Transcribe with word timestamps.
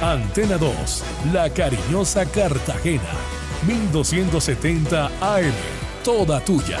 Antena 0.00 0.58
2, 0.58 1.04
La 1.32 1.48
Cariñosa 1.48 2.26
Cartagena, 2.26 3.14
1270 3.66 5.06
AM, 5.06 5.52
toda 6.04 6.38
tuya. 6.40 6.78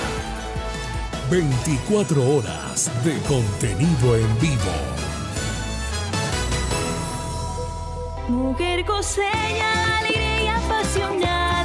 24 1.30 2.36
horas 2.36 2.90
de 3.04 3.18
contenido 3.22 4.16
en 4.16 4.38
vivo. 4.38 4.72
Mujer 8.28 8.84
coseña, 8.84 9.98
alegre 9.98 10.44
y 10.44 10.48
apasionada, 10.48 11.55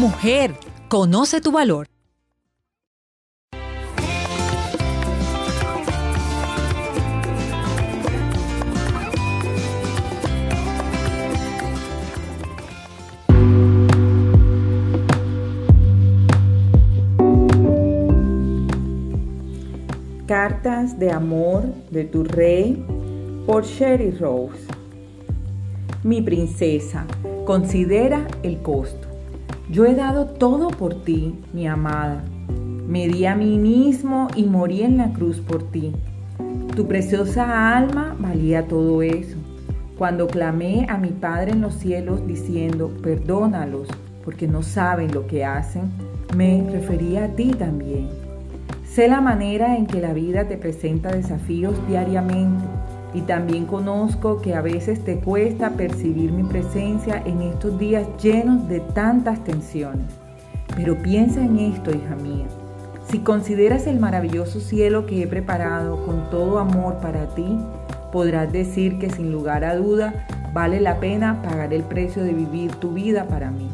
Mujer, 0.00 0.54
conoce 0.88 1.42
tu 1.42 1.52
valor. 1.52 1.86
Cartas 20.26 20.98
de 20.98 21.10
amor 21.10 21.64
de 21.90 22.04
tu 22.04 22.24
rey 22.24 22.82
por 23.46 23.66
Sherry 23.66 24.12
Rose. 24.12 24.66
Mi 26.02 26.22
princesa, 26.22 27.06
considera 27.44 28.26
el 28.42 28.62
costo. 28.62 29.09
Yo 29.70 29.86
he 29.86 29.94
dado 29.94 30.26
todo 30.26 30.68
por 30.70 31.04
ti, 31.04 31.38
mi 31.52 31.68
amada. 31.68 32.24
Me 32.88 33.06
di 33.06 33.24
a 33.26 33.36
mí 33.36 33.56
mismo 33.56 34.26
y 34.34 34.42
morí 34.42 34.82
en 34.82 34.96
la 34.96 35.12
cruz 35.12 35.38
por 35.38 35.62
ti. 35.70 35.92
Tu 36.74 36.88
preciosa 36.88 37.76
alma 37.76 38.16
valía 38.18 38.66
todo 38.66 39.00
eso. 39.02 39.36
Cuando 39.96 40.26
clamé 40.26 40.86
a 40.88 40.98
mi 40.98 41.10
Padre 41.10 41.52
en 41.52 41.60
los 41.60 41.74
cielos 41.74 42.26
diciendo, 42.26 42.90
perdónalos, 43.00 43.86
porque 44.24 44.48
no 44.48 44.64
saben 44.64 45.14
lo 45.14 45.28
que 45.28 45.44
hacen, 45.44 45.82
me 46.34 46.68
refería 46.68 47.26
a 47.26 47.28
ti 47.28 47.50
también. 47.50 48.08
Sé 48.84 49.06
la 49.06 49.20
manera 49.20 49.76
en 49.76 49.86
que 49.86 50.00
la 50.00 50.12
vida 50.12 50.48
te 50.48 50.56
presenta 50.56 51.12
desafíos 51.12 51.76
diariamente 51.86 52.64
y 53.12 53.22
también 53.22 53.66
conozco 53.66 54.40
que 54.40 54.54
a 54.54 54.60
veces 54.60 55.04
te 55.04 55.18
cuesta 55.18 55.70
percibir 55.70 56.32
mi 56.32 56.44
presencia 56.44 57.22
en 57.24 57.42
estos 57.42 57.78
días 57.78 58.06
llenos 58.22 58.68
de 58.68 58.80
tantas 58.80 59.42
tensiones. 59.44 60.06
Pero 60.76 60.96
piensa 61.02 61.40
en 61.44 61.58
esto, 61.58 61.90
hija 61.90 62.14
mía. 62.16 62.46
Si 63.10 63.18
consideras 63.18 63.86
el 63.86 63.98
maravilloso 63.98 64.60
cielo 64.60 65.06
que 65.06 65.22
he 65.22 65.26
preparado 65.26 66.04
con 66.06 66.30
todo 66.30 66.60
amor 66.60 66.98
para 66.98 67.34
ti, 67.34 67.58
podrás 68.12 68.52
decir 68.52 68.98
que 68.98 69.10
sin 69.10 69.32
lugar 69.32 69.64
a 69.64 69.74
duda 69.74 70.26
vale 70.52 70.80
la 70.80 71.00
pena 71.00 71.42
pagar 71.42 71.74
el 71.74 71.82
precio 71.82 72.22
de 72.22 72.32
vivir 72.32 72.72
tu 72.76 72.92
vida 72.92 73.26
para 73.26 73.50
mí. 73.50 73.68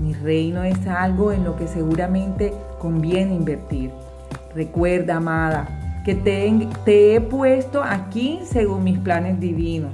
Mi 0.00 0.14
reino 0.14 0.64
es 0.64 0.86
algo 0.86 1.32
en 1.32 1.44
lo 1.44 1.56
que 1.56 1.68
seguramente 1.68 2.52
conviene 2.78 3.34
invertir. 3.34 3.90
Recuerda, 4.54 5.16
amada, 5.16 5.81
que 6.04 6.14
te, 6.14 7.14
he 7.14 7.20
puesto 7.20 7.82
aquí 7.82 8.40
según 8.44 8.84
mis 8.84 8.98
planes 8.98 9.38
divinos. 9.38 9.92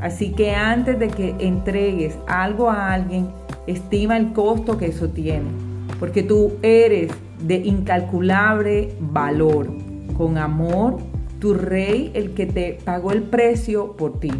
Así 0.00 0.32
que 0.32 0.54
antes 0.54 0.98
de 0.98 1.08
que 1.08 1.36
entregues 1.38 2.16
algo 2.26 2.70
a 2.70 2.92
alguien, 2.92 3.28
estima 3.66 4.16
el 4.16 4.32
costo 4.32 4.78
que 4.78 4.86
eso 4.86 5.08
tiene. 5.08 5.50
Porque 5.98 6.22
tú 6.22 6.52
eres 6.62 7.12
de 7.42 7.56
incalculable 7.56 8.94
valor. 9.00 9.70
Con 10.16 10.38
amor, 10.38 10.98
tu 11.38 11.54
rey, 11.54 12.10
el 12.14 12.32
que 12.32 12.46
te 12.46 12.78
pagó 12.84 13.12
el 13.12 13.22
precio 13.22 13.96
por 13.96 14.20
ti. 14.20 14.32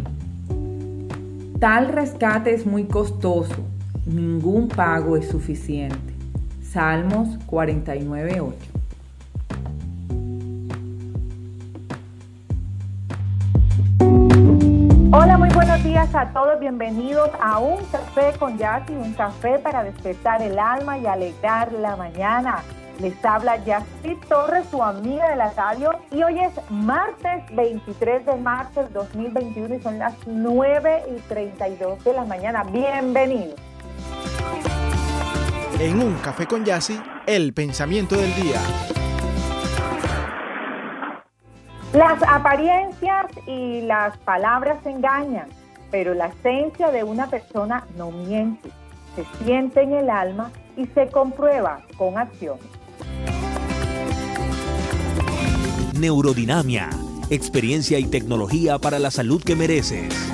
Tal 1.59 1.89
rescate 1.89 2.53
es 2.53 2.65
muy 2.65 2.85
costoso. 2.85 3.55
Ningún 4.07 4.67
pago 4.67 5.15
es 5.15 5.27
suficiente. 5.27 6.13
Salmos 6.61 7.37
49.8. 7.47 8.70
Hola, 15.13 15.37
muy 15.37 15.49
buenos 15.49 15.83
días 15.83 16.15
a 16.15 16.31
todos. 16.31 16.57
Bienvenidos 16.61 17.29
a 17.41 17.59
un 17.59 17.83
café 17.87 18.31
con 18.39 18.57
Yassi, 18.57 18.93
un 18.93 19.11
café 19.11 19.59
para 19.59 19.83
despertar 19.83 20.41
el 20.41 20.57
alma 20.57 20.97
y 20.97 21.05
alegrar 21.05 21.73
la 21.73 21.97
mañana. 21.97 22.63
Les 22.97 23.13
habla 23.25 23.57
Yassi 23.65 24.15
Torres, 24.29 24.67
su 24.71 24.81
amiga 24.81 25.27
de 25.29 25.35
la 25.35 25.51
radio, 25.51 25.91
y 26.11 26.23
hoy 26.23 26.39
es 26.39 26.53
martes 26.69 27.43
23 27.53 28.25
de 28.25 28.35
marzo 28.37 28.83
del 28.83 28.93
2021 28.93 29.75
y 29.75 29.81
son 29.81 29.99
las 29.99 30.13
9 30.25 31.03
y 31.17 31.19
32 31.27 32.01
de 32.05 32.13
la 32.13 32.23
mañana. 32.23 32.63
Bienvenidos. 32.63 33.59
En 35.77 36.01
un 36.01 36.13
café 36.19 36.47
con 36.47 36.63
Yassi, 36.63 36.97
el 37.25 37.53
pensamiento 37.53 38.15
del 38.15 38.33
día. 38.35 38.61
Las 41.93 42.23
apariencias 42.23 43.25
y 43.45 43.81
las 43.81 44.17
palabras 44.19 44.77
engañan, 44.85 45.49
pero 45.91 46.13
la 46.13 46.27
esencia 46.27 46.89
de 46.89 47.03
una 47.03 47.27
persona 47.27 47.85
no 47.97 48.11
miente. 48.11 48.69
Se 49.13 49.25
siente 49.43 49.81
en 49.81 49.93
el 49.93 50.09
alma 50.09 50.51
y 50.77 50.85
se 50.85 51.09
comprueba 51.09 51.81
con 51.97 52.17
acciones. 52.17 52.63
Neurodinamia, 55.99 56.89
experiencia 57.29 57.99
y 57.99 58.05
tecnología 58.05 58.79
para 58.79 58.97
la 58.97 59.11
salud 59.11 59.43
que 59.43 59.57
mereces. 59.57 60.31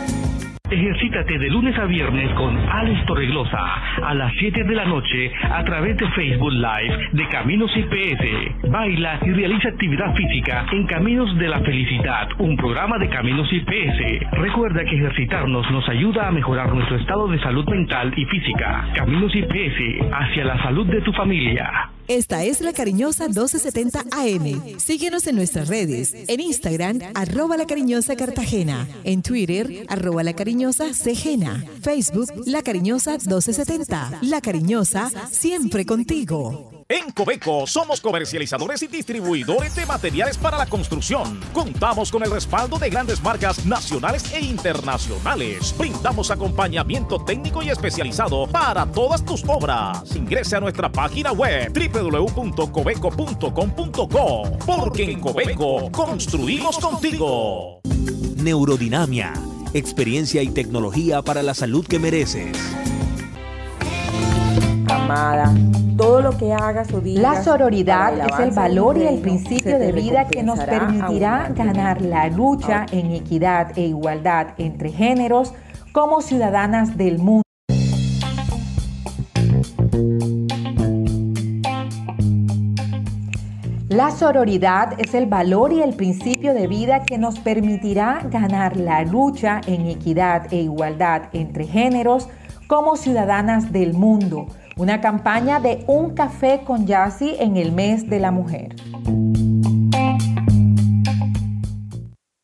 Ejercítate 0.70 1.40
de 1.40 1.50
lunes 1.50 1.78
a 1.80 1.86
viernes 1.86 2.30
con 2.34 2.58
Alex 2.58 3.06
Torreglosa 3.06 3.58
a 4.04 4.14
las 4.14 4.34
7 4.38 4.66
de 4.66 4.76
la 4.76 4.84
noche 4.84 5.32
a 5.50 5.64
través 5.64 5.96
de 5.96 6.06
Facebook 6.10 6.52
Live 6.52 7.10
de 7.14 7.28
Caminos 7.30 7.72
IPS. 7.74 8.70
Baila 8.70 9.18
y 9.26 9.32
realiza 9.32 9.70
actividad 9.70 10.14
física 10.14 10.66
en 10.74 10.86
Caminos 10.86 11.38
de 11.38 11.48
la 11.48 11.62
Felicidad, 11.62 12.28
un 12.40 12.58
programa 12.58 12.98
de 12.98 13.08
Caminos 13.08 13.48
IPS. 13.52 14.30
Recuerda 14.32 14.84
que 14.84 14.98
ejercitarnos 14.98 15.72
nos 15.72 15.88
ayuda 15.88 16.28
a 16.28 16.32
mejorar 16.32 16.74
nuestro 16.74 16.98
estado 16.98 17.30
de 17.30 17.40
salud 17.40 17.66
mental 17.70 18.14
y 18.18 18.26
física. 18.26 18.90
Caminos 18.94 19.34
IPS 19.34 20.12
hacia 20.12 20.44
la 20.44 20.62
salud 20.64 20.86
de 20.88 21.00
tu 21.00 21.14
familia. 21.14 21.97
Esta 22.08 22.46
es 22.46 22.62
la 22.62 22.72
cariñosa 22.72 23.26
1270 23.26 24.06
AM. 24.12 24.80
Síguenos 24.80 25.28
en 25.28 25.36
nuestras 25.36 25.68
redes. 25.68 26.14
En 26.28 26.40
Instagram, 26.40 27.00
arroba 27.14 27.58
la 27.58 27.66
cariñosa 27.66 28.16
Cartagena. 28.16 28.88
En 29.04 29.22
Twitter, 29.22 29.86
arroba 29.90 30.24
la 30.24 30.34
cariñosa 30.34 30.94
Cegena. 30.94 31.66
Facebook, 31.82 32.32
la 32.46 32.62
cariñosa 32.62 33.12
1270. 33.18 34.20
La 34.22 34.40
cariñosa, 34.40 35.12
siempre 35.32 35.86
contigo. 35.86 36.77
En 36.90 37.12
Cobeco 37.12 37.68
somos 37.68 38.00
comercializadores 38.00 38.82
y 38.82 38.88
distribuidores 38.88 39.76
de 39.76 39.86
materiales 39.86 40.38
para 40.38 40.58
la 40.58 40.68
construcción. 40.68 41.42
Contamos 41.54 42.10
con 42.10 42.24
el 42.24 42.32
respaldo 42.32 42.80
de 42.80 42.90
grandes 42.90 43.22
marcas 43.22 43.66
nacionales 43.66 44.34
e 44.34 44.40
internacionales. 44.40 45.76
Brindamos 45.78 46.32
acompañamiento 46.32 47.20
técnico 47.26 47.62
y 47.62 47.72
especializado 47.72 48.48
para 48.48 48.86
todas 48.86 49.26
tus 49.26 49.44
obras. 49.48 50.16
Ingrese 50.16 50.56
a 50.56 50.62
nuestra 50.62 50.90
página 50.90 51.34
web 51.34 51.74
www.cobeco.com.co 51.74 54.58
porque 54.66 55.12
en 55.12 55.20
Cobeco 55.20 55.92
construimos 55.92 56.80
contigo. 56.80 57.82
Neurodinamia, 58.38 59.34
experiencia 59.74 60.42
y 60.42 60.52
tecnología 60.52 61.22
para 61.22 61.44
la 61.44 61.54
salud 61.54 61.86
que 61.86 62.00
mereces. 62.00 62.58
Amada, 65.10 65.54
todo 65.96 66.20
lo 66.20 66.38
que 66.38 66.52
hagas 66.52 66.94
o 66.94 67.00
digas. 67.00 67.22
La 67.22 67.42
sororidad 67.42 68.14
es 68.28 68.40
el 68.40 68.52
valor 68.52 68.98
y 68.98 69.04
el 69.04 69.22
principio 69.22 69.80
de 69.80 69.94
vida 69.94 70.28
que 70.28 70.44
nos 70.44 70.60
permitirá 70.60 71.48
ganar 71.56 72.02
la 72.02 72.28
lucha 72.28 72.86
en 72.92 73.12
equidad 73.12 73.72
e 73.78 73.84
igualdad 73.84 74.48
entre 74.58 74.92
géneros 74.92 75.54
como 75.94 76.20
ciudadanas 76.20 76.98
del 76.98 77.20
mundo. 77.20 77.44
La 83.88 84.12
sororidad 84.12 85.00
es 85.00 85.14
el 85.14 85.28
valor 85.28 85.72
y 85.72 85.82
el 85.84 85.96
principio 85.96 86.54
de 86.54 86.68
vida 86.68 87.04
que 87.04 87.18
nos 87.18 87.40
permitirá 87.40 88.28
ganar 88.30 88.76
la 88.76 89.04
lucha 89.04 89.62
en 89.68 89.86
equidad 89.86 90.52
e 90.52 90.58
igualdad 90.58 91.30
entre 91.32 91.66
géneros 91.66 92.28
como 92.68 92.98
ciudadanas 92.98 93.72
del 93.72 93.94
mundo. 93.94 94.48
Una 94.78 95.02
campaña 95.02 95.60
de 95.60 95.84
Un 95.88 96.14
Café 96.14 96.62
con 96.64 96.86
Yassi 96.86 97.36
en 97.40 97.58
el 97.58 97.72
mes 97.72 98.08
de 98.08 98.20
la 98.20 98.30
mujer. 98.30 98.76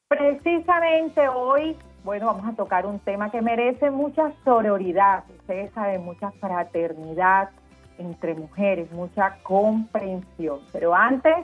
Precisamente 0.07 1.27
hoy, 1.27 1.77
bueno, 2.03 2.25
vamos 2.25 2.47
a 2.47 2.55
tocar 2.55 2.87
un 2.87 2.97
tema 2.97 3.29
que 3.29 3.43
merece 3.43 3.91
mucha 3.91 4.31
sororidad, 4.43 5.25
ustedes 5.41 5.71
saben, 5.73 6.03
mucha 6.03 6.31
fraternidad 6.31 7.51
entre 7.99 8.33
mujeres, 8.33 8.91
mucha 8.91 9.37
comprensión. 9.43 10.57
Pero 10.71 10.95
antes, 10.95 11.35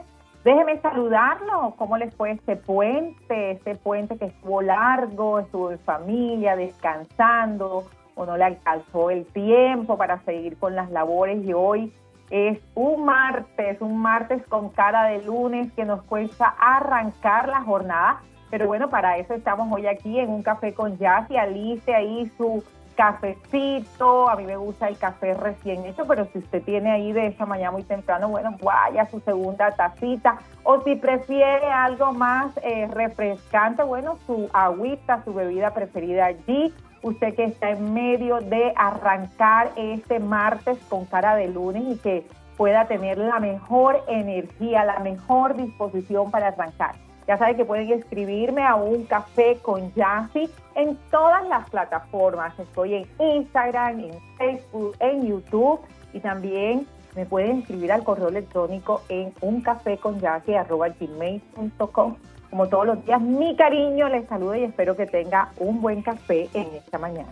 déjenme 0.44 0.80
saludarlo. 0.80 1.74
¿Cómo 1.78 1.98
les 1.98 2.12
fue 2.16 2.32
este 2.32 2.56
puente? 2.56 3.52
Este 3.52 3.76
puente 3.76 4.18
que 4.18 4.24
estuvo 4.24 4.60
largo, 4.60 5.38
estuvo 5.38 5.70
en 5.70 5.78
familia, 5.78 6.56
descansando, 6.56 7.84
o 8.20 8.26
no 8.26 8.36
le 8.36 8.44
alcanzó 8.44 9.10
el 9.10 9.24
tiempo 9.26 9.96
para 9.96 10.20
seguir 10.24 10.58
con 10.58 10.74
las 10.74 10.90
labores. 10.90 11.44
Y 11.44 11.52
hoy 11.52 11.92
es 12.30 12.58
un 12.74 13.04
martes, 13.04 13.80
un 13.80 13.98
martes 13.98 14.42
con 14.46 14.68
cara 14.68 15.04
de 15.04 15.22
lunes 15.22 15.72
que 15.72 15.84
nos 15.84 16.02
cuesta 16.02 16.54
arrancar 16.58 17.48
la 17.48 17.62
jornada. 17.62 18.20
Pero 18.50 18.66
bueno, 18.66 18.90
para 18.90 19.16
eso 19.16 19.34
estamos 19.34 19.68
hoy 19.72 19.86
aquí 19.86 20.18
en 20.18 20.30
un 20.30 20.42
café 20.42 20.74
con 20.74 20.98
Jazz 20.98 21.30
y 21.30 21.36
Alice 21.36 21.94
ahí 21.94 22.30
su 22.36 22.62
cafecito, 23.00 24.28
a 24.28 24.36
mí 24.36 24.44
me 24.44 24.58
gusta 24.58 24.86
el 24.86 24.98
café 24.98 25.32
recién 25.32 25.86
hecho, 25.86 26.04
pero 26.06 26.26
si 26.26 26.38
usted 26.38 26.62
tiene 26.62 26.90
ahí 26.90 27.12
de 27.12 27.28
esa 27.28 27.46
mañana 27.46 27.70
muy 27.70 27.82
temprano, 27.82 28.28
bueno, 28.28 28.54
vaya 28.62 29.06
su 29.06 29.20
segunda 29.20 29.70
tacita, 29.70 30.36
o 30.64 30.82
si 30.82 30.96
prefiere 30.96 31.66
algo 31.70 32.12
más 32.12 32.52
eh, 32.62 32.88
refrescante, 32.92 33.82
bueno, 33.84 34.18
su 34.26 34.50
agüita, 34.52 35.24
su 35.24 35.32
bebida 35.32 35.72
preferida 35.72 36.26
allí, 36.26 36.74
usted 37.02 37.34
que 37.34 37.44
está 37.44 37.70
en 37.70 37.94
medio 37.94 38.40
de 38.40 38.72
arrancar 38.76 39.70
este 39.76 40.20
martes 40.20 40.78
con 40.88 41.06
cara 41.06 41.34
de 41.36 41.48
lunes 41.48 41.84
y 41.88 41.96
que 41.96 42.26
pueda 42.56 42.86
tener 42.86 43.18
la 43.18 43.40
mejor 43.40 44.04
energía, 44.06 44.84
la 44.84 44.98
mejor 44.98 45.56
disposición 45.56 46.30
para 46.30 46.48
arrancar. 46.48 46.94
Ya 47.26 47.38
saben 47.38 47.56
que 47.56 47.64
pueden 47.64 47.90
escribirme 47.92 48.62
a 48.64 48.74
un 48.74 49.04
café 49.04 49.56
con 49.62 49.94
Yassi 49.94 50.50
en 50.74 50.98
todas 51.10 51.48
las 51.48 51.70
plataformas. 51.70 52.58
Estoy 52.58 52.94
en 52.94 53.06
Instagram, 53.18 54.00
en 54.00 54.18
Facebook, 54.36 54.94
en 54.98 55.26
YouTube 55.26 55.80
y 56.12 56.20
también 56.20 56.86
me 57.14 57.24
pueden 57.26 57.60
escribir 57.60 57.92
al 57.92 58.02
correo 58.04 58.28
electrónico 58.28 59.02
en 59.08 59.32
uncaféconyassi.com. 59.40 62.16
Como 62.50 62.68
todos 62.68 62.84
los 62.84 63.04
días, 63.04 63.20
mi 63.20 63.54
cariño 63.54 64.08
les 64.08 64.26
saluda 64.26 64.58
y 64.58 64.64
espero 64.64 64.96
que 64.96 65.06
tenga 65.06 65.52
un 65.58 65.80
buen 65.80 66.02
café 66.02 66.48
en 66.52 66.66
esta 66.74 66.98
mañana. 66.98 67.28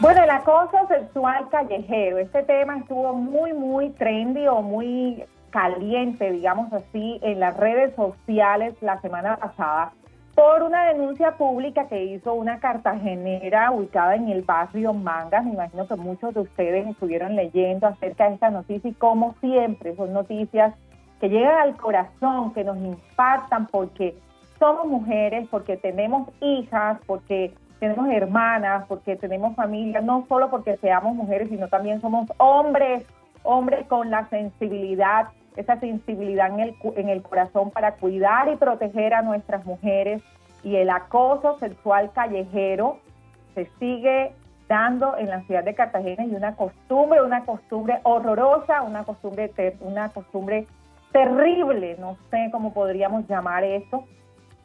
Bueno, 0.00 0.24
el 0.24 0.30
acoso 0.30 0.76
sexual 0.88 1.48
callejero, 1.50 2.18
este 2.18 2.42
tema 2.42 2.78
estuvo 2.78 3.14
muy, 3.14 3.52
muy 3.52 3.90
trendy 3.90 4.48
o 4.48 4.60
muy 4.60 5.22
caliente, 5.50 6.32
digamos 6.32 6.72
así, 6.72 7.20
en 7.22 7.38
las 7.38 7.56
redes 7.56 7.94
sociales 7.94 8.74
la 8.80 9.00
semana 9.00 9.36
pasada 9.36 9.92
por 10.34 10.62
una 10.62 10.86
denuncia 10.86 11.36
pública 11.36 11.88
que 11.88 12.04
hizo 12.04 12.32
una 12.34 12.58
cartagenera 12.58 13.70
ubicada 13.70 14.14
en 14.14 14.28
el 14.28 14.42
barrio 14.42 14.94
Mangas. 14.94 15.44
Me 15.44 15.52
imagino 15.52 15.86
que 15.86 15.96
muchos 15.96 16.32
de 16.34 16.40
ustedes 16.40 16.86
estuvieron 16.86 17.36
leyendo 17.36 17.86
acerca 17.86 18.28
de 18.28 18.34
esta 18.34 18.50
noticia 18.50 18.90
y 18.90 18.94
como 18.94 19.34
siempre 19.40 19.94
son 19.94 20.12
noticias 20.12 20.74
que 21.20 21.28
llegan 21.28 21.58
al 21.58 21.76
corazón, 21.76 22.52
que 22.52 22.64
nos 22.64 22.78
impactan 22.78 23.66
porque 23.66 24.16
somos 24.58 24.86
mujeres, 24.86 25.46
porque 25.50 25.76
tenemos 25.76 26.28
hijas, 26.40 26.98
porque 27.06 27.52
tenemos 27.78 28.08
hermanas, 28.10 28.84
porque 28.88 29.16
tenemos 29.16 29.54
familia, 29.54 30.00
no 30.00 30.24
solo 30.28 30.50
porque 30.50 30.76
seamos 30.78 31.14
mujeres, 31.14 31.48
sino 31.48 31.68
también 31.68 32.00
somos 32.00 32.28
hombres, 32.38 33.04
hombres 33.42 33.86
con 33.86 34.10
la 34.10 34.28
sensibilidad, 34.28 35.28
esa 35.56 35.78
sensibilidad 35.80 36.48
en 36.48 36.60
el, 36.60 36.74
en 36.96 37.08
el 37.08 37.22
corazón 37.22 37.70
para 37.70 37.96
cuidar 37.96 38.48
y 38.48 38.56
proteger 38.56 39.14
a 39.14 39.22
nuestras 39.22 39.64
mujeres. 39.64 40.22
Y 40.62 40.76
el 40.76 40.90
acoso 40.90 41.58
sexual 41.58 42.12
callejero 42.12 42.98
se 43.54 43.68
sigue 43.78 44.32
dando 44.68 45.16
en 45.18 45.28
la 45.28 45.42
ciudad 45.42 45.64
de 45.64 45.74
Cartagena 45.74 46.24
y 46.24 46.34
una 46.34 46.56
costumbre, 46.56 47.20
una 47.22 47.44
costumbre 47.44 48.00
horrorosa, 48.04 48.82
una 48.82 49.04
costumbre, 49.04 49.52
una 49.80 50.08
costumbre 50.10 50.66
terrible, 51.12 51.96
no 51.98 52.16
sé 52.30 52.48
cómo 52.50 52.72
podríamos 52.72 53.28
llamar 53.28 53.64
eso, 53.64 54.04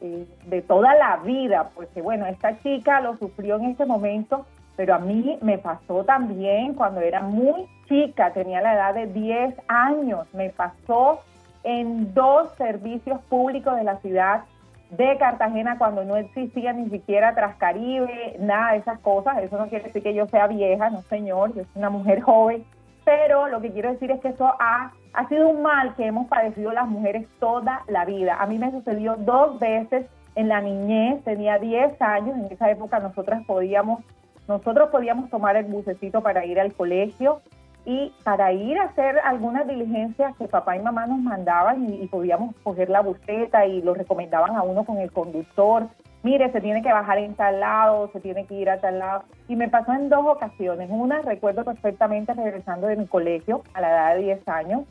eh, 0.00 0.26
de 0.46 0.62
toda 0.62 0.94
la 0.94 1.18
vida, 1.18 1.70
porque 1.74 2.00
bueno, 2.00 2.24
esta 2.26 2.58
chica 2.62 3.00
lo 3.00 3.18
sufrió 3.18 3.56
en 3.56 3.66
ese 3.66 3.84
momento, 3.84 4.46
pero 4.78 4.94
a 4.94 4.98
mí 4.98 5.36
me 5.42 5.58
pasó 5.58 6.04
también 6.04 6.74
cuando 6.74 7.00
era 7.00 7.20
muy 7.20 7.66
chica, 7.88 8.32
tenía 8.32 8.60
la 8.60 8.74
edad 8.74 8.94
de 8.94 9.08
10 9.08 9.56
años, 9.66 10.32
me 10.32 10.50
pasó 10.50 11.20
en 11.64 12.14
dos 12.14 12.54
servicios 12.56 13.20
públicos 13.24 13.74
de 13.74 13.82
la 13.82 13.96
ciudad 13.96 14.44
de 14.90 15.18
Cartagena 15.18 15.78
cuando 15.78 16.04
no 16.04 16.16
existía 16.16 16.72
ni 16.72 16.88
siquiera 16.90 17.34
Trascaribe, 17.34 18.36
nada 18.38 18.72
de 18.72 18.78
esas 18.78 19.00
cosas. 19.00 19.38
Eso 19.42 19.58
no 19.58 19.68
quiere 19.68 19.86
decir 19.86 20.00
que 20.00 20.14
yo 20.14 20.28
sea 20.28 20.46
vieja, 20.46 20.90
no 20.90 21.02
señor, 21.02 21.48
yo 21.54 21.64
soy 21.64 21.72
una 21.74 21.90
mujer 21.90 22.22
joven 22.22 22.64
pero 23.08 23.48
lo 23.48 23.62
que 23.62 23.72
quiero 23.72 23.90
decir 23.90 24.10
es 24.10 24.20
que 24.20 24.28
eso 24.28 24.54
ha, 24.60 24.92
ha 25.14 25.28
sido 25.28 25.48
un 25.48 25.62
mal 25.62 25.94
que 25.94 26.04
hemos 26.04 26.28
padecido 26.28 26.72
las 26.72 26.86
mujeres 26.86 27.26
toda 27.40 27.80
la 27.88 28.04
vida. 28.04 28.36
A 28.38 28.44
mí 28.44 28.58
me 28.58 28.70
sucedió 28.70 29.16
dos 29.16 29.58
veces 29.58 30.04
en 30.34 30.48
la 30.48 30.60
niñez, 30.60 31.24
tenía 31.24 31.58
10 31.58 32.02
años, 32.02 32.36
en 32.36 32.52
esa 32.52 32.70
época 32.70 32.98
nosotras 32.98 33.42
podíamos, 33.46 34.04
nosotros 34.48 34.88
podíamos 34.90 35.30
tomar 35.30 35.56
el 35.56 35.66
bucecito 35.66 36.22
para 36.22 36.44
ir 36.44 36.58
al 36.58 36.72
colegio 36.72 37.42
y 37.84 38.12
para 38.24 38.52
ir 38.52 38.78
a 38.78 38.84
hacer 38.84 39.18
algunas 39.24 39.66
diligencias 39.66 40.36
que 40.36 40.48
papá 40.48 40.76
y 40.76 40.80
mamá 40.80 41.06
nos 41.06 41.20
mandaban 41.20 41.88
y, 41.88 42.06
podíamos 42.08 42.54
coger 42.62 42.90
la 42.90 43.00
buceta 43.00 43.66
y 43.66 43.82
lo 43.82 43.94
recomendaban 43.94 44.56
a 44.56 44.62
uno 44.62 44.84
con 44.84 44.98
el 44.98 45.12
conductor 45.12 45.88
mire, 46.22 46.50
se 46.52 46.60
tiene 46.60 46.82
que 46.82 46.92
bajar 46.92 47.18
en 47.18 47.34
tal 47.34 47.60
lado, 47.60 48.10
se 48.12 48.20
tiene 48.20 48.44
que 48.46 48.54
ir 48.54 48.70
a 48.70 48.80
tal 48.80 48.98
lado. 48.98 49.24
Y 49.48 49.56
me 49.56 49.68
pasó 49.68 49.92
en 49.92 50.08
dos 50.08 50.26
ocasiones. 50.26 50.88
Una, 50.90 51.22
recuerdo 51.22 51.64
perfectamente 51.64 52.34
regresando 52.34 52.86
de 52.86 52.96
mi 52.96 53.06
colegio 53.06 53.62
a 53.74 53.80
la 53.80 53.90
edad 53.90 54.14
de 54.16 54.22
10 54.22 54.48
años. 54.48 54.82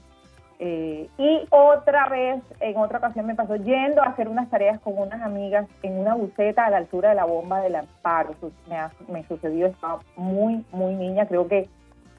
Eh, 0.59 1.07
y 1.17 1.47
otra 1.51 2.09
vez, 2.09 2.41
en 2.59 2.77
otra 2.77 2.97
ocasión 2.97 3.27
me 3.27 3.35
pasó 3.35 3.55
yendo 3.57 4.01
a 4.01 4.07
hacer 4.07 4.27
unas 4.27 4.49
tareas 4.49 4.79
con 4.79 4.97
unas 4.97 5.21
amigas 5.21 5.67
en 5.83 5.99
una 5.99 6.15
buceta 6.15 6.65
a 6.65 6.69
la 6.71 6.77
altura 6.77 7.09
de 7.09 7.15
la 7.15 7.25
bomba 7.25 7.61
del 7.61 7.75
amparo. 7.75 8.33
Me, 8.67 8.77
me 9.11 9.23
sucedió, 9.27 9.67
estaba 9.67 9.99
muy, 10.15 10.65
muy 10.71 10.95
niña, 10.95 11.27
creo 11.27 11.47
que 11.47 11.69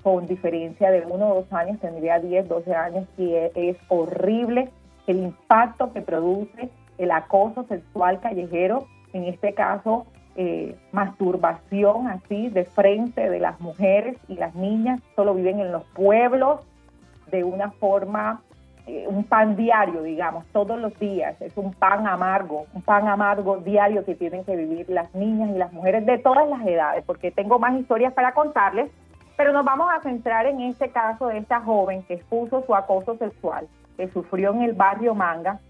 con 0.03 0.27
diferencia 0.27 0.91
de 0.91 1.05
uno 1.07 1.31
o 1.31 1.35
dos 1.43 1.53
años, 1.53 1.81
tendría 1.81 2.21
10, 2.21 2.49
12 2.49 2.75
años, 2.75 3.07
y 3.19 3.35
es, 3.35 3.53
es 3.57 3.77
horrible 3.89 4.71
el 5.09 5.19
impacto 5.19 5.93
que 5.93 6.03
produce 6.03 6.71
el 6.99 7.11
acoso 7.11 7.65
sexual 7.65 8.21
callejero 8.21 8.87
en 9.13 9.25
este 9.25 9.55
caso 9.55 10.07
eh, 10.37 10.77
masturbación 10.93 12.07
así 12.07 12.49
de 12.49 12.65
frente 12.65 13.29
de 13.29 13.41
las 13.41 13.61
mujeres 13.61 14.17
y 14.29 14.35
las 14.35 14.55
niñas, 14.55 15.01
solo 15.17 15.35
viven 15.35 15.59
en 15.59 15.73
los 15.73 15.83
pueblos 15.87 16.61
de 17.31 17.45
una 17.45 17.71
forma, 17.73 18.43
eh, 18.87 19.07
un 19.09 19.25
pan 19.25 19.57
diario, 19.57 20.03
digamos, 20.03 20.47
todos 20.53 20.79
los 20.79 20.99
días, 20.99 21.41
es 21.41 21.57
un 21.57 21.73
pan 21.73 22.07
amargo, 22.07 22.67
un 22.75 22.83
pan 22.83 23.09
amargo 23.09 23.59
diario 23.59 24.05
que 24.05 24.15
tienen 24.15 24.45
que 24.45 24.57
vivir 24.57 24.89
las 24.89 25.15
niñas 25.15 25.51
y 25.51 25.59
las 25.59 25.73
mujeres 25.73 26.07
de 26.07 26.19
todas 26.19 26.49
las 26.49 26.67
edades, 26.67 27.05
porque 27.05 27.31
tengo 27.31 27.59
más 27.59 27.79
historias 27.79 28.13
para 28.13 28.33
contarles, 28.33 28.91
pero 29.37 29.53
nos 29.53 29.65
vamos 29.65 29.89
a 29.93 30.01
centrar 30.03 30.47
en 30.47 30.61
este 30.61 30.91
caso 30.91 31.29
de 31.29 31.39
esta 31.39 31.61
joven 31.61 32.03
que 32.03 32.15
expuso 32.15 32.65
su 32.67 32.75
acoso 32.75 33.17
sexual, 33.17 33.69
que 33.97 34.09
sufrió 34.09 34.53
en 34.53 34.63
el 34.63 34.73
barrio 34.73 35.15
Manga, 35.15 35.61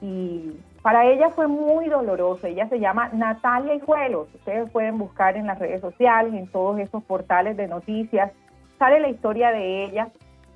y 0.00 0.56
para 0.82 1.04
ella 1.06 1.28
fue 1.30 1.46
muy 1.46 1.88
doloroso. 1.88 2.46
Ella 2.46 2.68
se 2.68 2.80
llama 2.80 3.10
Natalia 3.12 3.74
Hijuelos. 3.74 4.28
Ustedes 4.34 4.70
pueden 4.70 4.98
buscar 4.98 5.36
en 5.36 5.46
las 5.46 5.58
redes 5.58 5.80
sociales, 5.80 6.32
en 6.34 6.46
todos 6.48 6.78
esos 6.78 7.02
portales 7.04 7.56
de 7.56 7.68
noticias. 7.68 8.32
Sale 8.78 9.00
la 9.00 9.08
historia 9.08 9.50
de 9.50 9.84
ella, 9.84 10.08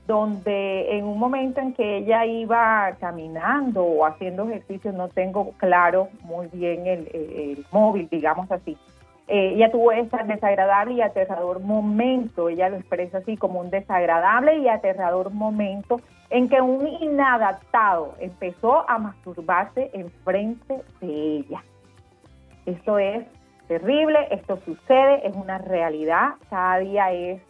donde 0.06 0.98
en 0.98 1.04
un 1.04 1.18
momento 1.18 1.60
en 1.60 1.72
que 1.72 1.98
ella 1.98 2.26
iba 2.26 2.94
caminando 3.00 3.82
o 3.84 4.04
haciendo 4.04 4.44
ejercicio, 4.44 4.92
no 4.92 5.08
tengo 5.08 5.52
claro 5.52 6.08
muy 6.22 6.48
bien 6.52 6.86
el, 6.86 7.64
móvil, 7.72 8.08
digamos 8.10 8.50
así. 8.50 8.76
Eh, 9.26 9.52
ella 9.54 9.72
tuvo 9.72 9.90
ese 9.92 10.16
desagradable 10.26 10.94
y 10.94 11.00
aterrador 11.00 11.60
momento, 11.60 12.50
ella 12.50 12.68
lo 12.68 12.76
expresa 12.76 13.18
así 13.18 13.38
como 13.38 13.60
un 13.60 13.70
desagradable 13.70 14.58
y 14.58 14.68
aterrador 14.68 15.30
momento 15.30 16.00
en 16.28 16.50
que 16.50 16.60
un 16.60 16.86
inadaptado 16.86 18.14
empezó 18.18 18.88
a 18.88 18.98
masturbarse 18.98 19.90
enfrente 19.94 20.82
de 21.00 21.36
ella. 21.38 21.64
Esto 22.66 22.98
es 22.98 23.24
terrible, 23.66 24.18
esto 24.30 24.58
sucede, 24.66 25.26
es 25.26 25.34
una 25.34 25.56
realidad, 25.56 26.34
cada 26.50 26.78
día 26.78 27.12
es 27.12 27.40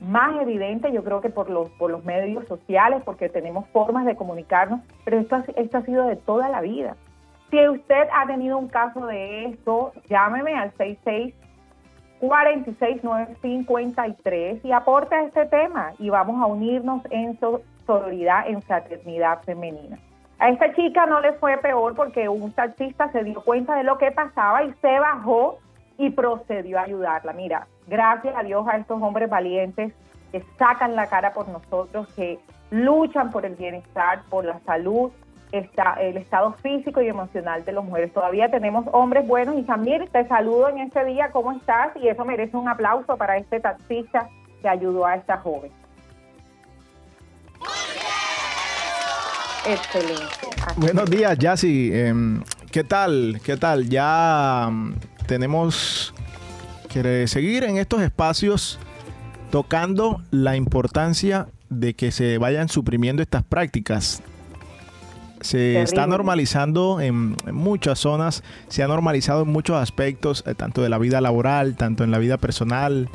más 0.00 0.40
evidente, 0.40 0.92
yo 0.92 1.04
creo 1.04 1.20
que 1.20 1.30
por 1.30 1.50
los, 1.50 1.68
por 1.70 1.90
los 1.90 2.04
medios 2.04 2.46
sociales, 2.46 3.02
porque 3.04 3.28
tenemos 3.28 3.66
formas 3.68 4.06
de 4.06 4.16
comunicarnos, 4.16 4.80
pero 5.04 5.18
esto, 5.18 5.42
esto 5.56 5.78
ha 5.78 5.82
sido 5.82 6.06
de 6.06 6.16
toda 6.16 6.48
la 6.48 6.60
vida. 6.60 6.96
Si 7.50 7.68
usted 7.68 8.08
ha 8.12 8.26
tenido 8.26 8.58
un 8.58 8.68
caso 8.68 9.06
de 9.06 9.46
esto, 9.46 9.92
llámeme 10.08 10.54
al 10.54 10.70
66 10.72 11.34
46953 12.20 14.64
y 14.64 14.72
aporte 14.72 15.14
a 15.14 15.24
este 15.24 15.44
tema 15.46 15.92
y 15.98 16.10
vamos 16.10 16.42
a 16.42 16.46
unirnos 16.46 17.02
en 17.10 17.38
sororidad, 17.86 18.46
en 18.46 18.60
fraternidad 18.62 19.42
femenina. 19.42 19.98
A 20.38 20.50
esta 20.50 20.72
chica 20.74 21.06
no 21.06 21.20
le 21.20 21.32
fue 21.34 21.58
peor 21.58 21.94
porque 21.94 22.28
un 22.28 22.52
taxista 22.52 23.12
se 23.12 23.22
dio 23.24 23.42
cuenta 23.42 23.74
de 23.74 23.84
lo 23.84 23.98
que 23.98 24.10
pasaba 24.10 24.64
y 24.64 24.72
se 24.80 24.98
bajó 24.98 25.58
y 25.98 26.08
procedió 26.10 26.78
a 26.78 26.82
ayudarla. 26.82 27.32
Mira, 27.32 27.66
gracias 27.90 28.34
a 28.36 28.42
Dios 28.42 28.66
a 28.68 28.76
estos 28.76 29.02
hombres 29.02 29.28
valientes 29.28 29.92
que 30.32 30.42
sacan 30.58 30.94
la 30.94 31.08
cara 31.08 31.32
por 31.32 31.48
nosotros, 31.48 32.06
que 32.14 32.38
luchan 32.70 33.32
por 33.32 33.44
el 33.44 33.56
bienestar, 33.56 34.22
por 34.30 34.44
la 34.44 34.60
salud, 34.60 35.10
el 35.52 36.16
estado 36.16 36.52
físico 36.62 37.02
y 37.02 37.08
emocional 37.08 37.64
de 37.64 37.72
las 37.72 37.84
mujeres. 37.84 38.12
Todavía 38.12 38.48
tenemos 38.48 38.86
hombres 38.92 39.26
buenos 39.26 39.56
y 39.56 39.64
Samir, 39.64 40.08
te 40.10 40.26
saludo 40.28 40.68
en 40.68 40.78
este 40.78 41.04
día, 41.04 41.30
¿cómo 41.32 41.50
estás? 41.50 41.90
Y 41.96 42.06
eso 42.06 42.24
merece 42.24 42.56
un 42.56 42.68
aplauso 42.68 43.16
para 43.16 43.36
este 43.36 43.58
taxista 43.58 44.28
que 44.62 44.68
ayudó 44.68 45.04
a 45.04 45.16
esta 45.16 45.38
joven. 45.38 45.72
Excelente. 49.66 50.24
Buenos 50.76 51.10
días, 51.10 51.36
Yassi. 51.36 51.90
Em, 51.92 52.42
¿Qué 52.70 52.84
tal? 52.84 53.40
¿Qué 53.44 53.56
tal? 53.56 53.88
Ya 53.88 54.68
mm, 54.70 54.94
tenemos 55.26 56.14
que 56.92 57.26
seguir 57.26 57.64
en 57.64 57.78
estos 57.78 58.02
espacios 58.02 58.78
tocando 59.50 60.22
la 60.30 60.56
importancia 60.56 61.48
de 61.68 61.94
que 61.94 62.10
se 62.10 62.38
vayan 62.38 62.68
suprimiendo 62.68 63.22
estas 63.22 63.44
prácticas. 63.44 64.22
Se 65.40 65.80
está 65.80 66.06
normalizando 66.06 67.00
en, 67.00 67.34
muchas 67.50 67.98
zonas, 67.98 68.42
se 68.68 68.82
ha 68.82 68.88
normalizado 68.88 69.42
en 69.42 69.48
muchos 69.48 69.76
aspectos, 69.76 70.44
eh, 70.46 70.54
tanto 70.54 70.82
de 70.82 70.90
la 70.90 70.98
vida 70.98 71.22
laboral, 71.22 71.76
tanto 71.76 72.04
en 72.04 72.10
la 72.10 72.18
vida 72.18 72.36
personal, 72.36 73.08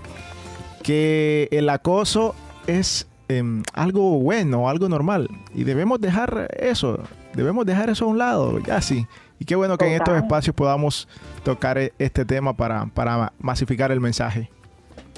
que 0.81 1.47
el 1.51 1.69
acoso 1.69 2.33
es 2.65 3.07
Em, 3.27 3.63
algo 3.73 4.19
bueno, 4.19 4.69
algo 4.69 4.87
normal. 4.87 5.29
Y 5.53 5.63
debemos 5.63 5.99
dejar 5.99 6.47
eso, 6.59 6.99
debemos 7.33 7.65
dejar 7.65 7.89
eso 7.89 8.05
a 8.05 8.07
un 8.07 8.17
lado, 8.19 8.59
ya 8.59 8.81
sí. 8.81 9.07
Y 9.39 9.45
qué 9.45 9.55
bueno 9.55 9.77
que 9.77 9.85
en 9.85 9.93
estos 9.93 10.15
espacios 10.15 10.55
podamos 10.55 11.07
tocar 11.43 11.77
e, 11.77 11.93
este 11.99 12.25
tema 12.25 12.53
para, 12.53 12.85
para 12.93 13.33
masificar 13.39 13.91
el 13.91 14.01
mensaje. 14.01 14.49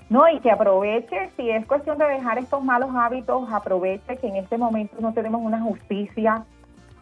No, 0.10 0.28
y 0.30 0.40
que 0.40 0.50
aproveche, 0.50 1.30
si 1.36 1.50
es 1.50 1.66
cuestión 1.66 1.98
de 1.98 2.06
dejar 2.06 2.38
estos 2.38 2.64
malos 2.64 2.92
hábitos, 2.96 3.52
aproveche 3.52 4.18
que 4.18 4.28
en 4.28 4.38
este 4.38 4.58
momento 4.58 4.96
no 5.02 5.14
tenemos 5.14 5.42
una 5.42 5.62
justicia 5.62 6.46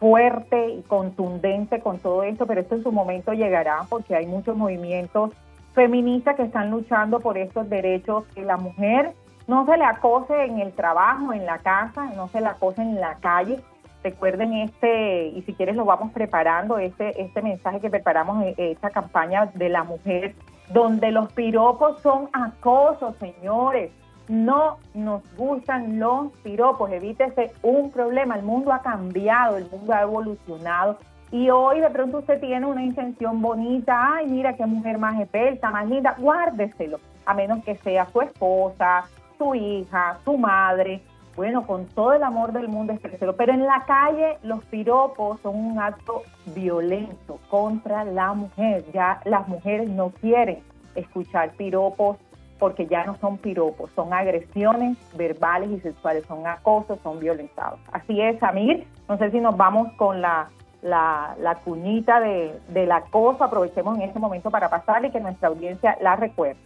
fuerte 0.00 0.70
y 0.70 0.82
contundente 0.82 1.80
con 1.80 1.98
todo 1.98 2.22
esto, 2.24 2.46
pero 2.46 2.60
esto 2.60 2.74
en 2.74 2.82
su 2.82 2.92
momento 2.92 3.32
llegará 3.32 3.86
porque 3.88 4.14
hay 4.14 4.26
muchos 4.26 4.56
movimientos 4.56 5.30
feministas 5.74 6.36
que 6.36 6.42
están 6.42 6.70
luchando 6.70 7.20
por 7.20 7.38
estos 7.38 7.68
derechos 7.68 8.24
que 8.34 8.42
la 8.44 8.56
mujer 8.56 9.12
no 9.46 9.64
se 9.66 9.76
le 9.76 9.84
acose 9.84 10.44
en 10.44 10.58
el 10.58 10.72
trabajo, 10.72 11.32
en 11.32 11.46
la 11.46 11.58
casa, 11.58 12.06
no 12.16 12.28
se 12.28 12.40
le 12.40 12.48
acose 12.48 12.82
en 12.82 13.00
la 13.00 13.14
calle. 13.16 13.60
Recuerden 14.06 14.52
este, 14.52 15.26
y 15.30 15.42
si 15.42 15.52
quieres 15.52 15.74
lo 15.74 15.84
vamos 15.84 16.12
preparando, 16.12 16.78
este, 16.78 17.20
este 17.20 17.42
mensaje 17.42 17.80
que 17.80 17.90
preparamos, 17.90 18.44
eh, 18.44 18.54
esta 18.56 18.90
campaña 18.90 19.46
de 19.54 19.68
la 19.68 19.82
mujer, 19.82 20.36
donde 20.68 21.10
los 21.10 21.32
piropos 21.32 22.00
son 22.02 22.28
acoso, 22.32 23.16
señores. 23.18 23.90
No 24.28 24.78
nos 24.94 25.22
gustan 25.36 25.98
los 25.98 26.30
piropos, 26.44 26.88
evítese 26.92 27.50
un 27.62 27.90
problema. 27.90 28.36
El 28.36 28.44
mundo 28.44 28.72
ha 28.72 28.80
cambiado, 28.80 29.56
el 29.56 29.68
mundo 29.68 29.92
ha 29.92 30.02
evolucionado. 30.02 30.98
Y 31.32 31.50
hoy 31.50 31.80
de 31.80 31.90
pronto 31.90 32.18
usted 32.18 32.38
tiene 32.38 32.64
una 32.64 32.84
intención 32.84 33.42
bonita, 33.42 34.14
ay, 34.14 34.28
mira 34.28 34.54
qué 34.54 34.66
mujer 34.66 34.98
más 34.98 35.18
esbelta, 35.20 35.68
más 35.70 35.88
linda, 35.88 36.14
guárdeselo, 36.16 37.00
a 37.24 37.34
menos 37.34 37.64
que 37.64 37.74
sea 37.74 38.06
su 38.06 38.20
esposa, 38.20 39.02
su 39.36 39.52
hija, 39.56 40.18
su 40.24 40.38
madre, 40.38 41.02
bueno, 41.36 41.66
con 41.66 41.86
todo 41.86 42.14
el 42.14 42.22
amor 42.22 42.52
del 42.52 42.68
mundo 42.68 42.92
expresero. 42.92 43.36
Pero 43.36 43.52
en 43.52 43.66
la 43.66 43.84
calle 43.86 44.38
los 44.42 44.64
piropos 44.64 45.38
son 45.40 45.54
un 45.54 45.78
acto 45.78 46.22
violento 46.46 47.38
contra 47.50 48.04
la 48.04 48.32
mujer. 48.32 48.84
Ya 48.92 49.20
las 49.24 49.46
mujeres 49.46 49.88
no 49.88 50.10
quieren 50.10 50.60
escuchar 50.94 51.50
piropos 51.52 52.16
porque 52.58 52.86
ya 52.86 53.04
no 53.04 53.16
son 53.16 53.36
piropos, 53.36 53.90
son 53.94 54.14
agresiones 54.14 54.96
verbales 55.14 55.70
y 55.70 55.80
sexuales, 55.80 56.24
son 56.26 56.46
acosos, 56.46 56.98
son 57.02 57.20
violentados. 57.20 57.78
Así 57.92 58.18
es, 58.20 58.42
Amir. 58.42 58.86
No 59.08 59.18
sé 59.18 59.30
si 59.30 59.40
nos 59.40 59.58
vamos 59.58 59.92
con 59.98 60.22
la, 60.22 60.48
la, 60.80 61.36
la 61.38 61.56
cuñita 61.56 62.18
de, 62.20 62.58
del 62.68 62.92
acoso. 62.92 63.44
Aprovechemos 63.44 63.96
en 63.96 64.02
este 64.04 64.18
momento 64.18 64.50
para 64.50 64.70
pasarle 64.70 65.08
y 65.08 65.10
que 65.10 65.20
nuestra 65.20 65.48
audiencia 65.48 65.98
la 66.00 66.16
recuerde. 66.16 66.56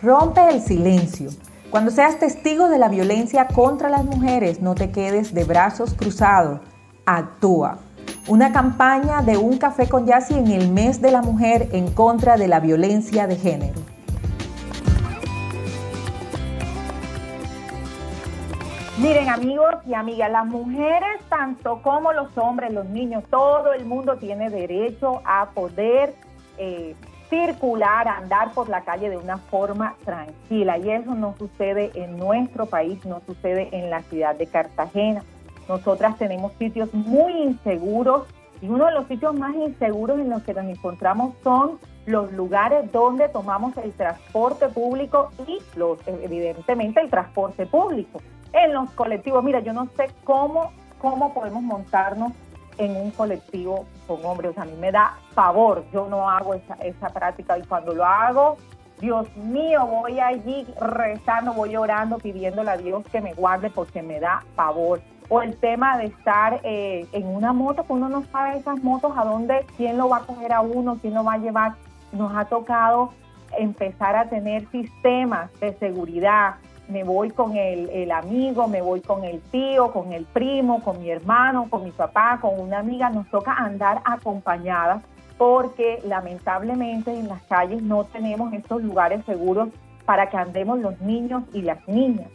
Rompe 0.00 0.48
el 0.50 0.62
silencio. 0.62 1.30
Cuando 1.70 1.90
seas 1.90 2.20
testigo 2.20 2.68
de 2.68 2.78
la 2.78 2.88
violencia 2.88 3.48
contra 3.48 3.88
las 3.88 4.04
mujeres, 4.04 4.60
no 4.60 4.76
te 4.76 4.92
quedes 4.92 5.34
de 5.34 5.42
brazos 5.42 5.92
cruzados. 5.94 6.60
Actúa. 7.04 7.78
Una 8.28 8.52
campaña 8.52 9.22
de 9.22 9.36
un 9.36 9.58
café 9.58 9.88
con 9.88 10.06
Yassi 10.06 10.34
en 10.34 10.46
el 10.52 10.70
mes 10.70 11.00
de 11.00 11.10
la 11.10 11.20
mujer 11.20 11.68
en 11.72 11.90
contra 11.92 12.36
de 12.36 12.46
la 12.46 12.60
violencia 12.60 13.26
de 13.26 13.34
género. 13.34 13.80
Miren 18.98 19.28
amigos 19.28 19.74
y 19.84 19.94
amigas, 19.94 20.30
las 20.30 20.46
mujeres, 20.46 21.20
tanto 21.28 21.82
como 21.82 22.12
los 22.12 22.38
hombres, 22.38 22.72
los 22.72 22.86
niños, 22.86 23.24
todo 23.30 23.72
el 23.72 23.84
mundo 23.84 24.16
tiene 24.16 24.48
derecho 24.48 25.22
a 25.24 25.50
poder 25.50 26.14
eh, 26.56 26.94
circular, 27.28 28.08
andar 28.08 28.52
por 28.52 28.68
la 28.68 28.82
calle 28.82 29.10
de 29.10 29.16
una 29.16 29.38
forma 29.38 29.94
tranquila. 30.04 30.78
Y 30.78 30.90
eso 30.90 31.14
no 31.14 31.34
sucede 31.38 31.90
en 31.94 32.16
nuestro 32.16 32.66
país, 32.66 33.04
no 33.04 33.20
sucede 33.26 33.68
en 33.72 33.90
la 33.90 34.02
ciudad 34.02 34.34
de 34.34 34.46
Cartagena. 34.46 35.22
Nosotras 35.68 36.16
tenemos 36.16 36.52
sitios 36.54 36.92
muy 36.94 37.32
inseguros 37.42 38.26
y 38.60 38.68
uno 38.68 38.86
de 38.86 38.92
los 38.92 39.06
sitios 39.06 39.34
más 39.34 39.54
inseguros 39.54 40.18
en 40.18 40.30
los 40.30 40.42
que 40.42 40.54
nos 40.54 40.64
encontramos 40.64 41.34
son 41.44 41.78
los 42.06 42.32
lugares 42.32 42.90
donde 42.90 43.28
tomamos 43.28 43.76
el 43.76 43.92
transporte 43.92 44.68
público 44.68 45.30
y 45.46 45.58
los, 45.78 45.98
evidentemente 46.06 47.00
el 47.00 47.10
transporte 47.10 47.66
público. 47.66 48.20
En 48.54 48.72
los 48.72 48.90
colectivos, 48.92 49.44
mira, 49.44 49.60
yo 49.60 49.74
no 49.74 49.86
sé 49.94 50.10
cómo, 50.24 50.72
cómo 50.98 51.34
podemos 51.34 51.62
montarnos 51.62 52.32
en 52.78 52.96
un 52.96 53.10
colectivo 53.10 53.86
con 54.06 54.24
hombres. 54.24 54.56
A 54.56 54.64
mí 54.64 54.72
me 54.80 54.90
da 54.90 55.18
favor, 55.34 55.84
yo 55.92 56.08
no 56.08 56.30
hago 56.30 56.54
esa, 56.54 56.74
esa 56.74 57.08
práctica 57.08 57.58
y 57.58 57.62
cuando 57.62 57.92
lo 57.94 58.04
hago, 58.04 58.56
Dios 59.00 59.28
mío, 59.36 59.86
voy 59.86 60.18
allí 60.18 60.66
rezando, 60.80 61.52
voy 61.52 61.76
orando, 61.76 62.18
pidiéndole 62.18 62.70
a 62.70 62.76
Dios 62.76 63.04
que 63.12 63.20
me 63.20 63.32
guarde 63.32 63.70
porque 63.70 64.02
me 64.02 64.18
da 64.18 64.42
favor. 64.56 65.00
O 65.28 65.42
el 65.42 65.56
tema 65.56 65.98
de 65.98 66.06
estar 66.06 66.60
eh, 66.64 67.06
en 67.12 67.26
una 67.26 67.52
moto, 67.52 67.84
que 67.84 67.92
uno 67.92 68.08
no 68.08 68.24
sabe 68.32 68.58
esas 68.58 68.82
motos 68.82 69.12
a 69.16 69.24
dónde, 69.24 69.66
quién 69.76 69.98
lo 69.98 70.08
va 70.08 70.18
a 70.18 70.20
coger 70.20 70.52
a 70.52 70.62
uno, 70.62 70.98
quién 71.00 71.14
lo 71.14 71.22
va 71.22 71.34
a 71.34 71.38
llevar. 71.38 71.74
Nos 72.12 72.34
ha 72.34 72.46
tocado 72.46 73.12
empezar 73.56 74.16
a 74.16 74.28
tener 74.28 74.68
sistemas 74.70 75.50
de 75.60 75.74
seguridad, 75.74 76.56
me 76.88 77.04
voy 77.04 77.30
con 77.30 77.56
el, 77.56 78.10
amigo, 78.10 78.66
me 78.66 78.80
voy 78.80 79.00
con 79.00 79.24
el 79.24 79.40
tío, 79.40 79.92
con 79.92 80.12
el 80.12 80.24
primo, 80.24 80.82
con 80.82 81.00
mi 81.00 81.10
hermano, 81.10 81.68
con 81.68 81.84
mi 81.84 81.90
papá, 81.90 82.38
con 82.40 82.58
una 82.58 82.78
amiga, 82.78 83.10
nos 83.10 83.28
toca 83.28 83.52
andar 83.52 84.00
acompañadas 84.04 85.02
porque 85.36 86.00
lamentablemente 86.04 87.12
en 87.12 87.28
las 87.28 87.42
calles 87.42 87.82
no 87.82 88.04
tenemos 88.04 88.52
estos 88.52 88.82
lugares 88.82 89.24
seguros 89.24 89.68
para 90.04 90.28
que 90.30 90.36
andemos 90.36 90.80
los 90.80 91.00
niños 91.00 91.44
y 91.52 91.62
las 91.62 91.86
niñas. 91.86 92.28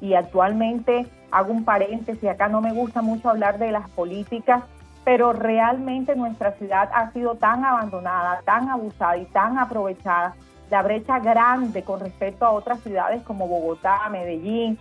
Y 0.00 0.14
actualmente 0.14 1.06
hago 1.30 1.52
un 1.52 1.64
paréntesis, 1.64 2.28
acá 2.28 2.48
no 2.48 2.60
me 2.60 2.72
gusta 2.72 3.02
mucho 3.02 3.30
hablar 3.30 3.58
de 3.58 3.70
las 3.70 3.88
políticas, 3.90 4.64
pero 5.04 5.32
realmente 5.32 6.16
nuestra 6.16 6.52
ciudad 6.52 6.90
ha 6.92 7.12
sido 7.12 7.36
tan 7.36 7.64
abandonada, 7.64 8.42
tan 8.44 8.68
abusada 8.68 9.16
y 9.16 9.24
tan 9.26 9.56
aprovechada 9.56 10.34
la 10.70 10.82
brecha 10.82 11.18
grande 11.18 11.82
con 11.82 12.00
respecto 12.00 12.46
a 12.46 12.52
otras 12.52 12.80
ciudades 12.80 13.22
como 13.22 13.48
Bogotá, 13.48 14.08
Medellín, 14.08 14.78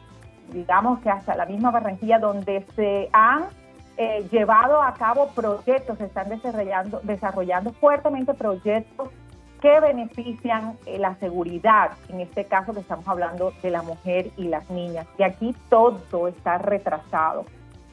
digamos 0.51 1.00
que 1.00 1.10
hasta 1.10 1.36
la 1.36 1.46
misma 1.46 1.72
Barranquilla, 1.72 2.19
donde 2.19 2.65
se 2.75 3.10
han 3.12 3.46
eh, 3.98 4.25
llevado 4.31 4.81
a 4.81 4.93
cabo 4.93 5.29
proyectos, 5.29 5.98
se 5.98 6.05
están 6.05 6.29
desarrollando, 6.29 7.01
desarrollando 7.03 7.74
fuertemente 7.74 8.34
proyectos 8.34 9.10
que 9.62 9.79
benefician 9.79 10.77
eh, 10.86 10.98
la 11.00 11.15
seguridad, 11.15 11.91
en 12.08 12.22
este 12.22 12.46
caso 12.46 12.74
que 12.74 12.79
estamos 12.79 13.08
hablando 13.08 13.51
de 13.62 13.72
la 13.72 13.81
mujer 13.81 14.31
y 14.38 14.48
las 14.48 14.69
niñas. 14.69 15.05
Y 15.17 15.24
aquí 15.24 15.55
todo 15.69 16.27
está 16.27 16.60
retrasado, 16.60 17.46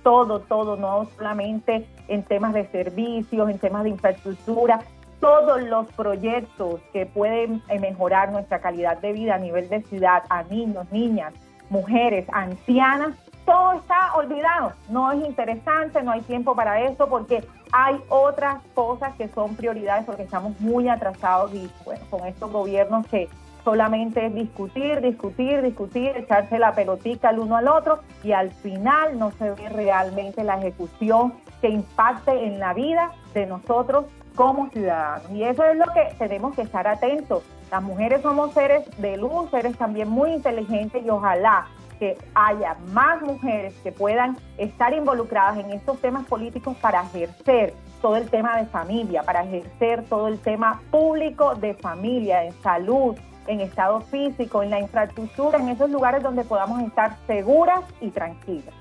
todo, 0.03 0.41
todo, 0.41 0.77
no 0.77 1.09
solamente 1.17 1.89
en 2.07 2.23
temas 2.23 2.53
de 2.55 2.67
servicios, 2.69 3.51
en 3.51 3.59
temas 3.59 3.83
de 3.83 3.91
infraestructura, 3.91 4.81
todos 5.21 5.63
los 5.63 5.87
proyectos 5.93 6.81
que 6.93 7.07
pueden 7.07 7.63
eh, 7.69 7.79
mejorar 7.79 8.33
nuestra 8.33 8.61
calidad 8.61 8.99
de 8.99 9.13
vida 9.13 9.35
a 9.35 9.39
nivel 9.39 9.69
de 9.69 9.83
ciudad, 9.83 10.23
a 10.29 10.43
niños, 10.45 10.87
niñas, 10.91 11.33
mujeres, 11.71 12.27
ancianas, 12.33 13.15
todo 13.45 13.75
está 13.75 14.15
olvidado. 14.15 14.73
No 14.89 15.11
es 15.13 15.25
interesante, 15.25 16.03
no 16.03 16.13
hay 16.13 16.21
tiempo 16.23 16.55
para 16.55 16.83
eso 16.83 17.09
porque 17.09 17.45
hay 17.73 18.01
otras 18.09 18.63
cosas 18.75 19.15
que 19.17 19.29
son 19.29 19.55
prioridades 19.55 20.05
porque 20.05 20.25
estamos 20.25 20.59
muy 20.61 20.89
atrasados 20.89 21.55
y 21.55 21.71
bueno, 21.85 22.05
con 22.11 22.27
estos 22.27 22.51
gobiernos 22.51 23.07
que 23.07 23.29
solamente 23.65 24.27
es 24.27 24.35
discutir, 24.35 25.01
discutir, 25.01 25.61
discutir, 25.63 26.17
echarse 26.17 26.59
la 26.59 26.73
pelotica 26.73 27.31
al 27.31 27.41
uno 27.41 27.57
al 27.57 27.67
otro 27.67 28.01
y 28.23 28.31
al 28.31 28.53
final 28.53 29.19
no 29.19 29.33
se 29.33 29.51
ve 29.51 29.69
realmente 29.69 30.45
la 30.45 30.59
ejecución 30.59 31.35
que 31.61 31.69
impacte 31.69 32.47
en 32.47 32.61
la 32.61 32.75
vida 32.75 33.11
de 33.35 33.47
nosotros 33.47 34.05
como 34.37 34.71
ciudadanos. 34.71 35.31
Y 35.33 35.43
eso 35.43 35.65
es 35.65 35.77
lo 35.77 35.87
que 35.93 36.15
tenemos 36.19 36.55
que 36.55 36.63
estar 36.63 36.87
atentos. 36.87 37.43
Las 37.71 37.83
mujeres 37.83 38.23
somos 38.23 38.53
seres 38.53 38.85
de 38.99 39.17
luz, 39.17 39.51
seres 39.51 39.77
también 39.77 40.09
muy 40.09 40.31
inteligentes 40.33 41.05
y 41.05 41.11
ojalá 41.11 41.67
que 41.99 42.17
haya 42.35 42.77
más 42.93 43.23
mujeres 43.23 43.75
que 43.83 43.91
puedan 43.91 44.37
estar 44.59 44.93
involucradas 44.93 45.59
en 45.59 45.71
estos 45.73 45.99
temas 46.01 46.27
políticos 46.27 46.77
para 46.81 47.03
ejercer 47.03 47.75
todo 48.03 48.17
el 48.17 48.29
tema 48.29 48.59
de 48.59 48.67
familia, 48.67 49.23
para 49.23 49.43
ejercer 49.43 50.05
todo 50.05 50.29
el 50.29 50.39
tema 50.39 50.83
público 50.91 51.55
de 51.55 51.75
familia, 51.75 52.45
en 52.45 52.53
salud, 52.63 53.17
en 53.47 53.61
estado 53.61 54.01
físico, 54.03 54.63
en 54.63 54.71
la 54.71 54.81
infraestructura, 54.81 55.59
en 55.59 55.71
esos 55.71 55.91
lugares 55.91 56.23
donde 56.23 56.45
podamos 56.45 56.83
estar 56.83 57.17
seguras 57.27 57.81
y 58.01 58.11
tranquilas. 58.11 58.75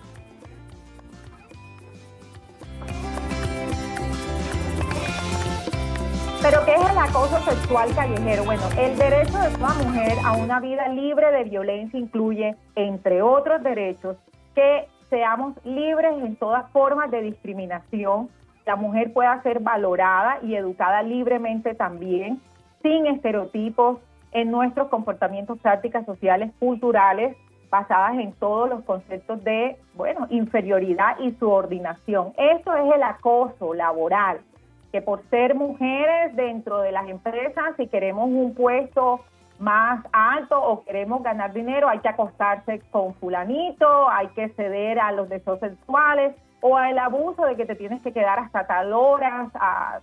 Pero 6.45 6.63
¿qué 6.63 6.75
es 6.75 6.91
el 6.91 6.97
acoso 6.99 7.39
sexual 7.39 7.89
callejero? 7.95 8.43
Bueno, 8.43 8.61
el 8.77 8.95
derecho 8.95 9.35
de 9.39 9.49
toda 9.57 9.73
mujer 9.83 10.15
a 10.23 10.33
una 10.33 10.59
vida 10.59 10.87
libre 10.89 11.31
de 11.31 11.45
violencia 11.45 11.99
incluye, 11.99 12.55
entre 12.75 13.23
otros 13.23 13.63
derechos, 13.63 14.15
que 14.53 14.87
seamos 15.09 15.55
libres 15.65 16.13
en 16.21 16.35
todas 16.35 16.69
formas 16.69 17.09
de 17.09 17.23
discriminación, 17.23 18.29
la 18.63 18.75
mujer 18.75 19.11
pueda 19.11 19.41
ser 19.41 19.59
valorada 19.59 20.37
y 20.43 20.53
educada 20.53 21.01
libremente 21.01 21.73
también, 21.73 22.39
sin 22.83 23.07
estereotipos 23.07 23.97
en 24.31 24.51
nuestros 24.51 24.89
comportamientos, 24.89 25.57
prácticas 25.57 26.05
sociales, 26.05 26.51
culturales, 26.59 27.35
basadas 27.71 28.19
en 28.19 28.33
todos 28.33 28.69
los 28.69 28.83
conceptos 28.83 29.43
de, 29.43 29.77
bueno, 29.95 30.27
inferioridad 30.29 31.17
y 31.21 31.31
subordinación. 31.39 32.33
Eso 32.37 32.75
es 32.75 32.93
el 32.93 33.01
acoso 33.01 33.73
laboral 33.73 34.41
que 34.95 35.01
por 35.01 35.21
ser 35.29 35.55
mujeres 35.55 36.33
dentro 36.37 36.79
de 36.79 36.93
las 36.93 37.09
empresas, 37.09 37.75
si 37.75 37.87
queremos 37.87 38.29
un 38.29 38.55
puesto 38.55 39.19
más 39.59 40.01
alto 40.13 40.57
o 40.57 40.85
queremos 40.85 41.21
ganar 41.21 41.51
dinero, 41.51 41.89
hay 41.89 41.99
que 41.99 42.07
acostarse 42.07 42.79
con 42.91 43.13
fulanito, 43.15 44.09
hay 44.09 44.27
que 44.29 44.47
ceder 44.53 45.01
a 45.01 45.11
los 45.11 45.27
deseos 45.27 45.59
sexuales 45.59 46.33
o 46.61 46.77
al 46.77 46.97
abuso 46.97 47.43
de 47.43 47.57
que 47.57 47.65
te 47.65 47.75
tienes 47.75 48.01
que 48.03 48.13
quedar 48.13 48.39
hasta 48.39 48.67
tal 48.67 48.93
hora, 48.93 49.49
a, 49.55 49.99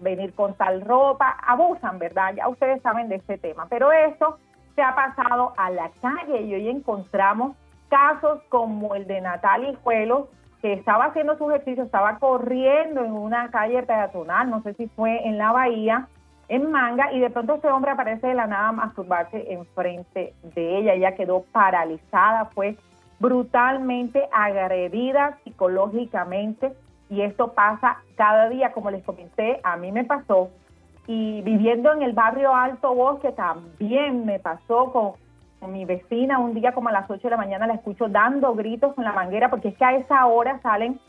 venir 0.00 0.34
con 0.34 0.54
tal 0.54 0.80
ropa, 0.80 1.36
abusan, 1.46 2.00
¿verdad? 2.00 2.34
Ya 2.34 2.48
ustedes 2.48 2.82
saben 2.82 3.08
de 3.08 3.14
este 3.14 3.38
tema, 3.38 3.68
pero 3.70 3.92
eso 3.92 4.38
se 4.74 4.82
ha 4.82 4.96
pasado 4.96 5.52
a 5.56 5.70
la 5.70 5.92
calle 6.02 6.42
y 6.42 6.54
hoy 6.54 6.70
encontramos 6.70 7.56
casos 7.88 8.42
como 8.48 8.96
el 8.96 9.06
de 9.06 9.20
Natalia 9.20 9.74
Juelo, 9.84 10.26
que 10.64 10.72
estaba 10.72 11.04
haciendo 11.04 11.36
su 11.36 11.50
ejercicio, 11.50 11.84
estaba 11.84 12.18
corriendo 12.18 13.04
en 13.04 13.12
una 13.12 13.50
calle 13.50 13.82
peatonal, 13.82 14.48
no 14.48 14.62
sé 14.62 14.72
si 14.72 14.88
fue 14.88 15.28
en 15.28 15.36
la 15.36 15.52
bahía, 15.52 16.08
en 16.48 16.70
manga, 16.70 17.12
y 17.12 17.20
de 17.20 17.28
pronto 17.28 17.56
ese 17.56 17.68
hombre 17.68 17.90
aparece 17.90 18.28
de 18.28 18.34
la 18.34 18.46
nada 18.46 18.68
a 18.68 18.72
masturbarse 18.72 19.52
enfrente 19.52 20.32
de 20.42 20.78
ella. 20.78 20.94
Ella 20.94 21.16
quedó 21.16 21.42
paralizada, 21.52 22.46
fue 22.46 22.78
brutalmente 23.20 24.26
agredida 24.32 25.36
psicológicamente, 25.44 26.72
y 27.10 27.20
esto 27.20 27.52
pasa 27.52 27.98
cada 28.16 28.48
día, 28.48 28.72
como 28.72 28.90
les 28.90 29.04
comenté, 29.04 29.60
a 29.64 29.76
mí 29.76 29.92
me 29.92 30.04
pasó, 30.04 30.48
y 31.06 31.42
viviendo 31.42 31.92
en 31.92 32.00
el 32.00 32.14
barrio 32.14 32.54
Alto 32.54 32.94
Bosque 32.94 33.32
también 33.32 34.24
me 34.24 34.38
pasó 34.38 34.90
con 34.94 35.12
mi 35.68 35.84
vecina 35.84 36.38
un 36.38 36.54
día 36.54 36.72
como 36.72 36.88
a 36.88 36.92
las 36.92 37.10
8 37.10 37.22
de 37.22 37.30
la 37.30 37.36
mañana 37.36 37.66
la 37.66 37.74
escucho 37.74 38.08
dando 38.08 38.54
gritos 38.54 38.94
con 38.94 39.04
la 39.04 39.12
manguera 39.12 39.50
porque 39.50 39.68
es 39.68 39.76
que 39.76 39.84
a 39.84 39.94
esa 39.96 40.26
hora 40.26 40.60
salen 40.62 41.00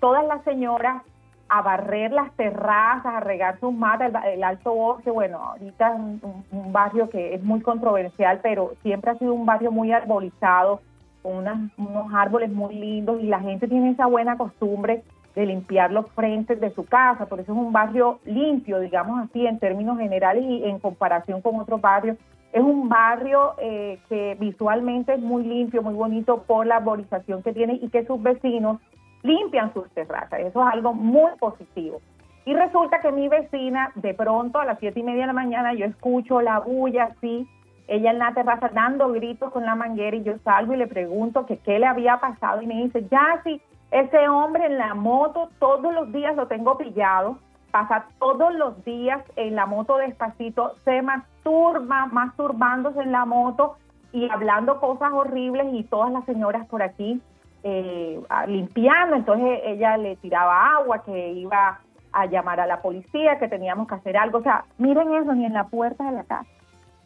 todas 0.00 0.24
las 0.26 0.42
señoras 0.44 1.02
a 1.48 1.62
barrer 1.62 2.12
las 2.12 2.32
terrazas, 2.32 3.14
a 3.14 3.20
regar 3.20 3.60
sus 3.60 3.72
matas, 3.72 4.12
el, 4.24 4.42
Alto 4.42 4.74
Bosque, 4.74 5.10
bueno, 5.10 5.38
ahorita 5.38 5.94
es 5.94 6.22
un, 6.52 6.72
barrio 6.72 7.08
que 7.08 7.34
es 7.34 7.42
muy 7.44 7.60
controversial, 7.60 8.40
pero 8.42 8.72
siempre 8.82 9.10
ha 9.10 9.18
sido 9.18 9.34
un 9.34 9.46
barrio 9.46 9.70
muy 9.70 9.92
arbolizado, 9.92 10.80
con 11.22 11.36
unos 11.36 12.12
árboles 12.12 12.50
muy 12.52 12.74
lindos 12.74 13.22
y 13.22 13.26
la 13.26 13.40
gente 13.40 13.66
tiene 13.66 13.90
esa 13.90 14.06
buena 14.06 14.36
costumbre 14.36 15.02
de 15.34 15.46
limpiar 15.46 15.90
los 15.90 16.10
frentes 16.10 16.60
de 16.60 16.70
su 16.74 16.84
casa, 16.84 17.26
por 17.26 17.40
eso 17.40 17.52
es 17.52 17.58
un 17.58 17.72
barrio 17.72 18.20
limpio, 18.24 18.78
digamos 18.78 19.20
así, 19.24 19.46
en 19.46 19.58
términos 19.58 19.98
generales 19.98 20.44
y 20.44 20.64
en 20.64 20.78
comparación 20.78 21.40
con 21.40 21.56
otros 21.56 21.80
barrios 21.80 22.18
es 22.54 22.62
un 22.62 22.88
barrio 22.88 23.54
eh, 23.58 23.98
que 24.08 24.36
visualmente 24.38 25.14
es 25.14 25.20
muy 25.20 25.42
limpio, 25.42 25.82
muy 25.82 25.94
bonito 25.94 26.44
por 26.44 26.64
la 26.64 26.76
arborización 26.76 27.42
que 27.42 27.52
tiene 27.52 27.80
y 27.82 27.88
que 27.88 28.06
sus 28.06 28.22
vecinos 28.22 28.78
limpian 29.24 29.74
sus 29.74 29.90
terrazas. 29.90 30.38
Eso 30.38 30.60
es 30.64 30.72
algo 30.72 30.94
muy 30.94 31.32
positivo. 31.40 32.00
Y 32.44 32.54
resulta 32.54 33.00
que 33.00 33.10
mi 33.10 33.26
vecina, 33.26 33.90
de 33.96 34.14
pronto 34.14 34.60
a 34.60 34.66
las 34.66 34.78
siete 34.78 35.00
y 35.00 35.02
media 35.02 35.22
de 35.22 35.26
la 35.26 35.32
mañana, 35.32 35.74
yo 35.74 35.84
escucho 35.84 36.40
la 36.40 36.60
bulla 36.60 37.06
así, 37.16 37.48
ella 37.88 38.12
en 38.12 38.20
la 38.20 38.32
terraza 38.34 38.70
dando 38.72 39.08
gritos 39.08 39.50
con 39.50 39.66
la 39.66 39.74
manguera 39.74 40.16
y 40.16 40.22
yo 40.22 40.34
salgo 40.44 40.74
y 40.74 40.76
le 40.76 40.86
pregunto 40.86 41.46
qué 41.46 41.78
le 41.80 41.86
había 41.86 42.20
pasado 42.20 42.62
y 42.62 42.68
me 42.68 42.84
dice, 42.84 43.04
ya 43.10 43.40
sí, 43.42 43.60
ese 43.90 44.28
hombre 44.28 44.66
en 44.66 44.78
la 44.78 44.94
moto 44.94 45.48
todos 45.58 45.92
los 45.92 46.12
días 46.12 46.36
lo 46.36 46.46
tengo 46.46 46.78
pillado, 46.78 47.38
pasa 47.74 48.06
todos 48.20 48.54
los 48.54 48.84
días 48.84 49.20
en 49.34 49.56
la 49.56 49.66
moto 49.66 49.96
despacito, 49.96 50.76
se 50.84 51.02
masturba, 51.02 52.06
masturbándose 52.06 53.00
en 53.00 53.10
la 53.10 53.24
moto 53.24 53.74
y 54.12 54.30
hablando 54.30 54.78
cosas 54.78 55.10
horribles 55.12 55.66
y 55.72 55.82
todas 55.82 56.12
las 56.12 56.24
señoras 56.24 56.68
por 56.68 56.84
aquí 56.84 57.20
eh, 57.64 58.22
limpiando, 58.46 59.16
entonces 59.16 59.58
ella 59.64 59.96
le 59.96 60.14
tiraba 60.14 60.76
agua, 60.76 61.02
que 61.02 61.32
iba 61.32 61.80
a 62.12 62.26
llamar 62.26 62.60
a 62.60 62.66
la 62.68 62.80
policía, 62.80 63.40
que 63.40 63.48
teníamos 63.48 63.88
que 63.88 63.96
hacer 63.96 64.16
algo, 64.18 64.38
o 64.38 64.42
sea, 64.42 64.66
miren 64.78 65.12
eso, 65.12 65.34
ni 65.34 65.44
en 65.44 65.54
la 65.54 65.64
puerta 65.64 66.04
de 66.04 66.12
la 66.12 66.22
casa. 66.22 66.46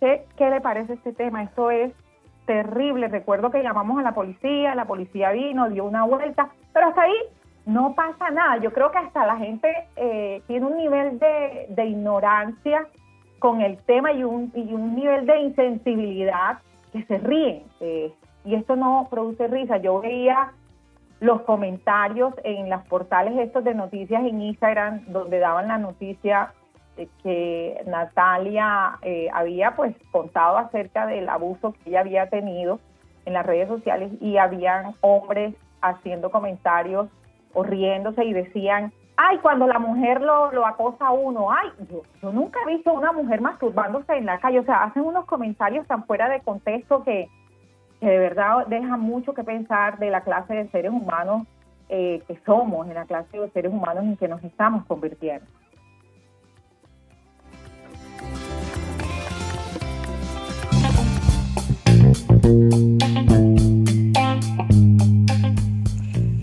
¿Qué, 0.00 0.26
qué 0.36 0.50
le 0.50 0.60
parece 0.60 0.92
este 0.92 1.14
tema? 1.14 1.44
Esto 1.44 1.70
es 1.70 1.94
terrible, 2.44 3.08
recuerdo 3.08 3.50
que 3.50 3.62
llamamos 3.62 3.98
a 4.00 4.02
la 4.02 4.12
policía, 4.12 4.74
la 4.74 4.84
policía 4.84 5.32
vino, 5.32 5.70
dio 5.70 5.86
una 5.86 6.04
vuelta, 6.04 6.50
pero 6.74 6.88
hasta 6.88 7.04
ahí 7.04 7.16
no 7.68 7.94
pasa 7.94 8.30
nada. 8.30 8.56
Yo 8.56 8.72
creo 8.72 8.90
que 8.90 8.98
hasta 8.98 9.26
la 9.26 9.36
gente 9.36 9.70
eh, 9.96 10.42
tiene 10.46 10.66
un 10.66 10.78
nivel 10.78 11.18
de, 11.18 11.84
ignorancia 11.84 12.86
con 13.38 13.60
el 13.60 13.76
tema 13.84 14.10
y 14.12 14.24
un, 14.24 14.50
y 14.54 14.72
un 14.72 14.96
nivel 14.96 15.26
de 15.26 15.38
insensibilidad 15.40 16.60
que 16.92 17.04
se 17.04 17.18
ríen. 17.18 17.64
Eh, 17.80 18.10
y 18.46 18.54
esto 18.54 18.74
no 18.74 19.06
produce 19.10 19.46
risa. 19.48 19.76
Yo 19.76 20.00
veía 20.00 20.52
los 21.20 21.42
comentarios 21.42 22.32
en 22.42 22.70
las 22.70 22.86
portales 22.86 23.36
estos 23.36 23.62
de 23.64 23.74
noticias 23.74 24.24
en 24.24 24.40
Instagram 24.40 25.04
donde 25.08 25.38
daban 25.38 25.68
la 25.68 25.76
noticia 25.76 26.54
que 27.22 27.82
Natalia 27.86 28.98
eh, 29.02 29.28
había 29.32 29.76
pues 29.76 29.94
contado 30.10 30.56
acerca 30.56 31.06
del 31.06 31.28
abuso 31.28 31.72
que 31.72 31.90
ella 31.90 32.00
había 32.00 32.28
tenido 32.28 32.80
en 33.26 33.34
las 33.34 33.44
redes 33.44 33.68
sociales 33.68 34.10
y 34.20 34.38
habían 34.38 34.94
hombres 35.02 35.54
haciendo 35.80 36.30
comentarios 36.30 37.08
o 37.58 38.22
y 38.22 38.32
decían, 38.32 38.92
ay, 39.16 39.38
cuando 39.38 39.66
la 39.66 39.80
mujer 39.80 40.20
lo, 40.20 40.52
lo 40.52 40.64
acosa 40.64 41.08
a 41.08 41.12
uno, 41.12 41.50
ay, 41.50 41.68
yo, 41.90 42.02
yo 42.22 42.32
nunca 42.32 42.60
he 42.62 42.74
visto 42.74 42.92
una 42.92 43.10
mujer 43.12 43.40
masturbándose 43.40 44.16
en 44.16 44.26
la 44.26 44.38
calle, 44.38 44.60
o 44.60 44.64
sea, 44.64 44.84
hacen 44.84 45.02
unos 45.02 45.24
comentarios 45.26 45.86
tan 45.88 46.04
fuera 46.04 46.28
de 46.28 46.40
contexto 46.40 47.02
que, 47.02 47.28
de 48.00 48.18
verdad 48.18 48.64
deja 48.68 48.96
mucho 48.96 49.34
que 49.34 49.42
pensar 49.42 49.98
de 49.98 50.10
la 50.10 50.20
clase 50.20 50.54
de 50.54 50.68
seres 50.68 50.92
humanos 50.92 51.48
eh, 51.88 52.22
que 52.28 52.38
somos, 52.46 52.86
en 52.86 52.94
la 52.94 53.06
clase 53.06 53.40
de 53.40 53.50
seres 53.50 53.72
humanos 53.72 54.04
en 54.04 54.16
que 54.16 54.28
nos 54.28 54.42
estamos 54.44 54.86
convirtiendo. 54.86 55.44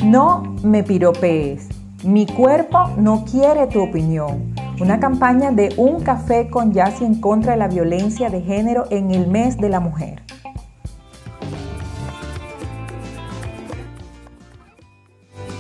No 0.04 0.55
me 0.66 0.84
piropees. 0.84 1.70
Mi 2.04 2.26
cuerpo 2.26 2.90
no 2.98 3.24
quiere 3.24 3.68
tu 3.68 3.84
opinión. 3.84 4.54
Una 4.82 5.00
campaña 5.00 5.52
de 5.52 5.74
Un 5.78 6.04
Café 6.04 6.50
con 6.50 6.74
Yassi 6.74 7.06
en 7.06 7.22
contra 7.22 7.52
de 7.54 7.60
la 7.60 7.68
violencia 7.68 8.30
de 8.30 8.42
género 8.42 8.86
en 8.90 9.12
el 9.12 9.28
mes 9.28 9.58
de 9.58 9.70
la 9.70 9.80
mujer. 9.80 10.22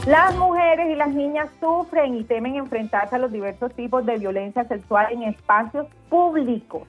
Las 0.07 0.35
mujeres 0.35 0.87
y 0.91 0.95
las 0.95 1.13
niñas 1.13 1.49
sufren 1.59 2.15
y 2.15 2.23
temen 2.23 2.55
enfrentarse 2.55 3.15
a 3.15 3.19
los 3.19 3.31
diversos 3.31 3.73
tipos 3.73 4.05
de 4.05 4.17
violencia 4.17 4.63
sexual 4.65 5.07
en 5.11 5.23
espacios 5.23 5.87
públicos, 6.09 6.83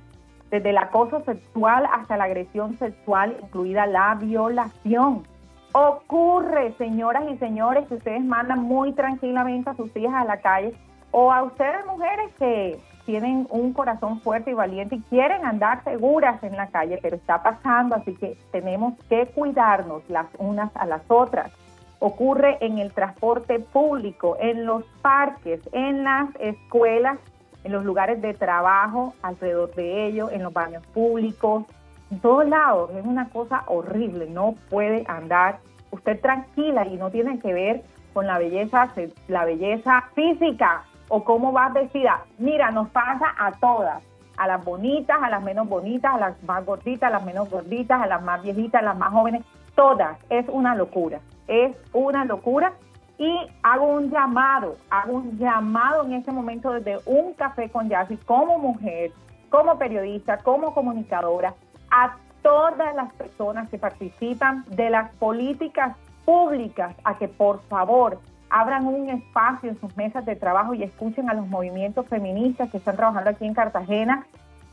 desde 0.50 0.70
el 0.70 0.78
acoso 0.78 1.22
sexual 1.24 1.86
hasta 1.92 2.16
la 2.16 2.24
agresión 2.24 2.78
sexual, 2.78 3.36
incluida 3.42 3.86
la 3.86 4.14
violación. 4.14 5.22
Ocurre, 5.78 6.72
señoras 6.78 7.24
y 7.30 7.36
señores, 7.36 7.86
que 7.86 7.96
ustedes 7.96 8.24
mandan 8.24 8.62
muy 8.62 8.94
tranquilamente 8.94 9.68
a 9.68 9.74
sus 9.74 9.94
hijas 9.94 10.14
a 10.14 10.24
la 10.24 10.38
calle 10.38 10.72
o 11.10 11.30
a 11.30 11.42
ustedes 11.42 11.84
mujeres 11.84 12.32
que 12.38 12.80
tienen 13.04 13.46
un 13.50 13.74
corazón 13.74 14.22
fuerte 14.22 14.52
y 14.52 14.54
valiente 14.54 14.94
y 14.94 15.00
quieren 15.02 15.44
andar 15.44 15.84
seguras 15.84 16.42
en 16.42 16.56
la 16.56 16.68
calle, 16.68 16.98
pero 17.02 17.16
está 17.16 17.42
pasando, 17.42 17.94
así 17.94 18.14
que 18.14 18.38
tenemos 18.52 18.94
que 19.10 19.26
cuidarnos 19.26 20.02
las 20.08 20.28
unas 20.38 20.74
a 20.76 20.86
las 20.86 21.02
otras. 21.08 21.52
Ocurre 21.98 22.56
en 22.62 22.78
el 22.78 22.94
transporte 22.94 23.58
público, 23.60 24.38
en 24.40 24.64
los 24.64 24.82
parques, 25.02 25.60
en 25.72 26.04
las 26.04 26.34
escuelas, 26.40 27.18
en 27.64 27.72
los 27.72 27.84
lugares 27.84 28.22
de 28.22 28.32
trabajo, 28.32 29.12
alrededor 29.20 29.74
de 29.74 30.06
ellos, 30.06 30.32
en 30.32 30.42
los 30.42 30.54
baños 30.54 30.86
públicos, 30.86 31.66
todos 32.20 32.48
lados. 32.48 32.90
Es 32.94 33.04
una 33.04 33.28
cosa 33.30 33.64
horrible, 33.66 34.28
no 34.28 34.54
puede 34.70 35.04
andar 35.08 35.58
usted 35.90 36.20
tranquila 36.20 36.86
y 36.86 36.96
no 36.96 37.10
tiene 37.10 37.38
que 37.38 37.52
ver 37.52 37.82
con 38.12 38.26
la 38.26 38.38
belleza, 38.38 38.88
la 39.28 39.44
belleza 39.44 40.04
física 40.14 40.84
o 41.08 41.24
cómo 41.24 41.52
vas 41.52 41.72
vestida. 41.72 42.24
Mira, 42.38 42.70
nos 42.70 42.88
pasa 42.90 43.34
a 43.38 43.52
todas, 43.52 44.02
a 44.36 44.46
las 44.46 44.64
bonitas, 44.64 45.18
a 45.22 45.30
las 45.30 45.42
menos 45.42 45.68
bonitas, 45.68 46.14
a 46.14 46.18
las 46.18 46.42
más 46.42 46.64
gorditas, 46.64 47.08
a 47.08 47.10
las 47.10 47.24
menos 47.24 47.50
gorditas, 47.50 48.00
a 48.00 48.06
las 48.06 48.22
más 48.22 48.42
viejitas, 48.42 48.82
a 48.82 48.84
las 48.84 48.96
más 48.96 49.12
jóvenes, 49.12 49.44
todas. 49.74 50.18
Es 50.30 50.46
una 50.48 50.74
locura, 50.74 51.20
es 51.46 51.76
una 51.92 52.24
locura. 52.24 52.72
Y 53.18 53.34
hago 53.62 53.86
un 53.86 54.10
llamado, 54.10 54.76
hago 54.90 55.14
un 55.14 55.38
llamado 55.38 56.04
en 56.04 56.14
este 56.14 56.32
momento 56.32 56.70
desde 56.72 56.98
un 57.06 57.32
café 57.32 57.70
con 57.70 57.88
Yassi 57.88 58.18
como 58.18 58.58
mujer, 58.58 59.10
como 59.48 59.78
periodista, 59.78 60.36
como 60.38 60.74
comunicadora, 60.74 61.54
a 61.90 62.16
todas 62.42 62.94
las 62.94 63.12
personas 63.14 63.68
que 63.68 63.78
participan 63.78 64.64
de 64.68 64.90
las 64.90 65.12
políticas 65.14 65.96
públicas 66.24 66.94
a 67.04 67.18
que 67.18 67.28
por 67.28 67.60
favor 67.62 68.20
abran 68.50 68.86
un 68.86 69.08
espacio 69.10 69.70
en 69.70 69.80
sus 69.80 69.96
mesas 69.96 70.24
de 70.24 70.36
trabajo 70.36 70.74
y 70.74 70.82
escuchen 70.82 71.28
a 71.28 71.34
los 71.34 71.46
movimientos 71.46 72.06
feministas 72.06 72.70
que 72.70 72.78
están 72.78 72.96
trabajando 72.96 73.30
aquí 73.30 73.46
en 73.46 73.54
Cartagena 73.54 74.26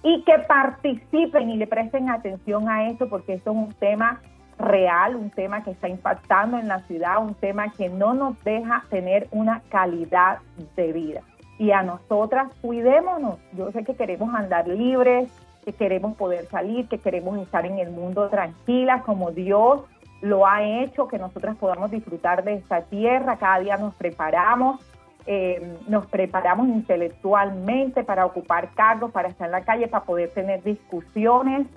y 0.04 0.24
que 0.24 0.38
participen 0.40 1.50
y 1.50 1.58
le 1.58 1.66
presten 1.66 2.10
atención 2.10 2.70
a 2.70 2.90
eso 2.90 3.08
porque 3.10 3.34
esto 3.34 3.52
es 3.52 3.58
un 3.58 3.74
tema 3.74 4.22
real, 4.60 5.16
un 5.16 5.30
tema 5.32 5.64
que 5.64 5.72
está 5.72 5.88
impactando 5.88 6.60
en 6.60 6.68
la 6.68 6.80
ciudad, 6.82 7.24
un 7.24 7.34
tema 7.36 7.72
que 7.72 7.90
no 7.90 8.14
nos 8.14 8.42
deja 8.44 8.84
tener 8.90 9.28
una 9.32 9.62
calidad 9.70 10.40
de 10.76 10.94
vida. 10.94 11.22
Y 11.58 11.72
a 11.72 11.84
nosotras, 11.84 12.52
cuidémonos. 12.62 13.40
Yo 13.54 13.72
sé 13.72 13.84
que 13.84 13.96
queremos 13.96 14.34
andar 14.34 14.68
libres, 14.68 15.32
que 15.64 15.74
queremos 15.74 16.16
poder 16.16 16.46
salir, 16.48 16.88
que 16.88 17.00
queremos 17.00 17.40
estar 17.40 17.66
en 17.66 17.80
el 17.80 17.92
mundo 17.92 18.30
tranquilas 18.30 19.04
como 19.04 19.32
Dios 19.32 19.82
lo 20.22 20.48
ha 20.48 20.64
hecho, 20.64 21.10
que 21.10 21.18
nosotras 21.18 21.58
podamos 21.58 21.92
disfrutar 21.92 22.46
de 22.46 22.54
esta 22.54 22.82
tierra, 22.84 23.38
cada 23.38 23.60
día 23.60 23.76
nos 23.76 23.94
preparamos, 23.96 24.80
eh, 25.26 25.78
nos 25.88 26.08
preparamos 26.08 26.70
intelectualmente 26.70 28.06
para 28.06 28.26
ocupar 28.26 28.72
cargos, 28.74 29.12
para 29.12 29.28
estar 29.28 29.48
en 29.48 29.52
la 29.52 29.66
calle, 29.66 29.90
para 29.90 30.06
poder 30.06 30.30
tener 30.30 30.64
discusiones 30.64 31.68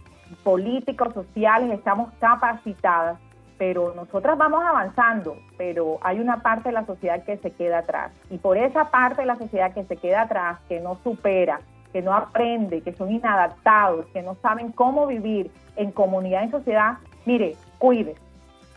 políticos, 0.44 1.12
sociales, 1.12 1.72
estamos 1.72 2.12
capacitadas, 2.20 3.18
pero 3.58 3.94
nosotras 3.94 4.38
vamos 4.38 4.62
avanzando, 4.64 5.36
pero 5.56 5.98
hay 6.02 6.20
una 6.20 6.42
parte 6.42 6.68
de 6.68 6.74
la 6.74 6.86
sociedad 6.86 7.24
que 7.24 7.38
se 7.38 7.50
queda 7.50 7.78
atrás. 7.78 8.12
Y 8.30 8.38
por 8.38 8.58
esa 8.58 8.90
parte 8.90 9.22
de 9.22 9.26
la 9.26 9.36
sociedad 9.36 9.72
que 9.72 9.84
se 9.84 9.96
queda 9.96 10.22
atrás, 10.22 10.60
que 10.68 10.78
no 10.78 10.98
supera, 11.02 11.60
que 11.92 12.02
no 12.02 12.12
aprende, 12.14 12.80
que 12.82 12.92
son 12.92 13.10
inadaptados, 13.10 14.06
que 14.06 14.22
no 14.22 14.36
saben 14.42 14.72
cómo 14.72 15.06
vivir 15.06 15.50
en 15.76 15.90
comunidad, 15.92 16.44
en 16.44 16.50
sociedad, 16.50 16.98
mire, 17.24 17.56
cuide, 17.78 18.14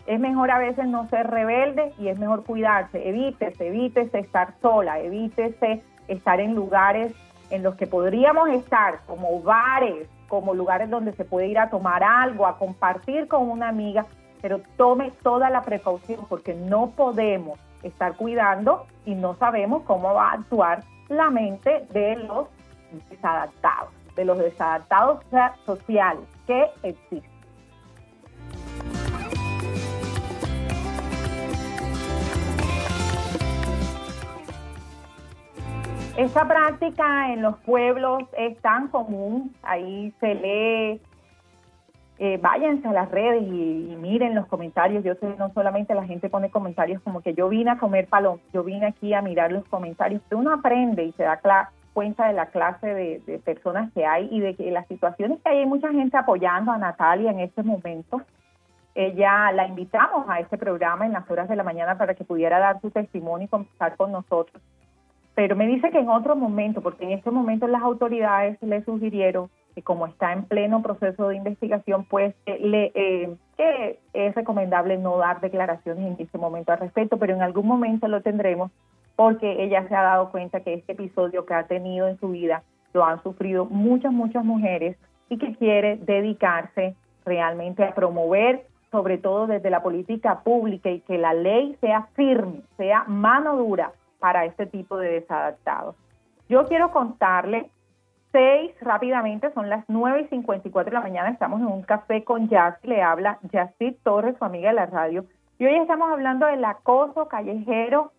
es 0.06 0.18
mejor 0.18 0.50
a 0.50 0.58
veces 0.58 0.86
no 0.86 1.08
ser 1.08 1.28
rebelde 1.28 1.92
y 1.98 2.08
es 2.08 2.18
mejor 2.18 2.44
cuidarse. 2.44 3.08
Evítese, 3.08 3.68
evítese 3.68 4.18
estar 4.18 4.54
sola, 4.60 4.98
evítese 4.98 5.82
estar 6.08 6.40
en 6.40 6.54
lugares 6.54 7.12
en 7.50 7.62
los 7.62 7.76
que 7.76 7.86
podríamos 7.86 8.48
estar, 8.50 9.00
como 9.06 9.40
bares, 9.40 10.08
como 10.28 10.54
lugares 10.54 10.90
donde 10.90 11.12
se 11.12 11.24
puede 11.24 11.48
ir 11.48 11.58
a 11.58 11.70
tomar 11.70 12.02
algo, 12.02 12.46
a 12.46 12.58
compartir 12.58 13.28
con 13.28 13.48
una 13.50 13.68
amiga, 13.68 14.06
pero 14.40 14.60
tome 14.76 15.12
toda 15.22 15.50
la 15.50 15.62
precaución 15.62 16.20
porque 16.28 16.54
no 16.54 16.90
podemos 16.90 17.58
estar 17.82 18.16
cuidando 18.16 18.86
y 19.04 19.14
no 19.14 19.34
sabemos 19.36 19.82
cómo 19.82 20.14
va 20.14 20.30
a 20.30 20.34
actuar 20.34 20.82
la 21.08 21.30
mente 21.30 21.86
de 21.92 22.16
los 22.16 22.48
desadaptados, 23.08 23.90
de 24.16 24.24
los 24.24 24.38
desadaptados 24.38 25.20
sociales 25.64 26.24
que 26.46 26.66
existen. 26.82 27.30
Esta 36.16 36.46
práctica 36.46 37.32
en 37.32 37.40
los 37.40 37.56
pueblos 37.60 38.24
es 38.36 38.58
tan 38.60 38.88
común, 38.88 39.54
ahí 39.62 40.12
se 40.20 40.34
lee, 40.34 41.00
eh, 42.18 42.38
váyanse 42.42 42.86
a 42.86 42.92
las 42.92 43.10
redes 43.10 43.42
y, 43.42 43.96
miren 43.98 44.34
los 44.34 44.46
comentarios, 44.46 45.02
yo 45.02 45.14
sé, 45.14 45.34
no 45.38 45.50
solamente 45.54 45.94
la 45.94 46.04
gente 46.04 46.28
pone 46.28 46.50
comentarios 46.50 47.00
como 47.00 47.22
que 47.22 47.32
yo 47.32 47.48
vine 47.48 47.70
a 47.70 47.78
comer 47.78 48.06
palom, 48.08 48.38
yo 48.52 48.62
vine 48.62 48.88
aquí 48.88 49.14
a 49.14 49.22
mirar 49.22 49.50
los 49.50 49.64
comentarios, 49.64 50.20
uno 50.30 50.52
aprende 50.52 51.04
y 51.04 51.12
se 51.12 51.22
da 51.22 51.38
cuenta 51.92 52.28
de 52.28 52.34
la 52.34 52.46
clase 52.46 52.86
de, 52.86 53.38
personas 53.44 53.92
que 53.92 54.06
hay 54.06 54.28
y 54.30 54.40
de 54.40 54.54
que 54.54 54.70
las 54.70 54.86
situaciones 54.86 55.40
que 55.42 55.50
hay, 55.50 55.58
hay 55.58 55.66
mucha 55.66 55.90
gente 55.90 56.16
apoyando 56.16 56.72
a 56.72 56.78
Natalia 56.78 57.30
en 57.30 57.40
este 57.40 57.62
momento. 57.62 58.22
Ella 58.94 59.52
la 59.52 59.66
invitamos 59.66 60.28
a 60.28 60.40
este 60.40 60.58
programa 60.58 61.06
en 61.06 61.12
las 61.12 61.30
horas 61.30 61.48
de 61.48 61.56
la 61.56 61.62
mañana 61.62 61.96
para 61.96 62.14
que 62.14 62.24
pudiera 62.24 62.58
dar 62.58 62.80
su 62.80 62.90
testimonio 62.90 63.44
y 63.44 63.48
conversar 63.48 63.96
con 63.96 64.12
nosotros 64.12 64.60
pero 65.40 65.56
me 65.56 65.66
dice 65.66 65.90
que 65.90 65.98
en 65.98 66.10
otro 66.10 66.36
momento, 66.36 66.82
porque 66.82 67.04
en 67.04 67.12
este 67.12 67.30
momento 67.30 67.66
las 67.66 67.80
autoridades 67.80 68.60
le 68.62 68.84
sugirieron 68.84 69.48
que 69.74 69.82
como 69.82 70.06
está 70.06 70.34
en 70.34 70.44
pleno 70.44 70.82
proceso 70.82 71.28
de 71.28 71.36
investigación, 71.36 72.04
pues 72.04 72.34
eh, 72.44 72.58
le, 72.60 72.92
eh, 72.94 73.36
que 73.56 73.98
es 74.12 74.34
recomendable 74.34 74.98
no 74.98 75.16
dar 75.16 75.40
declaraciones 75.40 76.04
en 76.04 76.16
este 76.22 76.36
momento 76.36 76.72
al 76.72 76.80
respecto, 76.80 77.16
pero 77.16 77.34
en 77.34 77.40
algún 77.40 77.66
momento 77.66 78.06
lo 78.06 78.20
tendremos 78.20 78.70
porque 79.20 79.62
ella 79.62 79.86
se 79.86 79.94
ha 79.94 80.00
dado 80.00 80.30
cuenta 80.30 80.60
que 80.60 80.72
este 80.72 80.92
episodio 80.92 81.44
que 81.44 81.52
ha 81.52 81.66
tenido 81.66 82.08
en 82.08 82.18
su 82.20 82.30
vida 82.30 82.62
lo 82.94 83.04
han 83.04 83.22
sufrido 83.22 83.66
muchas, 83.66 84.14
muchas 84.14 84.46
mujeres 84.46 84.96
y 85.28 85.36
que 85.36 85.54
quiere 85.56 85.98
dedicarse 85.98 86.96
realmente 87.26 87.84
a 87.84 87.94
promover, 87.94 88.64
sobre 88.90 89.18
todo 89.18 89.46
desde 89.46 89.68
la 89.68 89.82
política 89.82 90.40
pública 90.40 90.88
y 90.88 91.00
que 91.00 91.18
la 91.18 91.34
ley 91.34 91.76
sea 91.82 92.08
firme, 92.14 92.62
sea 92.78 93.04
mano 93.08 93.58
dura 93.58 93.92
para 94.20 94.46
este 94.46 94.64
tipo 94.64 94.96
de 94.96 95.10
desadaptados. 95.10 95.96
Yo 96.48 96.64
quiero 96.64 96.90
contarle 96.90 97.68
seis 98.32 98.70
rápidamente, 98.80 99.52
son 99.52 99.68
las 99.68 99.84
9 99.88 100.22
y 100.22 100.28
54 100.28 100.90
de 100.90 100.94
la 100.94 101.02
mañana, 101.02 101.28
estamos 101.28 101.60
en 101.60 101.66
un 101.66 101.82
café 101.82 102.24
con 102.24 102.48
Jazz, 102.48 102.78
le 102.84 103.02
habla 103.02 103.38
Yacid 103.52 103.96
Torres, 104.02 104.38
su 104.38 104.46
amiga 104.46 104.70
de 104.70 104.76
la 104.76 104.86
radio, 104.86 105.26
y 105.58 105.66
hoy 105.66 105.74
estamos 105.74 106.10
hablando 106.10 106.46
del 106.46 106.64
acoso 106.64 107.28
callejero 107.28 108.12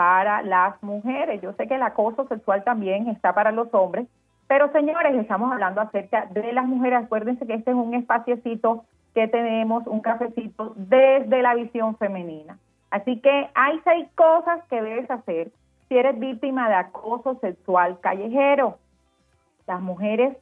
para 0.00 0.40
las 0.40 0.82
mujeres. 0.82 1.42
Yo 1.42 1.52
sé 1.52 1.68
que 1.68 1.74
el 1.74 1.82
acoso 1.82 2.26
sexual 2.26 2.64
también 2.64 3.06
está 3.08 3.34
para 3.34 3.52
los 3.52 3.68
hombres, 3.74 4.06
pero 4.48 4.72
señores, 4.72 5.14
estamos 5.14 5.52
hablando 5.52 5.82
acerca 5.82 6.24
de 6.30 6.54
las 6.54 6.64
mujeres. 6.64 7.04
Acuérdense 7.04 7.46
que 7.46 7.52
este 7.52 7.72
es 7.72 7.76
un 7.76 7.92
espaciecito 7.92 8.86
que 9.14 9.28
tenemos, 9.28 9.86
un 9.86 10.00
cafecito 10.00 10.72
desde 10.74 11.42
la 11.42 11.54
visión 11.54 11.98
femenina. 11.98 12.56
Así 12.90 13.20
que 13.20 13.50
hay 13.54 13.78
seis 13.84 14.08
cosas 14.14 14.64
que 14.70 14.80
debes 14.80 15.10
hacer 15.10 15.50
si 15.90 15.98
eres 15.98 16.18
víctima 16.18 16.70
de 16.70 16.76
acoso 16.76 17.38
sexual 17.42 18.00
callejero. 18.00 18.78
Las 19.66 19.82
mujeres 19.82 20.34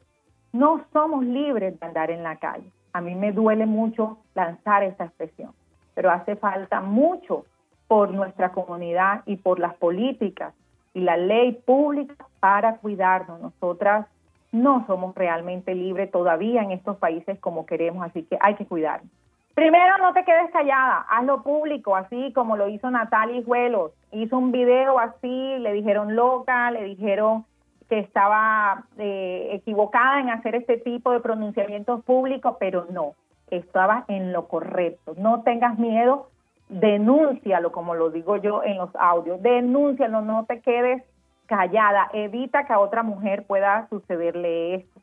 no 0.53 0.85
somos 0.93 1.25
libres 1.25 1.77
de 1.77 1.85
andar 1.85 2.11
en 2.11 2.23
la 2.23 2.37
calle. 2.37 2.71
A 2.93 3.01
mí 3.01 3.13
me 3.13 3.33
duele 3.33 3.65
mucho 3.65 4.19
lanzar 4.35 4.83
esta 4.83 5.03
expresión, 5.03 5.51
pero 5.95 6.11
hace 6.11 6.37
falta 6.37 6.79
mucho 6.79 7.43
por 7.89 8.11
nuestra 8.11 8.51
comunidad 8.51 9.23
y 9.25 9.37
por 9.37 9.59
las 9.59 9.73
políticas 9.73 10.53
y 10.93 10.99
la 10.99 11.17
ley 11.17 11.53
pública 11.53 12.13
para 12.39 12.77
cuidarnos. 12.77 13.41
Nosotras 13.41 14.05
no 14.51 14.85
somos 14.85 15.15
realmente 15.15 15.73
libres 15.73 16.11
todavía 16.11 16.61
en 16.61 16.71
estos 16.71 16.97
países 16.97 17.39
como 17.39 17.65
queremos, 17.65 18.05
así 18.05 18.21
que 18.23 18.37
hay 18.39 18.53
que 18.53 18.67
cuidarnos. 18.67 19.11
Primero, 19.55 19.97
no 19.97 20.13
te 20.13 20.23
quedes 20.23 20.51
callada, 20.51 21.07
hazlo 21.09 21.41
público, 21.41 21.95
así 21.95 22.31
como 22.33 22.55
lo 22.57 22.69
hizo 22.69 22.91
Natalia 22.91 23.37
Hijuelos. 23.37 23.91
Hizo 24.11 24.37
un 24.37 24.51
video 24.51 24.99
así, 24.99 25.57
le 25.57 25.73
dijeron 25.73 26.15
loca, 26.15 26.69
le 26.69 26.83
dijeron 26.83 27.43
que 27.89 27.97
estaba 27.97 28.83
eh, 28.99 29.49
equivocada 29.51 30.19
en 30.19 30.29
hacer 30.29 30.53
este 30.53 30.77
tipo 30.77 31.11
de 31.11 31.21
pronunciamientos 31.21 32.03
públicos, 32.03 32.55
pero 32.59 32.85
no, 32.91 33.15
estaba 33.49 34.05
en 34.09 34.31
lo 34.31 34.47
correcto. 34.47 35.15
No 35.17 35.41
tengas 35.41 35.79
miedo 35.79 36.29
denúncialo, 36.69 37.71
como 37.71 37.95
lo 37.95 38.11
digo 38.11 38.37
yo 38.37 38.63
en 38.63 38.77
los 38.77 38.95
audios, 38.95 39.41
denúncialo, 39.41 40.21
no 40.21 40.45
te 40.45 40.61
quedes 40.61 41.03
callada, 41.47 42.09
evita 42.13 42.65
que 42.65 42.73
a 42.73 42.79
otra 42.79 43.01
mujer 43.01 43.45
pueda 43.45 43.87
sucederle 43.89 44.75
esto. 44.75 45.01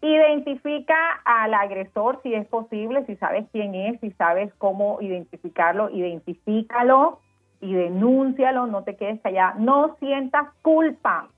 Identifica 0.00 0.94
al 1.24 1.52
agresor 1.52 2.20
si 2.22 2.34
es 2.34 2.46
posible, 2.46 3.04
si 3.04 3.16
sabes 3.16 3.46
quién 3.52 3.74
es, 3.74 4.00
si 4.00 4.10
sabes 4.12 4.52
cómo 4.54 4.98
identificarlo, 5.00 5.90
identifícalo 5.90 7.20
y 7.60 7.74
denúncialo, 7.74 8.66
no 8.66 8.84
te 8.84 8.96
quedes 8.96 9.20
callada. 9.20 9.54
No 9.58 9.96
sientas 9.98 10.48
culpa, 10.62 11.28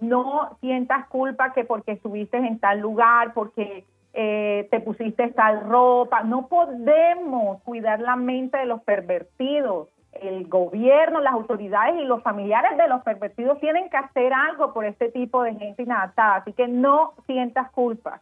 no 0.00 0.56
sientas 0.60 1.06
culpa 1.08 1.52
que 1.52 1.64
porque 1.64 1.92
estuviste 1.92 2.36
en 2.36 2.58
tal 2.58 2.80
lugar, 2.80 3.32
porque 3.34 3.84
eh, 4.14 4.68
te 4.70 4.80
pusiste 4.80 5.28
tal 5.28 5.62
ropa. 5.62 6.22
No 6.22 6.48
podemos 6.48 7.62
cuidar 7.62 8.00
la 8.00 8.16
mente 8.16 8.58
de 8.58 8.66
los 8.66 8.82
pervertidos. 8.82 9.88
El 10.12 10.46
gobierno, 10.46 11.20
las 11.20 11.32
autoridades 11.32 11.96
y 11.96 12.04
los 12.04 12.22
familiares 12.22 12.76
de 12.76 12.86
los 12.86 13.02
pervertidos 13.02 13.58
tienen 13.60 13.88
que 13.88 13.96
hacer 13.96 14.32
algo 14.32 14.74
por 14.74 14.84
este 14.84 15.10
tipo 15.10 15.42
de 15.42 15.54
gente 15.54 15.84
inadaptada. 15.84 16.36
Así 16.36 16.52
que 16.52 16.68
no 16.68 17.14
sientas 17.26 17.70
culpa. 17.70 18.20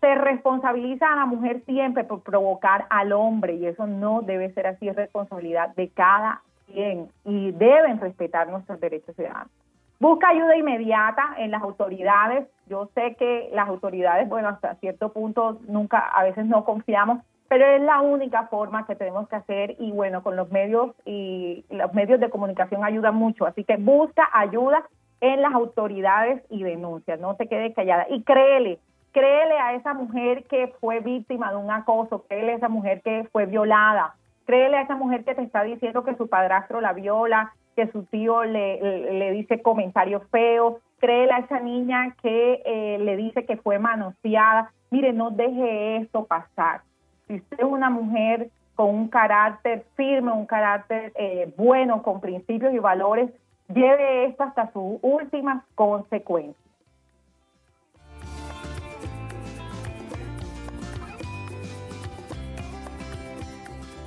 Se 0.00 0.14
responsabiliza 0.14 1.12
a 1.12 1.16
la 1.16 1.26
mujer 1.26 1.62
siempre 1.64 2.04
por 2.04 2.22
provocar 2.22 2.86
al 2.90 3.12
hombre 3.12 3.54
y 3.54 3.66
eso 3.66 3.86
no 3.86 4.22
debe 4.22 4.52
ser 4.52 4.66
así, 4.66 4.86
es 4.86 4.94
responsabilidad 4.94 5.74
de 5.74 5.88
cada 5.88 6.42
quien 6.66 7.08
y 7.24 7.52
deben 7.52 8.00
respetar 8.00 8.48
nuestros 8.48 8.78
derechos 8.80 9.16
ciudadanos. 9.16 9.63
Busca 10.04 10.28
ayuda 10.28 10.54
inmediata 10.54 11.34
en 11.38 11.50
las 11.50 11.62
autoridades. 11.62 12.46
Yo 12.66 12.90
sé 12.94 13.14
que 13.14 13.48
las 13.54 13.66
autoridades, 13.66 14.28
bueno, 14.28 14.50
hasta 14.50 14.74
cierto 14.74 15.14
punto 15.14 15.60
nunca, 15.66 15.98
a 15.98 16.24
veces 16.24 16.44
no 16.44 16.66
confiamos, 16.66 17.24
pero 17.48 17.64
es 17.64 17.80
la 17.80 18.02
única 18.02 18.48
forma 18.48 18.86
que 18.86 18.96
tenemos 18.96 19.26
que 19.30 19.36
hacer 19.36 19.76
y 19.78 19.92
bueno, 19.92 20.22
con 20.22 20.36
los 20.36 20.50
medios 20.52 20.90
y 21.06 21.64
los 21.70 21.94
medios 21.94 22.20
de 22.20 22.28
comunicación 22.28 22.84
ayudan 22.84 23.14
mucho. 23.14 23.46
Así 23.46 23.64
que 23.64 23.78
busca 23.78 24.28
ayuda 24.34 24.86
en 25.22 25.40
las 25.40 25.54
autoridades 25.54 26.42
y 26.50 26.62
denuncia, 26.62 27.16
no 27.16 27.36
te 27.36 27.48
quedes 27.48 27.74
callada. 27.74 28.04
Y 28.10 28.24
créele, 28.24 28.80
créele 29.12 29.58
a 29.58 29.72
esa 29.72 29.94
mujer 29.94 30.44
que 30.44 30.74
fue 30.82 31.00
víctima 31.00 31.50
de 31.50 31.56
un 31.56 31.70
acoso, 31.70 32.26
créele 32.28 32.52
a 32.52 32.56
esa 32.56 32.68
mujer 32.68 33.00
que 33.00 33.26
fue 33.32 33.46
violada, 33.46 34.16
créele 34.44 34.76
a 34.76 34.82
esa 34.82 34.96
mujer 34.96 35.24
que 35.24 35.34
te 35.34 35.40
está 35.40 35.62
diciendo 35.62 36.04
que 36.04 36.14
su 36.16 36.28
padrastro 36.28 36.82
la 36.82 36.92
viola, 36.92 37.54
que 37.74 37.90
su 37.92 38.04
tío 38.04 38.44
le, 38.44 38.80
le 39.12 39.32
dice 39.32 39.62
comentarios 39.62 40.22
feos, 40.30 40.76
créele 40.98 41.32
a 41.32 41.38
esa 41.38 41.60
niña 41.60 42.16
que 42.22 42.62
eh, 42.64 42.98
le 42.98 43.16
dice 43.16 43.44
que 43.44 43.56
fue 43.58 43.78
manoseada. 43.78 44.72
Mire, 44.90 45.12
no 45.12 45.30
deje 45.30 45.96
esto 45.98 46.24
pasar. 46.24 46.80
Si 47.26 47.36
usted 47.36 47.60
es 47.60 47.64
una 47.64 47.90
mujer 47.90 48.48
con 48.74 48.88
un 48.88 49.08
carácter 49.08 49.84
firme, 49.96 50.32
un 50.32 50.46
carácter 50.46 51.12
eh, 51.16 51.52
bueno, 51.56 52.02
con 52.02 52.20
principios 52.20 52.72
y 52.72 52.78
valores, 52.78 53.30
lleve 53.68 54.26
esto 54.26 54.44
hasta 54.44 54.72
sus 54.72 54.98
últimas 55.02 55.62
consecuencias. 55.74 56.63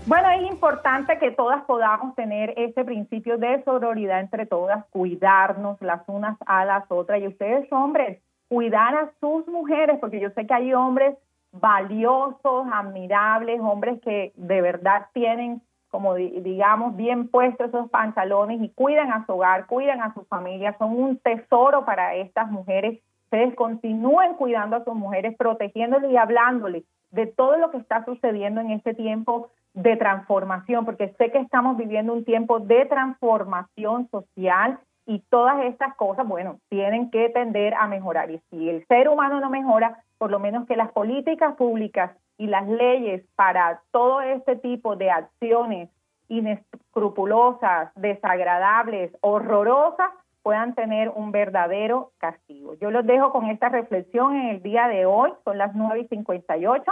Bueno, 0.08 0.30
es 0.30 0.50
importante 0.50 1.20
que 1.20 1.32
todas 1.32 1.66
podamos 1.66 2.16
tener 2.16 2.54
ese 2.56 2.86
principio 2.86 3.38
de 3.38 3.62
sororidad 3.66 4.22
entre 4.22 4.46
todas, 4.46 4.86
cuidarnos 4.86 5.82
las 5.82 6.02
unas 6.08 6.38
a 6.46 6.64
las 6.64 6.90
otras. 6.90 7.20
Y 7.20 7.28
ustedes, 7.28 7.70
hombres, 7.74 8.22
cuidar 8.48 8.96
a 8.96 9.12
sus 9.20 9.46
mujeres, 9.50 9.98
porque 10.00 10.22
yo 10.22 10.30
sé 10.30 10.48
que 10.48 10.54
hay 10.54 10.74
hombres 10.74 11.18
valiosos, 11.52 12.68
admirables, 12.72 13.60
hombres 13.60 14.00
que 14.02 14.32
de 14.38 14.62
verdad 14.62 15.08
tienen, 15.12 15.62
como 15.90 16.16
digamos, 16.16 16.96
bien 16.96 17.28
puestos 17.28 17.68
esos 17.68 17.90
pantalones 17.90 18.62
y 18.62 18.70
cuidan 18.70 19.12
a 19.12 19.26
su 19.26 19.34
hogar, 19.34 19.66
cuidan 19.66 20.02
a 20.02 20.14
su 20.14 20.24
familia, 20.24 20.74
son 20.78 20.98
un 20.98 21.18
tesoro 21.18 21.84
para 21.84 22.16
estas 22.16 22.50
mujeres. 22.50 23.02
Ustedes 23.26 23.54
continúen 23.56 24.36
cuidando 24.36 24.78
a 24.78 24.86
sus 24.86 24.96
mujeres, 24.96 25.36
protegiéndoles 25.36 26.10
y 26.12 26.16
hablándoles 26.16 26.86
de 27.12 27.28
todo 27.28 27.58
lo 27.58 27.72
que 27.72 27.78
está 27.78 28.06
sucediendo 28.06 28.62
en 28.62 28.72
este 28.72 28.94
tiempo 28.94 29.50
de 29.78 29.96
transformación, 29.96 30.86
porque 30.86 31.14
sé 31.20 31.32
que 31.32 31.38
estamos 31.38 31.78
viviendo 31.78 32.12
un 32.12 32.26
tiempo 32.26 32.60
de 32.60 32.86
transformación 32.86 34.10
social 34.10 34.80
y 35.06 35.20
todas 35.30 35.64
estas 35.66 35.96
cosas, 35.96 36.28
bueno, 36.28 36.58
tienen 36.70 37.12
que 37.12 37.30
tender 37.30 37.76
a 37.76 37.88
mejorar. 37.88 38.32
Y 38.32 38.42
si 38.50 38.70
el 38.70 38.86
ser 38.88 39.08
humano 39.08 39.40
no 39.40 39.52
mejora, 39.52 40.04
por 40.18 40.32
lo 40.32 40.40
menos 40.40 40.66
que 40.66 40.76
las 40.76 40.92
políticas 40.92 41.56
públicas 41.56 42.12
y 42.40 42.48
las 42.48 42.68
leyes 42.68 43.24
para 43.36 43.82
todo 43.92 44.22
este 44.22 44.56
tipo 44.56 44.96
de 44.96 45.12
acciones 45.12 45.90
inescrupulosas, 46.28 47.94
desagradables, 47.96 49.16
horrorosas, 49.22 50.10
puedan 50.42 50.74
tener 50.74 51.10
un 51.10 51.32
verdadero 51.32 52.12
castigo. 52.18 52.74
Yo 52.82 52.90
los 52.90 53.06
dejo 53.06 53.32
con 53.32 53.46
esta 53.46 53.70
reflexión 53.70 54.36
en 54.36 54.48
el 54.48 54.64
día 54.64 54.88
de 54.88 55.06
hoy, 55.06 55.32
son 55.46 55.60
las 55.60 55.76
9 55.76 56.00
y 56.00 56.08
58. 56.08 56.84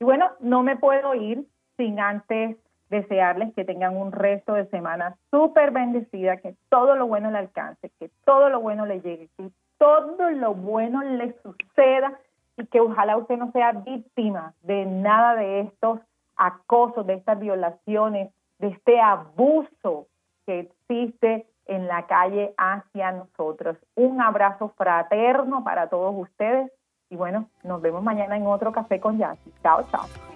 Y 0.00 0.04
bueno, 0.04 0.30
no 0.40 0.62
me 0.62 0.76
puedo 0.76 1.14
ir 1.14 1.44
sin 1.80 1.98
antes 1.98 2.58
desearles 2.90 3.54
que 3.54 3.64
tengan 3.64 3.96
un 3.96 4.12
resto 4.12 4.52
de 4.52 4.66
semana 4.66 5.16
súper 5.30 5.70
bendecida, 5.70 6.36
que 6.36 6.54
todo 6.68 6.94
lo 6.94 7.06
bueno 7.06 7.30
le 7.30 7.38
alcance, 7.38 7.90
que 7.98 8.10
todo 8.26 8.50
lo 8.50 8.60
bueno 8.60 8.84
le 8.84 9.00
llegue, 9.00 9.30
que 9.38 9.50
todo 9.78 10.28
lo 10.28 10.52
bueno 10.52 11.02
le 11.02 11.34
suceda 11.42 12.18
y 12.58 12.66
que 12.66 12.80
ojalá 12.80 13.16
usted 13.16 13.38
no 13.38 13.50
sea 13.52 13.72
víctima 13.72 14.52
de 14.60 14.84
nada 14.84 15.36
de 15.36 15.60
estos 15.60 16.00
acosos, 16.36 17.06
de 17.06 17.14
estas 17.14 17.40
violaciones, 17.40 18.30
de 18.58 18.68
este 18.68 19.00
abuso 19.00 20.06
que 20.44 20.60
existe 20.60 21.46
en 21.64 21.86
la 21.86 22.06
calle 22.06 22.52
hacia 22.58 23.12
nosotros. 23.12 23.78
Un 23.94 24.20
abrazo 24.20 24.74
fraterno 24.76 25.64
para 25.64 25.88
todos 25.88 26.14
ustedes 26.14 26.70
y 27.08 27.16
bueno, 27.16 27.46
nos 27.64 27.80
vemos 27.80 28.02
mañana 28.02 28.36
en 28.36 28.46
otro 28.46 28.70
café 28.70 29.00
con 29.00 29.16
Yassi. 29.16 29.50
Chao, 29.62 29.82
chao. 29.90 30.29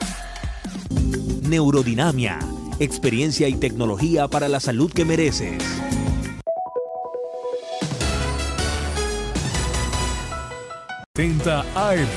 Neurodinamia, 1.41 2.39
experiencia 2.79 3.49
y 3.49 3.55
tecnología 3.55 4.29
para 4.29 4.47
la 4.47 4.61
salud 4.61 4.93
que 4.93 5.03
mereces. 5.03 5.61
AM, 11.21 12.07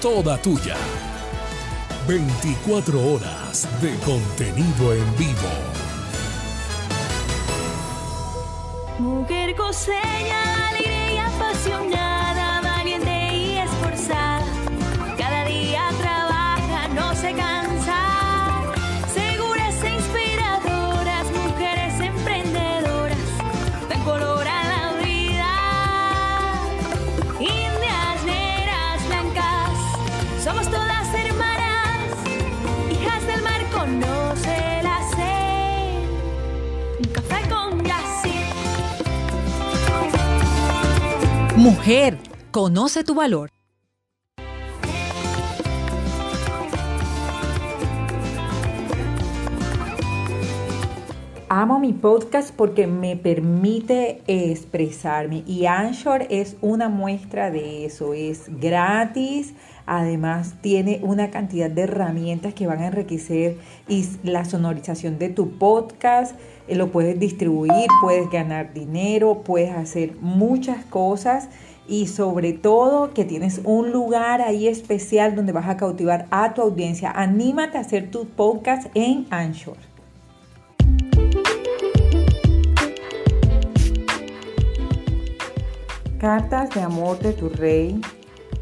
toda 0.00 0.38
tuya. 0.40 0.76
24 2.06 3.12
horas 3.12 3.66
de 3.80 3.92
contenido 4.04 4.94
en 4.94 5.16
vivo. 5.16 5.50
Mujer 9.00 9.56
coseña, 9.56 10.68
alegre 10.68 11.14
y 11.14 11.18
apasionada, 11.18 12.01
Mujer, 41.62 42.18
conoce 42.50 43.04
tu 43.04 43.14
valor. 43.14 43.48
Amo 51.48 51.78
mi 51.78 51.92
podcast 51.92 52.52
porque 52.52 52.88
me 52.88 53.14
permite 53.14 54.22
expresarme 54.26 55.44
y 55.46 55.66
Anchor 55.66 56.26
es 56.30 56.56
una 56.62 56.88
muestra 56.88 57.52
de 57.52 57.84
eso. 57.84 58.12
Es 58.12 58.46
gratis, 58.60 59.54
además 59.86 60.54
tiene 60.62 60.98
una 61.04 61.30
cantidad 61.30 61.70
de 61.70 61.82
herramientas 61.82 62.54
que 62.54 62.66
van 62.66 62.80
a 62.80 62.88
enriquecer 62.88 63.58
y 63.86 64.04
la 64.24 64.44
sonorización 64.44 65.20
de 65.20 65.28
tu 65.28 65.58
podcast. 65.58 66.34
Lo 66.74 66.90
puedes 66.90 67.18
distribuir, 67.18 67.86
puedes 68.00 68.30
ganar 68.30 68.72
dinero, 68.72 69.42
puedes 69.44 69.70
hacer 69.70 70.16
muchas 70.20 70.84
cosas 70.86 71.48
y 71.86 72.06
sobre 72.06 72.54
todo 72.54 73.12
que 73.12 73.24
tienes 73.24 73.60
un 73.64 73.92
lugar 73.92 74.40
ahí 74.40 74.68
especial 74.68 75.34
donde 75.34 75.52
vas 75.52 75.68
a 75.68 75.76
cautivar 75.76 76.26
a 76.30 76.54
tu 76.54 76.62
audiencia. 76.62 77.10
Anímate 77.10 77.76
a 77.76 77.82
hacer 77.82 78.10
tu 78.10 78.26
podcast 78.26 78.88
en 78.94 79.26
Anchor. 79.30 79.76
Cartas 86.18 86.70
de 86.70 86.80
amor 86.80 87.18
de 87.18 87.32
tu 87.32 87.48
rey 87.48 88.00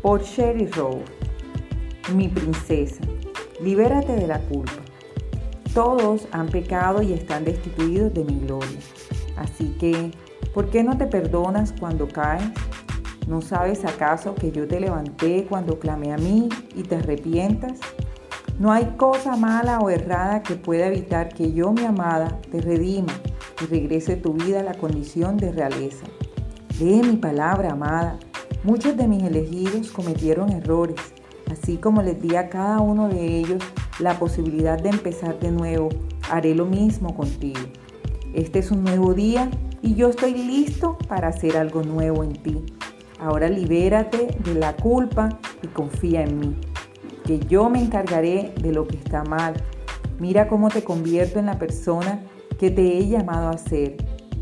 por 0.02 0.22
Sherry 0.22 0.66
Rowe. 0.66 1.04
Mi 2.14 2.26
princesa, 2.26 3.02
libérate 3.62 4.16
de 4.16 4.26
la 4.26 4.40
culpa. 4.40 4.89
Todos 5.74 6.26
han 6.32 6.48
pecado 6.48 7.00
y 7.02 7.12
están 7.12 7.44
destituidos 7.44 8.12
de 8.12 8.24
mi 8.24 8.40
gloria. 8.40 8.78
Así 9.36 9.76
que, 9.78 10.10
¿por 10.52 10.68
qué 10.70 10.82
no 10.82 10.98
te 10.98 11.06
perdonas 11.06 11.72
cuando 11.78 12.08
caes? 12.08 12.42
¿No 13.28 13.40
sabes 13.40 13.84
acaso 13.84 14.34
que 14.34 14.50
yo 14.50 14.66
te 14.66 14.80
levanté 14.80 15.46
cuando 15.48 15.78
clamé 15.78 16.12
a 16.12 16.18
mí 16.18 16.48
y 16.74 16.82
te 16.82 16.96
arrepientas? 16.96 17.78
No 18.58 18.72
hay 18.72 18.84
cosa 18.96 19.36
mala 19.36 19.78
o 19.78 19.88
errada 19.88 20.42
que 20.42 20.56
pueda 20.56 20.88
evitar 20.88 21.28
que 21.28 21.52
yo, 21.52 21.72
mi 21.72 21.84
amada, 21.84 22.40
te 22.50 22.60
redima 22.60 23.12
y 23.62 23.66
regrese 23.66 24.16
tu 24.16 24.32
vida 24.32 24.60
a 24.60 24.64
la 24.64 24.74
condición 24.74 25.36
de 25.36 25.52
realeza. 25.52 26.04
Lee 26.80 27.02
mi 27.02 27.16
palabra, 27.16 27.72
amada. 27.72 28.18
Muchos 28.64 28.96
de 28.96 29.06
mis 29.06 29.22
elegidos 29.22 29.90
cometieron 29.90 30.50
errores, 30.50 31.14
así 31.50 31.76
como 31.76 32.02
les 32.02 32.20
di 32.20 32.36
a 32.36 32.48
cada 32.48 32.80
uno 32.80 33.08
de 33.08 33.38
ellos 33.38 33.62
la 33.98 34.18
posibilidad 34.18 34.80
de 34.80 34.90
empezar 34.90 35.38
de 35.40 35.50
nuevo. 35.50 35.88
Haré 36.30 36.54
lo 36.54 36.64
mismo 36.64 37.14
contigo. 37.14 37.60
Este 38.34 38.60
es 38.60 38.70
un 38.70 38.84
nuevo 38.84 39.14
día 39.14 39.50
y 39.82 39.94
yo 39.94 40.08
estoy 40.08 40.34
listo 40.34 40.96
para 41.08 41.28
hacer 41.28 41.56
algo 41.56 41.82
nuevo 41.82 42.22
en 42.22 42.34
ti. 42.34 42.64
Ahora 43.18 43.48
libérate 43.48 44.38
de 44.44 44.54
la 44.54 44.74
culpa 44.76 45.28
y 45.62 45.66
confía 45.68 46.22
en 46.22 46.38
mí, 46.38 46.56
que 47.24 47.38
yo 47.40 47.68
me 47.68 47.82
encargaré 47.82 48.54
de 48.60 48.72
lo 48.72 48.86
que 48.86 48.96
está 48.96 49.24
mal. 49.24 49.54
Mira 50.18 50.48
cómo 50.48 50.68
te 50.68 50.84
convierto 50.84 51.38
en 51.38 51.46
la 51.46 51.58
persona 51.58 52.22
que 52.58 52.70
te 52.70 52.98
he 52.98 53.08
llamado 53.08 53.48
a 53.48 53.58
ser. 53.58 53.96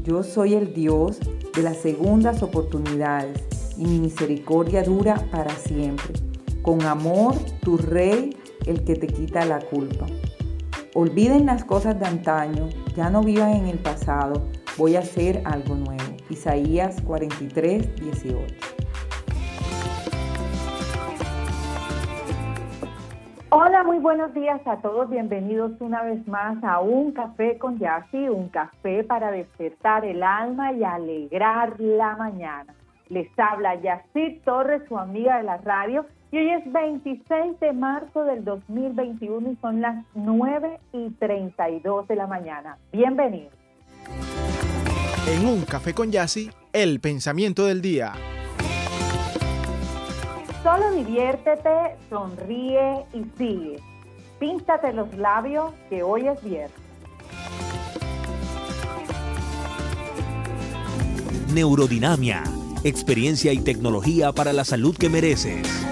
Yo 0.05 0.23
soy 0.23 0.55
el 0.55 0.75
Dios 0.75 1.19
de 1.55 1.63
las 1.63 1.79
segundas 1.79 2.43
oportunidades 2.43 3.43
y 3.77 3.85
mi 3.85 3.99
misericordia 3.99 4.83
dura 4.83 5.25
para 5.31 5.51
siempre. 5.51 6.28
Con 6.69 6.83
amor, 6.83 7.33
tu 7.63 7.79
rey, 7.79 8.37
el 8.67 8.85
que 8.85 8.95
te 8.95 9.07
quita 9.07 9.47
la 9.47 9.59
culpa. 9.59 10.05
Olviden 10.95 11.47
las 11.47 11.65
cosas 11.65 11.99
de 11.99 12.05
antaño, 12.05 12.69
ya 12.95 13.09
no 13.09 13.23
vivan 13.23 13.55
en 13.55 13.69
el 13.69 13.79
pasado, 13.79 14.43
voy 14.77 14.97
a 14.97 14.99
hacer 14.99 15.41
algo 15.47 15.77
nuevo. 15.77 16.03
Isaías 16.29 17.01
43, 17.07 17.97
18. 17.97 18.55
Hola, 23.49 23.83
muy 23.85 23.99
buenos 23.99 24.35
días 24.35 24.61
a 24.67 24.77
todos. 24.83 25.09
Bienvenidos 25.09 25.73
una 25.81 26.03
vez 26.03 26.29
más 26.29 26.63
a 26.63 26.81
Un 26.81 27.13
Café 27.13 27.57
con 27.57 27.79
Yassi, 27.79 28.29
un 28.29 28.51
café 28.51 29.05
para 29.05 29.31
despertar 29.31 30.05
el 30.05 30.23
alma 30.23 30.75
y 30.75 30.85
alegrar 30.85 31.81
la 31.81 32.15
mañana. 32.17 32.75
Les 33.09 33.27
habla 33.39 33.77
Yassi 33.77 34.43
Torres, 34.45 34.83
su 34.87 34.99
amiga 34.99 35.39
de 35.39 35.45
la 35.45 35.57
radio, 35.57 36.05
y 36.31 36.39
hoy 36.39 36.51
es 36.51 36.73
26 36.73 37.59
de 37.61 37.73
marzo 37.73 38.25
del 38.25 38.45
2021 38.45 39.53
y 39.53 39.57
son 39.63 39.81
las 39.81 40.05
9 40.15 40.79
y 40.93 41.11
32 41.11 42.07
de 42.07 42.17
la 42.17 42.27
mañana. 42.27 42.77
Bienvenidos. 42.93 43.53
En 45.27 45.47
Un 45.47 45.63
Café 45.63 45.95
con 45.95 46.11
Yassi, 46.11 46.51
el 46.73 47.01
pensamiento 47.01 47.65
del 47.65 47.81
día. 47.81 48.13
Solo 50.63 50.91
diviértete, 50.93 51.97
sonríe 52.11 53.05
y 53.15 53.25
sigue. 53.39 53.81
Píntate 54.39 54.93
los 54.93 55.15
labios 55.17 55.73
que 55.89 56.03
hoy 56.03 56.29
es 56.29 56.43
viernes. 56.45 56.73
Neurodinamia, 61.55 62.43
experiencia 62.85 63.53
y 63.53 63.59
tecnología 63.61 64.33
para 64.33 64.53
la 64.53 64.65
salud 64.65 64.95
que 64.97 65.09
mereces. 65.09 65.89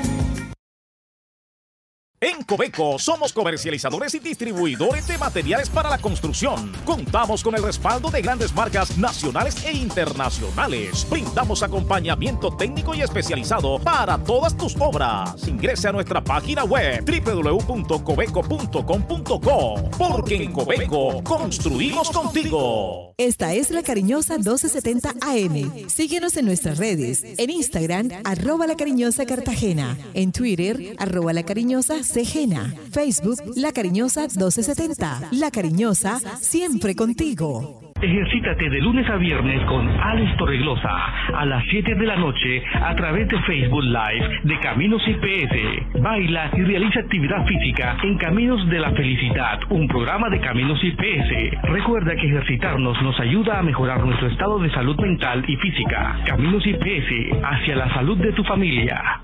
En 2.18 2.42
Cobeco 2.44 2.98
somos 2.98 3.34
comercializadores 3.34 4.14
y 4.14 4.20
distribuidores 4.20 5.06
de 5.06 5.18
materiales 5.18 5.68
para 5.68 5.90
la 5.90 5.98
construcción. 5.98 6.72
Contamos 6.86 7.42
con 7.42 7.54
el 7.54 7.62
respaldo 7.62 8.10
de 8.10 8.22
grandes 8.22 8.54
marcas 8.54 8.96
nacionales 8.96 9.62
e 9.66 9.72
internacionales. 9.72 11.06
Brindamos 11.10 11.62
acompañamiento 11.62 12.56
técnico 12.56 12.94
y 12.94 13.02
especializado 13.02 13.78
para 13.80 14.16
todas 14.16 14.56
tus 14.56 14.74
obras. 14.78 15.46
Ingrese 15.46 15.88
a 15.88 15.92
nuestra 15.92 16.24
página 16.24 16.64
web 16.64 17.04
www.cobeco.com.co 17.04 19.90
porque 19.98 20.36
en 20.36 20.52
Cobeco 20.52 21.22
construimos 21.22 22.10
contigo. 22.10 23.12
Esta 23.18 23.54
es 23.54 23.70
la 23.70 23.82
cariñosa 23.82 24.36
1270 24.36 25.14
AM. 25.20 25.88
Síguenos 25.88 26.36
en 26.36 26.46
nuestras 26.46 26.78
redes. 26.78 27.24
En 27.38 27.50
Instagram, 27.50 28.08
arroba 28.24 28.66
la 28.66 28.76
cariñosa 28.76 29.26
Cartagena. 29.26 29.98
En 30.14 30.32
Twitter, 30.32 30.94
arroba 30.98 31.32
la 31.32 31.42
cariñosa 31.42 32.02
Cegena. 32.06 32.72
Facebook, 32.92 33.38
La 33.56 33.72
Cariñosa 33.72 34.22
1270. 34.22 35.28
La 35.32 35.50
Cariñosa, 35.50 36.18
siempre 36.40 36.94
contigo. 36.94 37.86
Ejercítate 38.00 38.68
de 38.68 38.80
lunes 38.82 39.08
a 39.08 39.16
viernes 39.16 39.64
con 39.64 39.88
Alex 39.88 40.36
Torreglosa 40.36 40.90
a 41.34 41.46
las 41.46 41.64
7 41.70 41.94
de 41.94 42.04
la 42.04 42.16
noche 42.16 42.62
a 42.74 42.94
través 42.94 43.26
de 43.28 43.40
Facebook 43.40 43.84
Live 43.84 44.40
de 44.44 44.60
Caminos 44.60 45.00
IPS. 45.06 46.02
Baila 46.02 46.50
y 46.56 46.62
realiza 46.62 47.00
actividad 47.00 47.46
física 47.46 47.96
en 48.02 48.18
Caminos 48.18 48.68
de 48.68 48.80
la 48.80 48.90
Felicidad, 48.92 49.60
un 49.70 49.88
programa 49.88 50.28
de 50.28 50.40
Caminos 50.40 50.78
IPS. 50.84 51.62
Recuerda 51.62 52.14
que 52.16 52.26
ejercitarnos 52.26 53.00
nos 53.02 53.18
ayuda 53.18 53.60
a 53.60 53.62
mejorar 53.62 54.04
nuestro 54.04 54.28
estado 54.28 54.58
de 54.58 54.70
salud 54.72 54.98
mental 55.00 55.42
y 55.48 55.56
física. 55.56 56.18
Caminos 56.26 56.66
IPS 56.66 57.42
hacia 57.42 57.76
la 57.76 57.94
salud 57.94 58.18
de 58.18 58.32
tu 58.32 58.44
familia. 58.44 59.22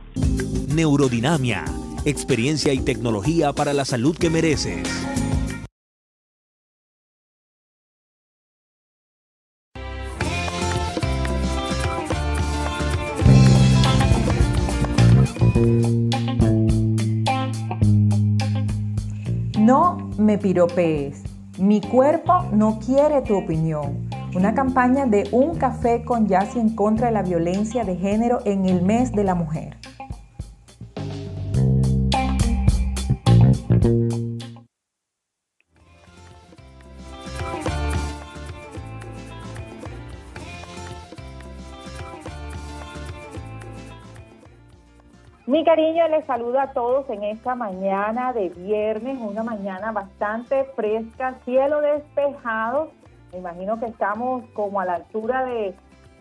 Neurodinamia, 0.75 1.64
experiencia 2.05 2.73
y 2.73 2.81
tecnología 2.81 3.53
para 3.53 3.73
la 3.73 3.85
salud 3.85 4.17
que 4.17 4.31
mereces. 4.31 4.88
No 19.59 20.11
me 20.19 20.38
piropees. 20.38 21.23
Mi 21.59 21.81
cuerpo 21.81 22.49
no 22.53 22.81
quiere 22.81 23.23
tu 23.23 23.37
opinión. 23.37 24.09
Una 24.35 24.55
campaña 24.55 25.07
de 25.07 25.29
un 25.31 25.57
café 25.57 26.03
con 26.03 26.27
Yassi 26.27 26.59
en 26.59 26.75
contra 26.75 27.09
de 27.09 27.12
la 27.12 27.23
violencia 27.23 27.85
de 27.85 27.97
género 27.97 28.41
en 28.45 28.67
el 28.67 28.83
mes 28.83 29.12
de 29.12 29.23
la 29.23 29.35
mujer. 29.35 29.82
Cariño 45.75 46.06
les 46.08 46.27
saluda 46.27 46.64
a 46.64 46.73
todos 46.75 47.08
en 47.08 47.25
esta 47.25 47.54
mañana 47.54 48.35
de 48.35 48.50
viernes, 48.50 49.16
una 49.18 49.42
mañana 49.42 49.90
bastante 49.90 50.64
fresca, 50.77 51.37
cielo 51.46 51.81
despejado. 51.81 52.90
Me 53.33 53.38
imagino 53.38 53.81
que 53.81 53.87
estamos 53.87 54.44
como 54.52 54.81
a 54.81 54.85
la 54.85 54.96
altura 54.96 55.46
de 55.46 55.75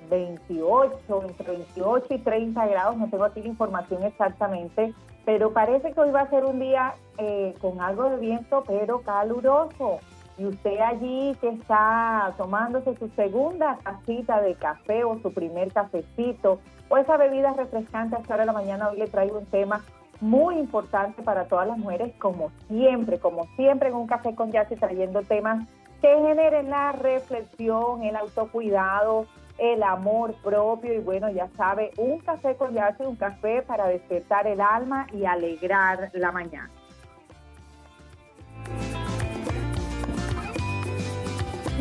28, 0.10 1.24
entre 1.28 1.52
28 1.52 2.06
y 2.12 2.20
30 2.20 2.66
grados, 2.66 2.96
no 2.96 3.10
tengo 3.10 3.26
aquí 3.26 3.42
la 3.42 3.50
información 3.50 4.04
exactamente, 4.04 4.94
pero 5.26 5.52
parece 5.52 5.92
que 5.92 6.00
hoy 6.00 6.12
va 6.12 6.22
a 6.22 6.30
ser 6.30 6.46
un 6.46 6.58
día 6.62 6.94
eh, 7.18 7.54
con 7.60 7.82
algo 7.82 8.10
de 8.10 8.20
viento, 8.20 8.64
pero 8.66 9.02
caluroso. 9.02 10.00
Y 10.38 10.46
usted 10.46 10.80
allí 10.80 11.36
que 11.42 11.50
está 11.50 12.34
tomándose 12.38 12.96
su 12.96 13.10
segunda 13.10 13.78
tacita 13.84 14.40
de 14.40 14.56
café 14.56 15.04
o 15.04 15.20
su 15.20 15.34
primer 15.34 15.74
cafecito 15.74 16.60
o 16.92 16.98
esa 16.98 17.16
bebida 17.16 17.54
refrescante 17.54 18.18
a 18.18 18.20
esta 18.20 18.34
hora 18.34 18.44
de 18.44 18.48
la 18.48 18.54
mañana, 18.54 18.90
hoy 18.90 18.98
le 18.98 19.08
traigo 19.08 19.40
un 19.40 19.46
tema 19.46 19.82
muy 20.20 20.60
importante 20.60 21.24
para 21.24 21.46
todas 21.46 21.66
las 21.66 21.78
mujeres, 21.78 22.14
como 22.20 22.52
siempre, 22.68 23.18
como 23.18 23.46
siempre 23.56 23.88
en 23.88 23.96
un 23.96 24.08
café 24.08 24.36
con 24.36 24.52
Yassi 24.52 24.76
trayendo 24.76 25.22
temas 25.22 25.66
que 26.02 26.10
generen 26.10 26.70
la 26.70 26.92
reflexión, 26.92 28.04
el 28.04 28.18
autocuidado, 28.18 29.26
el 29.58 29.84
amor 29.84 30.36
propio 30.44 30.94
y 30.94 31.00
bueno, 31.00 31.30
ya 31.30 31.48
sabe, 31.56 31.92
un 31.98 32.20
café 32.20 32.58
con 32.58 32.74
Yassi, 32.74 33.04
un 33.04 33.16
café 33.16 33.62
para 33.62 33.88
despertar 33.88 34.46
el 34.48 34.60
alma 34.60 35.08
y 35.14 35.24
alegrar 35.24 36.10
la 36.14 36.34
mañana. 36.34 36.70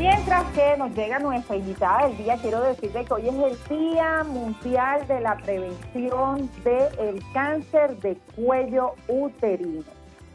Mientras 0.01 0.45
que 0.53 0.79
nos 0.79 0.97
llega 0.97 1.19
nuestra 1.19 1.57
invitada 1.57 2.09
del 2.09 2.17
día, 2.17 2.39
quiero 2.41 2.63
decirle 2.63 3.05
que 3.05 3.13
hoy 3.13 3.29
es 3.29 3.35
el 3.35 3.79
Día 3.79 4.25
Mundial 4.25 5.07
de 5.07 5.21
la 5.21 5.37
Prevención 5.37 6.49
del 6.65 7.23
Cáncer 7.35 7.99
de 7.99 8.17
Cuello 8.35 8.95
Uterino. 9.09 9.85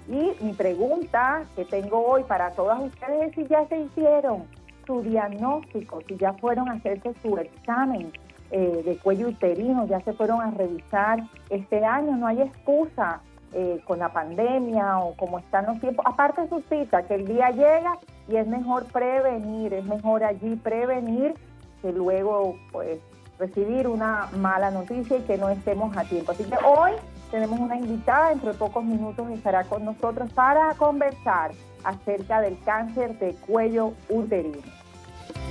Y 0.07 0.35
mi 0.39 0.53
pregunta 0.53 1.45
que 1.55 1.65
tengo 1.65 2.05
hoy 2.05 2.21
para 2.25 2.51
todas 2.51 2.79
ustedes 2.79 3.29
es 3.29 3.33
si 3.33 3.47
ya 3.47 3.67
se 3.67 3.79
hicieron 3.79 4.43
su 4.85 5.01
diagnóstico, 5.01 5.99
si 6.07 6.15
ya 6.15 6.33
fueron 6.33 6.69
a 6.69 6.73
hacerse 6.73 7.15
su 7.23 7.35
examen 7.39 8.13
eh, 8.51 8.83
de 8.85 8.97
cuello 8.97 9.29
uterino, 9.29 9.87
ya 9.87 9.99
se 10.01 10.13
fueron 10.13 10.41
a 10.41 10.51
revisar 10.51 11.23
este 11.49 11.83
año, 11.83 12.15
no 12.17 12.27
hay 12.27 12.43
excusa 12.43 13.19
eh, 13.51 13.81
con 13.87 13.97
la 13.97 14.09
pandemia 14.09 14.99
o 14.99 15.15
como 15.15 15.39
están 15.39 15.65
los 15.65 15.79
tiempos. 15.79 16.05
Aparte 16.07 16.47
su 16.49 16.61
cita, 16.69 17.01
que 17.07 17.15
el 17.15 17.25
día 17.25 17.49
llega 17.49 17.97
y 18.27 18.37
es 18.37 18.47
mejor 18.47 18.85
prevenir, 18.85 19.73
es 19.73 19.85
mejor 19.85 20.23
allí 20.23 20.55
prevenir 20.55 21.35
que 21.81 21.91
luego 21.91 22.55
pues 22.71 22.99
recibir 23.37 23.87
una 23.87 24.29
mala 24.37 24.71
noticia 24.71 25.17
y 25.17 25.21
que 25.21 25.37
no 25.37 25.49
estemos 25.49 25.95
a 25.97 26.03
tiempo. 26.03 26.31
Así 26.31 26.43
que 26.43 26.57
hoy 26.63 26.91
tenemos 27.31 27.59
una 27.59 27.75
invitada, 27.75 28.29
dentro 28.29 28.51
de 28.51 28.57
pocos 28.57 28.83
minutos 28.83 29.29
estará 29.29 29.63
con 29.65 29.83
nosotros 29.83 30.31
para 30.33 30.73
conversar 30.75 31.51
acerca 31.83 32.41
del 32.41 32.57
cáncer 32.63 33.17
de 33.19 33.35
cuello 33.35 33.93
uterino. 34.09 34.57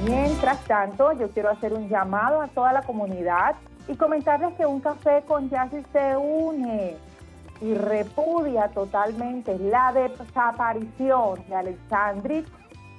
Mientras 0.04 0.64
tanto, 0.64 1.12
yo 1.12 1.28
quiero 1.30 1.50
hacer 1.50 1.72
un 1.72 1.88
llamado 1.88 2.40
a 2.40 2.48
toda 2.48 2.72
la 2.72 2.82
comunidad 2.82 3.54
y 3.86 3.94
comentarles 3.96 4.54
que 4.54 4.66
un 4.66 4.80
café 4.80 5.22
con 5.26 5.48
Yassi 5.50 5.82
se 5.92 6.16
une 6.16 6.96
y 7.60 7.74
repudia 7.74 8.68
totalmente 8.68 9.56
la 9.58 9.92
desaparición 9.92 11.44
de 11.48 11.54
Alexandri 11.54 12.44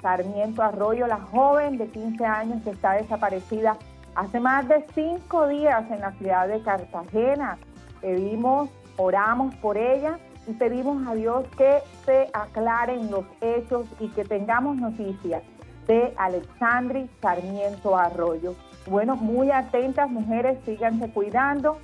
Sarmiento 0.06 0.62
Arroyo, 0.62 1.08
la 1.08 1.20
joven 1.20 1.80
de 1.80 1.88
15 1.88 2.24
años 2.24 2.62
que 2.64 2.70
está 2.70 2.92
desaparecida 2.92 3.76
hace 4.14 4.40
más 4.40 4.68
de 4.68 4.86
cinco 4.94 5.48
días 5.48 5.84
en 5.90 6.00
la 6.00 6.12
ciudad 6.12 6.48
de 6.48 6.62
Cartagena. 6.62 7.58
Pedimos, 8.02 8.70
oramos 8.98 9.56
por 9.56 9.80
ella 9.80 10.20
y 10.46 10.54
pedimos 10.54 11.08
a 11.08 11.16
Dios 11.16 11.46
que 11.58 11.80
se 12.06 12.30
aclaren 12.34 13.10
los 13.10 13.26
hechos 13.42 13.88
y 14.00 14.10
que 14.10 14.24
tengamos 14.26 14.78
noticias 14.78 15.42
de 15.88 16.14
Alexandri 16.18 17.10
Sarmiento 17.20 17.98
Arroyo. 17.98 18.54
Bueno, 18.86 19.16
muy 19.16 19.50
atentas 19.50 20.08
mujeres, 20.08 20.60
síganse 20.66 21.10
cuidando, 21.10 21.80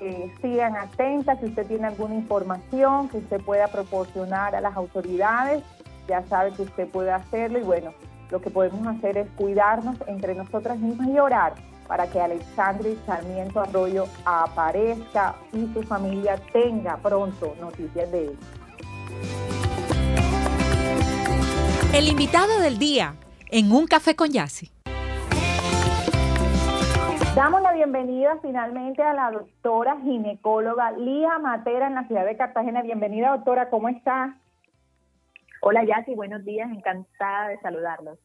eh, 0.00 0.32
sigan 0.40 0.76
atentas 0.76 1.40
si 1.40 1.46
usted 1.46 1.66
tiene 1.66 1.88
alguna 1.88 2.14
información 2.14 3.10
que 3.10 3.18
usted 3.18 3.38
pueda 3.42 3.68
proporcionar 3.68 4.54
a 4.54 4.62
las 4.62 4.74
autoridades, 4.76 5.62
ya 6.08 6.24
sabe 6.26 6.52
que 6.52 6.62
usted 6.62 6.88
puede 6.88 7.10
hacerlo 7.10 7.58
y 7.58 7.62
bueno, 7.62 7.92
lo 8.30 8.40
que 8.40 8.50
podemos 8.50 8.86
hacer 8.86 9.16
es 9.18 9.28
cuidarnos 9.36 9.96
entre 10.06 10.34
nosotras 10.34 10.78
mismas 10.78 11.08
y 11.08 11.18
orar 11.18 11.54
para 11.86 12.06
que 12.08 12.20
Alexandri 12.20 12.98
Sarmiento 13.06 13.60
Arroyo 13.60 14.06
aparezca 14.24 15.36
y 15.52 15.72
su 15.72 15.82
familia 15.82 16.36
tenga 16.52 16.96
pronto 16.96 17.54
noticias 17.60 18.10
de 18.10 18.24
él. 18.26 18.38
El 21.94 22.08
invitado 22.08 22.60
del 22.60 22.78
día 22.78 23.14
en 23.50 23.72
Un 23.72 23.86
Café 23.86 24.16
con 24.16 24.28
Yassi. 24.30 24.70
Damos 27.36 27.60
la 27.62 27.72
bienvenida 27.72 28.38
finalmente 28.42 29.02
a 29.02 29.12
la 29.12 29.30
doctora 29.30 29.98
ginecóloga 30.02 30.92
Lía 30.92 31.38
Matera 31.38 31.86
en 31.86 31.94
la 31.94 32.06
ciudad 32.06 32.24
de 32.24 32.36
Cartagena. 32.36 32.82
Bienvenida, 32.82 33.30
doctora, 33.30 33.68
¿cómo 33.68 33.88
está? 33.88 34.36
Hola, 35.68 35.82
Yassi, 35.82 36.14
buenos 36.14 36.44
días, 36.44 36.70
encantada 36.70 37.48
de 37.48 37.58
saludarlos. 37.58 38.20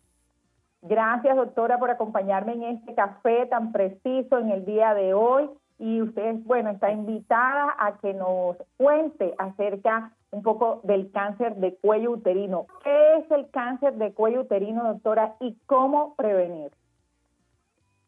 Gracias, 0.83 1.35
doctora, 1.35 1.79
por 1.79 1.89
acompañarme 1.89 2.53
en 2.53 2.63
este 2.65 2.93
café 2.93 3.47
tan 3.47 3.71
preciso 3.71 4.37
en 4.37 4.51
el 4.51 4.63
día 4.63 4.93
de 4.93 5.15
hoy. 5.15 5.49
Y 5.79 6.03
usted, 6.03 6.35
bueno, 6.43 6.69
está 6.69 6.91
invitada 6.91 7.75
a 7.79 7.97
que 7.97 8.13
nos 8.13 8.57
cuente 8.77 9.33
acerca 9.39 10.13
un 10.29 10.43
poco 10.43 10.81
del 10.83 11.11
cáncer 11.11 11.55
de 11.55 11.73
cuello 11.77 12.11
uterino. 12.11 12.67
¿Qué 12.83 13.17
es 13.17 13.31
el 13.31 13.49
cáncer 13.49 13.95
de 13.95 14.13
cuello 14.13 14.41
uterino, 14.41 14.83
doctora, 14.83 15.35
y 15.39 15.57
cómo 15.65 16.13
prevenir? 16.17 16.71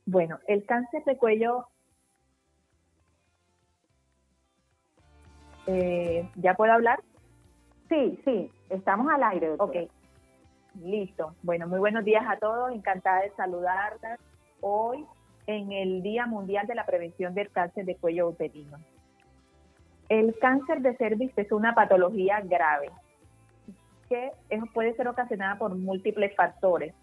Bueno, 0.05 0.37
el 0.45 0.63
cáncer 0.67 1.03
de 1.05 1.17
cuello, 1.17 1.65
eh, 5.65 6.29
¿ya 6.35 6.53
puedo 6.53 6.71
hablar? 6.71 6.99
Sí, 7.89 8.19
sí, 8.23 8.51
estamos 8.69 9.11
al 9.11 9.23
aire. 9.23 9.49
Doctora. 9.49 9.83
Ok, 9.83 9.89
listo. 10.81 11.35
Bueno, 11.43 11.67
muy 11.67 11.79
buenos 11.79 12.03
días 12.03 12.23
a 12.27 12.37
todos, 12.37 12.71
encantada 12.71 13.21
de 13.21 13.31
saludarlas 13.31 14.19
hoy 14.61 15.05
en 15.47 15.71
el 15.71 16.01
Día 16.01 16.25
Mundial 16.25 16.65
de 16.67 16.75
la 16.75 16.85
Prevención 16.85 17.33
del 17.33 17.51
Cáncer 17.51 17.85
de 17.85 17.95
Cuello 17.95 18.29
Uterino. 18.29 18.77
El 20.09 20.37
cáncer 20.39 20.81
de 20.81 20.95
cervix 20.97 21.37
es 21.37 21.51
una 21.51 21.75
patología 21.75 22.41
grave 22.41 22.89
que 24.09 24.31
puede 24.73 24.93
ser 24.95 25.07
ocasionada 25.07 25.57
por 25.57 25.75
múltiples 25.75 26.35
factores, 26.35 26.93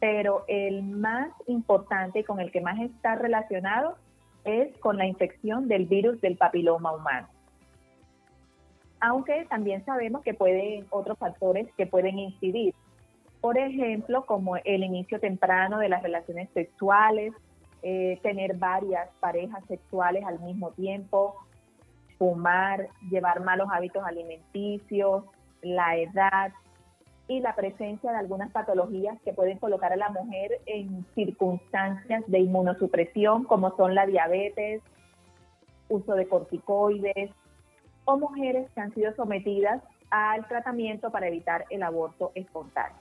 pero 0.00 0.44
el 0.48 0.82
más 0.82 1.30
importante 1.46 2.20
y 2.20 2.24
con 2.24 2.40
el 2.40 2.50
que 2.50 2.60
más 2.60 2.78
está 2.80 3.14
relacionado 3.14 3.96
es 4.44 4.76
con 4.78 4.98
la 4.98 5.06
infección 5.06 5.68
del 5.68 5.86
virus 5.86 6.20
del 6.20 6.36
papiloma 6.36 6.92
humano. 6.92 7.28
Aunque 9.04 9.46
también 9.50 9.84
sabemos 9.84 10.22
que 10.22 10.32
pueden 10.32 10.86
otros 10.90 11.18
factores 11.18 11.66
que 11.76 11.86
pueden 11.86 12.20
incidir, 12.20 12.72
por 13.40 13.58
ejemplo, 13.58 14.24
como 14.24 14.56
el 14.58 14.84
inicio 14.84 15.18
temprano 15.18 15.78
de 15.78 15.88
las 15.88 16.04
relaciones 16.04 16.48
sexuales, 16.54 17.32
eh, 17.82 18.20
tener 18.22 18.56
varias 18.56 19.08
parejas 19.18 19.64
sexuales 19.66 20.24
al 20.24 20.38
mismo 20.38 20.70
tiempo, 20.70 21.34
fumar, 22.16 22.90
llevar 23.10 23.40
malos 23.40 23.68
hábitos 23.72 24.04
alimenticios, 24.06 25.24
la 25.62 25.96
edad 25.96 26.52
y 27.26 27.40
la 27.40 27.56
presencia 27.56 28.12
de 28.12 28.18
algunas 28.18 28.52
patologías 28.52 29.20
que 29.24 29.32
pueden 29.32 29.58
colocar 29.58 29.92
a 29.92 29.96
la 29.96 30.10
mujer 30.10 30.60
en 30.66 31.04
circunstancias 31.16 32.22
de 32.28 32.38
inmunosupresión, 32.38 33.42
como 33.42 33.76
son 33.76 33.96
la 33.96 34.06
diabetes, 34.06 34.80
uso 35.88 36.14
de 36.14 36.28
corticoides, 36.28 37.32
o 38.04 38.16
mujeres 38.18 38.70
que 38.72 38.80
han 38.80 38.92
sido 38.94 39.14
sometidas 39.14 39.82
al 40.10 40.46
tratamiento 40.46 41.10
para 41.10 41.28
evitar 41.28 41.64
el 41.70 41.82
aborto 41.82 42.32
espontáneo. 42.34 42.98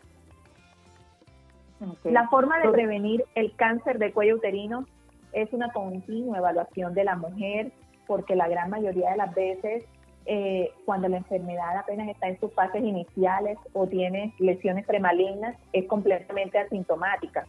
La 2.03 2.27
forma 2.29 2.59
de 2.59 2.69
prevenir 2.69 3.25
el 3.33 3.55
cáncer 3.55 3.97
de 3.97 4.11
cuello 4.13 4.35
uterino 4.35 4.85
es 5.33 5.51
una 5.51 5.71
continua 5.71 6.37
evaluación 6.37 6.93
de 6.93 7.03
la 7.03 7.15
mujer, 7.15 7.71
porque 8.05 8.35
la 8.35 8.47
gran 8.47 8.69
mayoría 8.69 9.11
de 9.11 9.17
las 9.17 9.33
veces 9.33 9.85
eh, 10.25 10.71
cuando 10.85 11.07
la 11.07 11.17
enfermedad 11.17 11.77
apenas 11.77 12.07
está 12.07 12.27
en 12.27 12.39
sus 12.39 12.53
fases 12.53 12.83
iniciales 12.83 13.57
o 13.73 13.87
tiene 13.87 14.33
lesiones 14.37 14.85
premalignas, 14.85 15.57
es 15.73 15.87
completamente 15.87 16.59
asintomática. 16.59 17.47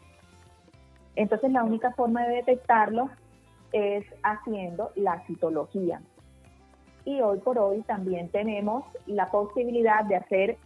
Entonces 1.14 1.53
la 1.53 1.64
única 1.64 1.92
forma 1.92 2.26
de 2.26 2.36
detectarlo 2.36 3.11
es 3.72 4.07
haciendo 4.22 4.90
la 4.94 5.20
citología. 5.26 6.00
Y 7.05 7.20
hoy 7.20 7.38
por 7.38 7.59
hoy 7.59 7.82
también 7.82 8.28
tenemos 8.28 8.84
la 9.07 9.30
posibilidad 9.30 10.05
de 10.05 10.16
hacer 10.16 10.57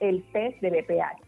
el 0.00 0.24
test 0.32 0.60
de 0.60 0.70
BPH. 0.70 1.22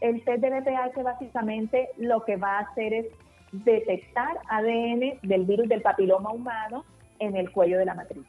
El 0.00 0.22
test 0.24 0.42
de 0.42 0.50
BPH 0.50 1.02
básicamente 1.02 1.88
lo 1.96 2.24
que 2.24 2.36
va 2.36 2.58
a 2.58 2.62
hacer 2.62 2.92
es 2.92 3.06
detectar 3.52 4.38
ADN 4.48 5.18
del 5.22 5.44
virus 5.44 5.68
del 5.68 5.80
papiloma 5.80 6.32
humano 6.32 6.84
en 7.18 7.36
el 7.36 7.50
cuello 7.52 7.78
de 7.78 7.86
la 7.86 7.94
matriz. 7.94 8.26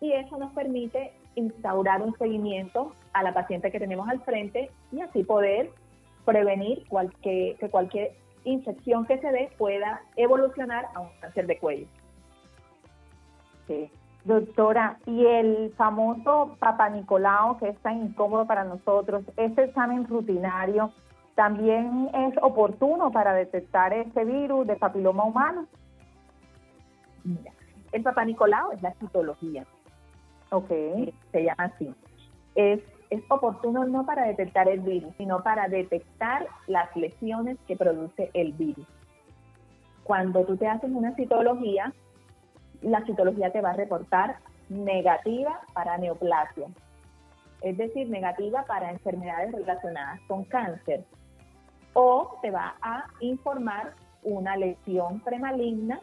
Y 0.00 0.12
eso 0.12 0.38
nos 0.38 0.52
permite 0.52 1.12
instaurar 1.34 2.02
un 2.02 2.16
seguimiento 2.16 2.92
a 3.12 3.22
la 3.22 3.34
paciente 3.34 3.70
que 3.70 3.78
tenemos 3.78 4.08
al 4.08 4.20
frente 4.20 4.70
y 4.90 5.00
así 5.00 5.24
poder 5.24 5.70
prevenir 6.24 6.86
cualquier, 6.88 7.56
que 7.56 7.68
cualquier 7.68 8.12
infección 8.44 9.06
que 9.06 9.18
se 9.18 9.30
dé 9.30 9.50
pueda 9.58 10.02
evolucionar 10.16 10.86
a 10.94 11.00
un 11.00 11.08
cáncer 11.20 11.46
de 11.46 11.58
cuello. 11.58 11.86
Doctora, 14.24 14.98
y 15.06 15.26
el 15.26 15.72
famoso 15.76 16.56
Papa 16.60 16.88
Nicolau, 16.90 17.58
que 17.58 17.68
es 17.68 17.78
tan 17.78 18.02
incómodo 18.02 18.46
para 18.46 18.62
nosotros, 18.62 19.24
ese 19.36 19.64
examen 19.64 20.06
rutinario, 20.06 20.92
también 21.34 22.08
es 22.14 22.34
oportuno 22.40 23.10
para 23.10 23.32
detectar 23.34 23.92
este 23.92 24.24
virus 24.24 24.66
de 24.66 24.76
papiloma 24.76 25.24
humano. 25.24 25.66
Mira, 27.24 27.52
el 27.90 28.02
Papa 28.02 28.24
Nicolau 28.24 28.72
es 28.72 28.82
la 28.82 28.92
citología. 28.94 29.64
Ok. 30.50 30.68
Se 31.32 31.44
llama 31.44 31.64
así. 31.64 31.92
Es 32.54 32.80
es 33.12 33.22
oportuno 33.28 33.84
no 33.84 34.06
para 34.06 34.24
detectar 34.24 34.68
el 34.68 34.80
virus, 34.80 35.12
sino 35.18 35.42
para 35.42 35.68
detectar 35.68 36.46
las 36.66 36.96
lesiones 36.96 37.58
que 37.68 37.76
produce 37.76 38.30
el 38.32 38.52
virus. 38.54 38.86
Cuando 40.02 40.46
tú 40.46 40.56
te 40.56 40.66
haces 40.66 40.90
una 40.90 41.14
citología, 41.14 41.92
la 42.82 43.04
citología 43.04 43.50
te 43.50 43.60
va 43.60 43.70
a 43.70 43.74
reportar 43.74 44.36
negativa 44.68 45.60
para 45.72 45.98
neoplasia, 45.98 46.68
es 47.60 47.76
decir, 47.76 48.08
negativa 48.10 48.64
para 48.64 48.90
enfermedades 48.90 49.52
relacionadas 49.52 50.20
con 50.26 50.44
cáncer, 50.44 51.04
o 51.94 52.38
te 52.42 52.50
va 52.50 52.74
a 52.80 53.04
informar 53.20 53.94
una 54.22 54.56
lesión 54.56 55.20
premaligna 55.20 56.00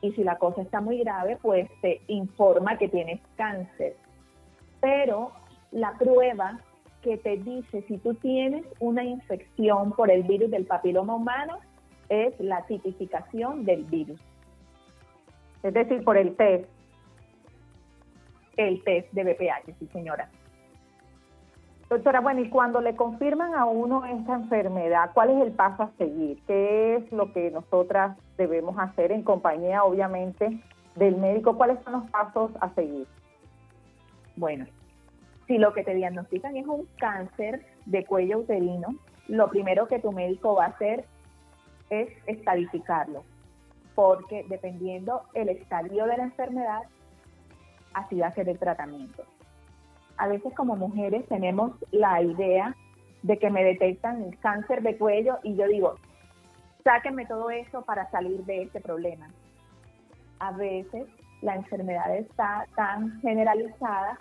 y 0.00 0.12
si 0.12 0.22
la 0.22 0.38
cosa 0.38 0.62
está 0.62 0.80
muy 0.80 0.98
grave, 0.98 1.38
pues 1.42 1.68
te 1.82 2.00
informa 2.06 2.78
que 2.78 2.88
tienes 2.88 3.20
cáncer. 3.36 3.96
Pero 4.80 5.32
la 5.72 5.92
prueba 5.98 6.60
que 7.02 7.16
te 7.18 7.36
dice 7.36 7.82
si 7.88 7.98
tú 7.98 8.14
tienes 8.14 8.64
una 8.80 9.04
infección 9.04 9.92
por 9.92 10.10
el 10.10 10.22
virus 10.22 10.50
del 10.50 10.66
papiloma 10.66 11.14
humano 11.16 11.58
es 12.08 12.38
la 12.40 12.64
tipificación 12.66 13.64
del 13.64 13.84
virus. 13.84 14.20
Es 15.62 15.74
decir, 15.74 16.04
por 16.04 16.16
el 16.16 16.36
test. 16.36 16.68
El 18.56 18.82
test 18.84 19.12
de 19.12 19.24
BPH, 19.24 19.78
sí 19.78 19.86
señora. 19.92 20.28
Doctora, 21.88 22.20
bueno, 22.20 22.40
y 22.40 22.50
cuando 22.50 22.82
le 22.82 22.94
confirman 22.96 23.54
a 23.54 23.64
uno 23.64 24.04
esta 24.04 24.34
enfermedad, 24.34 25.10
¿cuál 25.14 25.30
es 25.30 25.46
el 25.46 25.52
paso 25.52 25.84
a 25.84 25.90
seguir? 25.96 26.38
¿Qué 26.46 26.96
es 26.96 27.12
lo 27.12 27.32
que 27.32 27.50
nosotras 27.50 28.18
debemos 28.36 28.78
hacer 28.78 29.10
en 29.10 29.22
compañía, 29.22 29.84
obviamente, 29.84 30.60
del 30.96 31.16
médico? 31.16 31.56
¿Cuáles 31.56 31.78
son 31.84 31.94
los 31.94 32.10
pasos 32.10 32.50
a 32.60 32.68
seguir? 32.74 33.06
Bueno, 34.36 34.66
si 35.46 35.56
lo 35.56 35.72
que 35.72 35.82
te 35.82 35.94
diagnostican 35.94 36.58
es 36.58 36.66
un 36.66 36.86
cáncer 36.98 37.64
de 37.86 38.04
cuello 38.04 38.40
uterino, 38.40 38.88
lo 39.26 39.48
primero 39.48 39.88
que 39.88 39.98
tu 39.98 40.12
médico 40.12 40.56
va 40.56 40.66
a 40.66 40.68
hacer 40.68 41.06
es 41.88 42.10
estadificarlo, 42.26 43.24
porque 43.98 44.44
dependiendo 44.48 45.22
el 45.34 45.48
estadio 45.48 46.06
de 46.06 46.16
la 46.16 46.24
enfermedad, 46.24 46.82
así 47.94 48.20
va 48.20 48.28
a 48.28 48.34
ser 48.34 48.48
el 48.48 48.58
tratamiento 48.58 49.24
a 50.18 50.26
veces 50.26 50.52
como 50.54 50.76
mujeres 50.76 51.26
tenemos 51.28 51.72
la 51.92 52.20
idea 52.20 52.74
de 53.22 53.38
que 53.38 53.50
me 53.50 53.64
detectan 53.64 54.22
el 54.22 54.38
cáncer 54.40 54.82
de 54.82 54.96
cuello 54.98 55.38
y 55.42 55.56
yo 55.56 55.66
digo, 55.66 55.94
sáquenme 56.84 57.24
todo 57.26 57.50
eso 57.50 57.82
para 57.82 58.10
salir 58.10 58.44
de 58.44 58.62
este 58.62 58.80
problema. 58.80 59.28
A 60.40 60.52
veces 60.52 61.06
la 61.40 61.54
enfermedad 61.54 62.14
está 62.16 62.66
tan 62.76 63.20
generalizada 63.20 64.18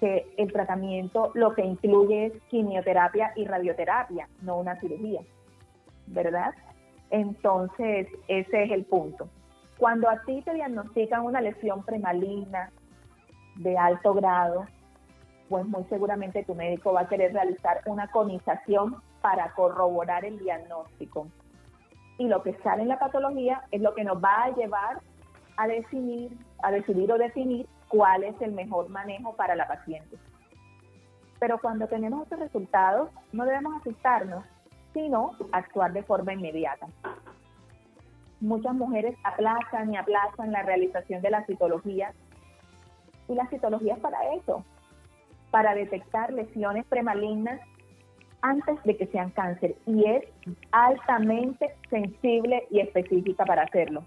que 0.00 0.26
el 0.36 0.52
tratamiento 0.52 1.30
lo 1.34 1.54
que 1.54 1.64
incluye 1.64 2.26
es 2.26 2.32
quimioterapia 2.50 3.32
y 3.36 3.44
radioterapia, 3.44 4.28
no 4.40 4.58
una 4.58 4.78
cirugía, 4.80 5.20
¿verdad? 6.08 6.52
Entonces, 7.12 8.08
ese 8.26 8.62
es 8.64 8.70
el 8.72 8.86
punto. 8.86 9.28
Cuando 9.76 10.08
a 10.08 10.22
ti 10.22 10.40
te 10.42 10.54
diagnostican 10.54 11.24
una 11.24 11.42
lesión 11.42 11.84
premaligna 11.84 12.70
de 13.56 13.76
alto 13.76 14.14
grado, 14.14 14.64
pues 15.50 15.66
muy 15.66 15.84
seguramente 15.84 16.42
tu 16.44 16.54
médico 16.54 16.94
va 16.94 17.02
a 17.02 17.08
querer 17.08 17.34
realizar 17.34 17.82
una 17.84 18.08
conización 18.08 18.96
para 19.20 19.52
corroborar 19.52 20.24
el 20.24 20.38
diagnóstico. 20.38 21.28
Y 22.16 22.28
lo 22.28 22.42
que 22.42 22.54
sale 22.62 22.82
en 22.82 22.88
la 22.88 22.98
patología 22.98 23.62
es 23.70 23.82
lo 23.82 23.94
que 23.94 24.04
nos 24.04 24.16
va 24.16 24.44
a 24.44 24.54
llevar 24.54 25.00
a 25.58 25.66
definir, 25.66 26.32
a 26.62 26.70
decidir 26.70 27.12
o 27.12 27.18
definir 27.18 27.66
cuál 27.88 28.24
es 28.24 28.40
el 28.40 28.52
mejor 28.52 28.88
manejo 28.88 29.36
para 29.36 29.54
la 29.54 29.68
paciente. 29.68 30.16
Pero 31.38 31.58
cuando 31.58 31.86
tenemos 31.88 32.22
estos 32.22 32.38
resultados, 32.38 33.10
no 33.32 33.44
debemos 33.44 33.78
asustarnos, 33.82 34.46
sino 34.92 35.32
actuar 35.52 35.92
de 35.92 36.02
forma 36.02 36.32
inmediata. 36.32 36.86
Muchas 38.40 38.74
mujeres 38.74 39.16
aplazan 39.24 39.92
y 39.92 39.96
aplazan 39.96 40.52
la 40.52 40.62
realización 40.62 41.22
de 41.22 41.30
la 41.30 41.44
citología 41.46 42.12
y 43.28 43.34
la 43.34 43.46
citología 43.48 43.94
es 43.94 44.00
para 44.00 44.34
eso, 44.34 44.64
para 45.50 45.74
detectar 45.74 46.32
lesiones 46.32 46.84
premalignas 46.86 47.60
antes 48.42 48.82
de 48.82 48.96
que 48.96 49.06
sean 49.06 49.30
cáncer 49.30 49.76
y 49.86 50.04
es 50.04 50.24
altamente 50.72 51.74
sensible 51.88 52.66
y 52.70 52.80
específica 52.80 53.44
para 53.44 53.62
hacerlo. 53.62 54.04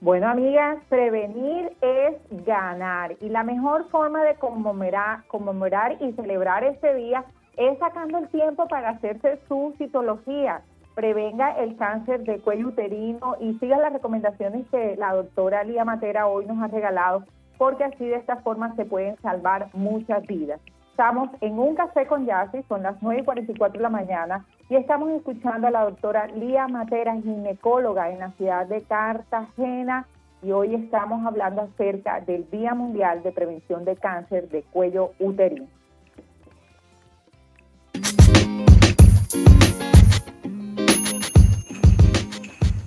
Bueno, 0.00 0.28
amigas, 0.28 0.78
prevenir 0.88 1.76
es 1.80 2.16
ganar 2.44 3.16
y 3.20 3.28
la 3.28 3.44
mejor 3.44 3.88
forma 3.88 4.24
de 4.24 4.34
conmemorar, 4.34 5.24
conmemorar 5.28 5.96
y 6.00 6.12
celebrar 6.12 6.64
este 6.64 6.94
día 6.94 7.24
es 7.56 7.78
sacando 7.78 8.18
el 8.18 8.28
tiempo 8.28 8.66
para 8.68 8.90
hacerse 8.90 9.38
su 9.48 9.74
citología. 9.78 10.62
Prevenga 10.94 11.58
el 11.58 11.76
cáncer 11.76 12.24
de 12.24 12.38
cuello 12.40 12.68
uterino 12.68 13.36
y 13.40 13.54
siga 13.58 13.78
las 13.78 13.92
recomendaciones 13.92 14.66
que 14.70 14.96
la 14.96 15.14
doctora 15.14 15.64
Lía 15.64 15.84
Matera 15.84 16.26
hoy 16.26 16.46
nos 16.46 16.62
ha 16.62 16.68
regalado 16.68 17.24
porque 17.58 17.84
así 17.84 18.04
de 18.04 18.16
esta 18.16 18.36
forma 18.36 18.74
se 18.74 18.84
pueden 18.84 19.16
salvar 19.22 19.68
muchas 19.72 20.26
vidas. 20.26 20.60
Estamos 20.90 21.30
en 21.40 21.58
un 21.58 21.74
café 21.74 22.06
con 22.06 22.26
Yassi, 22.26 22.62
son 22.64 22.82
las 22.82 23.00
9 23.00 23.20
y 23.20 23.24
44 23.24 23.78
de 23.78 23.82
la 23.82 23.88
mañana, 23.88 24.44
y 24.68 24.76
estamos 24.76 25.10
escuchando 25.10 25.68
a 25.68 25.70
la 25.70 25.84
doctora 25.84 26.26
Lía 26.26 26.68
Matera, 26.68 27.14
ginecóloga 27.14 28.10
en 28.10 28.18
la 28.18 28.32
ciudad 28.32 28.66
de 28.66 28.82
Cartagena, 28.82 30.06
y 30.42 30.50
hoy 30.52 30.74
estamos 30.74 31.24
hablando 31.24 31.62
acerca 31.62 32.20
del 32.20 32.50
Día 32.50 32.74
Mundial 32.74 33.22
de 33.22 33.32
Prevención 33.32 33.84
de 33.84 33.96
Cáncer 33.96 34.48
de 34.48 34.64
Cuello 34.64 35.12
Uterino. 35.20 35.66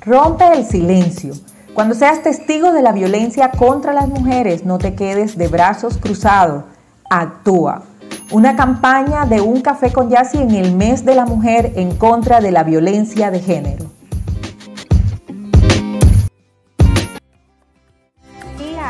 Rompe 0.06 0.46
el 0.54 0.66
silencio 0.66 1.34
cuando 1.74 1.94
seas 1.96 2.24
testigo 2.24 2.72
de 2.72 2.82
la 2.82 2.94
violencia 2.94 3.52
contra 3.52 3.92
las 3.92 4.08
mujeres, 4.08 4.64
no 4.66 4.78
te 4.78 4.96
quedes 4.96 5.38
de 5.38 5.50
brazos 5.50 5.98
cruzados. 5.98 6.64
Actúa. 7.10 7.84
Una 8.32 8.56
campaña 8.56 9.26
de 9.26 9.42
un 9.42 9.62
café 9.62 9.92
con 9.92 10.10
Yassi 10.10 10.38
en 10.38 10.52
el 10.52 10.74
mes 10.74 11.04
de 11.04 11.16
la 11.16 11.26
mujer 11.26 11.74
en 11.76 11.98
contra 11.98 12.40
de 12.40 12.52
la 12.52 12.64
violencia 12.64 13.30
de 13.30 13.40
género. 13.42 13.86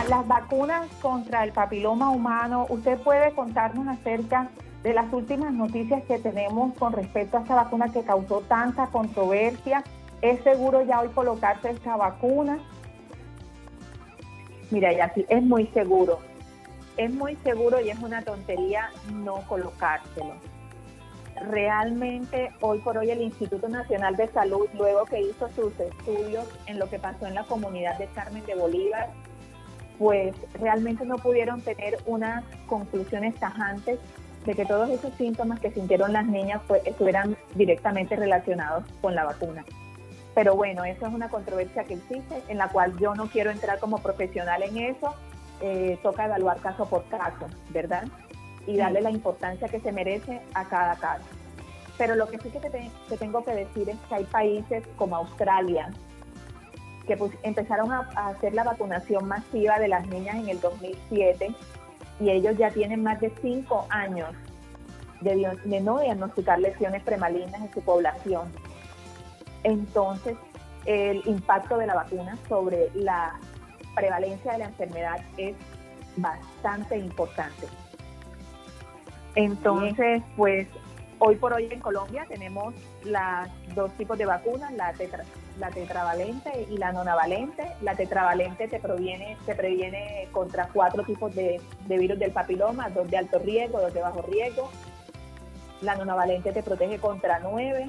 Las 0.09 0.27
vacunas 0.27 0.87
contra 1.01 1.43
el 1.43 1.51
papiloma 1.51 2.11
humano, 2.11 2.67
usted 2.69 2.99
puede 2.99 3.31
contarnos 3.33 3.87
acerca 3.87 4.49
de 4.83 4.93
las 4.93 5.11
últimas 5.11 5.51
noticias 5.51 6.03
que 6.03 6.19
tenemos 6.19 6.75
con 6.75 6.93
respecto 6.93 7.37
a 7.37 7.41
esta 7.41 7.55
vacuna 7.55 7.89
que 7.89 8.03
causó 8.03 8.41
tanta 8.41 8.85
controversia. 8.87 9.83
¿Es 10.21 10.41
seguro 10.43 10.81
ya 10.83 11.01
hoy 11.01 11.09
colocarse 11.09 11.71
esta 11.71 11.95
vacuna? 11.95 12.59
Mira, 14.71 14.91
ya 14.93 15.13
sí, 15.13 15.25
es 15.29 15.43
muy 15.43 15.67
seguro. 15.67 16.19
Es 16.97 17.13
muy 17.13 17.35
seguro 17.37 17.79
y 17.81 17.89
es 17.89 17.99
una 17.99 18.21
tontería 18.21 18.89
no 19.13 19.41
colocárselo. 19.47 20.33
Realmente, 21.49 22.51
hoy 22.61 22.79
por 22.79 22.97
hoy, 22.97 23.11
el 23.11 23.21
Instituto 23.21 23.67
Nacional 23.67 24.15
de 24.15 24.27
Salud, 24.29 24.67
luego 24.73 25.03
que 25.05 25.21
hizo 25.21 25.49
sus 25.49 25.77
estudios 25.79 26.47
en 26.65 26.79
lo 26.79 26.89
que 26.89 26.97
pasó 26.97 27.27
en 27.27 27.35
la 27.35 27.43
comunidad 27.43 27.97
de 27.97 28.07
Carmen 28.07 28.45
de 28.45 28.55
Bolívar, 28.55 29.09
pues 29.99 30.33
realmente 30.53 31.05
no 31.05 31.17
pudieron 31.17 31.61
tener 31.61 31.97
unas 32.05 32.43
conclusiones 32.67 33.35
tajantes 33.35 33.99
de 34.45 34.53
que 34.53 34.65
todos 34.65 34.89
esos 34.89 35.13
síntomas 35.15 35.59
que 35.59 35.71
sintieron 35.71 36.13
las 36.13 36.25
niñas 36.25 36.61
estuvieran 36.85 37.35
directamente 37.55 38.15
relacionados 38.15 38.85
con 39.01 39.15
la 39.15 39.25
vacuna. 39.25 39.65
Pero 40.35 40.53
bueno, 40.53 40.83
eso 40.83 41.07
es 41.07 41.13
una 41.13 41.29
controversia 41.29 41.85
que 41.85 41.93
existe, 41.93 42.43
en 42.49 42.57
la 42.57 42.67
cual 42.67 42.97
yo 42.99 43.15
no 43.15 43.27
quiero 43.27 43.51
entrar 43.51 43.79
como 43.79 43.99
profesional 43.99 44.61
en 44.63 44.77
eso. 44.77 45.15
Eh, 45.61 45.97
toca 46.03 46.25
evaluar 46.25 46.59
caso 46.59 46.85
por 46.85 47.05
caso, 47.05 47.47
¿verdad? 47.69 48.03
Y 48.67 48.75
darle 48.75 49.01
la 49.01 49.11
importancia 49.11 49.69
que 49.69 49.79
se 49.79 49.93
merece 49.93 50.41
a 50.53 50.65
cada 50.65 50.97
caso. 50.97 51.23
Pero 51.97 52.15
lo 52.15 52.27
que 52.27 52.37
sí 52.39 52.49
que 52.49 52.59
te, 52.59 52.91
tengo 53.17 53.45
que 53.45 53.51
decir 53.51 53.89
es 53.89 53.95
que 54.09 54.15
hay 54.15 54.25
países 54.25 54.83
como 54.97 55.15
Australia, 55.15 55.89
que 57.07 57.15
pues, 57.15 57.31
empezaron 57.43 57.93
a, 57.93 57.99
hacer 58.27 58.53
la 58.53 58.65
vacunación 58.65 59.29
masiva 59.29 59.79
de 59.79 59.87
las 59.87 60.05
niñas 60.07 60.35
en 60.35 60.49
el 60.49 60.59
2007 60.59 61.55
y 62.19 62.29
ellos 62.29 62.57
ya 62.57 62.71
tienen 62.71 63.03
más 63.03 63.21
de 63.21 63.31
cinco 63.41 63.87
años 63.89 64.31
de, 65.21 65.57
de 65.63 65.79
no 65.79 65.99
diagnosticar 65.99 66.59
lesiones 66.59 67.03
premalignas 67.03 67.61
en 67.61 67.71
su 67.71 67.81
población 67.81 68.51
entonces 69.65 70.37
el 70.85 71.21
impacto 71.25 71.77
de 71.77 71.87
la 71.87 71.95
vacuna 71.95 72.37
sobre 72.47 72.89
la 72.93 73.39
prevalencia 73.95 74.53
de 74.53 74.59
la 74.59 74.65
enfermedad 74.65 75.17
es 75.37 75.55
bastante 76.17 76.97
importante. 76.97 77.67
Entonces, 79.35 80.23
pues 80.37 80.67
Hoy 81.17 81.37
por 81.37 81.53
hoy 81.53 81.69
en 81.71 81.79
Colombia 81.79 82.25
tenemos 82.27 82.73
las 83.05 83.49
dos 83.73 83.89
tipos 83.93 84.17
de 84.17 84.25
vacunas, 84.25 84.73
la, 84.73 84.93
la 85.57 85.69
tetravalente 85.69 86.67
y 86.69 86.77
la 86.77 86.91
nonavalente. 86.91 87.63
La 87.81 87.95
tetravalente 87.95 88.67
te, 88.67 88.79
proviene, 88.79 89.37
te 89.45 89.55
previene 89.55 90.27
contra 90.33 90.67
cuatro 90.67 91.03
tipos 91.03 91.33
de, 91.33 91.61
de 91.87 91.97
virus 91.97 92.19
del 92.19 92.31
papiloma, 92.31 92.89
dos 92.89 93.09
de 93.09 93.17
alto 93.17 93.39
riesgo, 93.39 93.79
dos 93.79 93.93
de 93.93 94.01
bajo 94.01 94.23
riesgo. 94.23 94.69
La 95.81 95.95
nonavalente 95.95 96.51
te 96.51 96.61
protege 96.61 96.99
contra 96.99 97.39
nueve. 97.39 97.87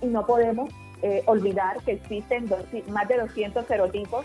Y 0.00 0.06
no 0.06 0.26
podemos 0.26 0.70
eh, 1.02 1.22
olvidar 1.26 1.82
que 1.82 1.92
existen 1.92 2.48
más 2.88 3.08
de 3.08 3.18
200 3.18 3.66
serotipos 3.66 4.24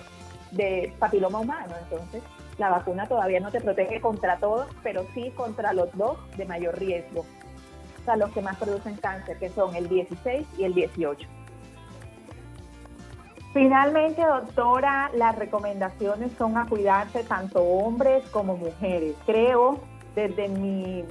de 0.52 0.94
papiloma 1.00 1.40
humano. 1.40 1.76
Entonces, 1.84 2.24
la 2.58 2.70
vacuna 2.70 3.08
todavía 3.08 3.40
no 3.40 3.52
te 3.52 3.62
protege 3.62 4.00
contra 4.02 4.38
todos, 4.38 4.68
pero 4.84 5.06
sí 5.14 5.32
contra 5.32 5.74
los 5.74 5.96
dos 5.98 6.18
de 6.38 6.46
mayor 6.46 6.78
riesgo. 6.78 7.22
O 8.02 8.06
sea, 8.06 8.16
los 8.16 8.32
que 8.32 8.42
más 8.42 8.58
producen 8.58 8.96
cáncer, 8.96 9.38
que 9.40 9.50
son 9.50 9.76
el 9.76 9.90
16 9.90 10.48
y 10.58 10.64
el 10.64 10.74
18. 10.74 11.28
Finalmente, 13.54 14.24
doctora, 14.24 15.12
las 15.16 15.36
recomendaciones 15.36 16.32
son 16.38 16.58
a 16.58 16.66
cuidarse 16.68 17.24
tanto 17.24 17.64
hombres 17.64 18.24
como 18.30 18.56
mujeres. 18.56 19.16
Creo, 19.26 19.80
desde 20.16 20.48
mi, 20.50 21.04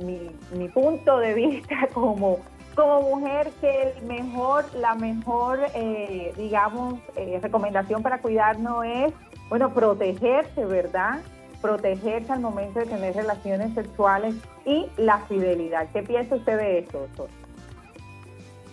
mi 0.53 0.69
punto 0.69 1.19
de 1.19 1.35
vista 1.35 1.89
como 1.93 2.39
como 2.79 3.03
mujer 3.03 3.51
que 3.61 3.93
el 3.97 4.07
mejor, 4.07 4.73
la 4.77 4.95
mejor, 4.95 5.59
eh, 5.75 6.33
digamos, 6.37 7.01
eh, 7.17 7.41
recomendación 7.43 8.05
para 8.05 8.21
cuidarnos 8.21 8.85
es, 8.85 9.13
bueno, 9.49 9.75
protegerse, 9.75 10.65
¿verdad? 10.65 11.19
Protegerse 11.61 12.33
al 12.33 12.39
momento 12.39 12.79
de 12.79 12.87
tener 12.87 13.17
relaciones 13.17 13.75
sexuales 13.75 14.37
y 14.65 14.87
la 14.97 15.19
fidelidad. 15.27 15.89
¿Qué 15.93 16.05
piensa 16.05 16.37
usted 16.37 16.57
de 16.57 16.79
eso, 16.79 17.01
doctor? 17.01 17.29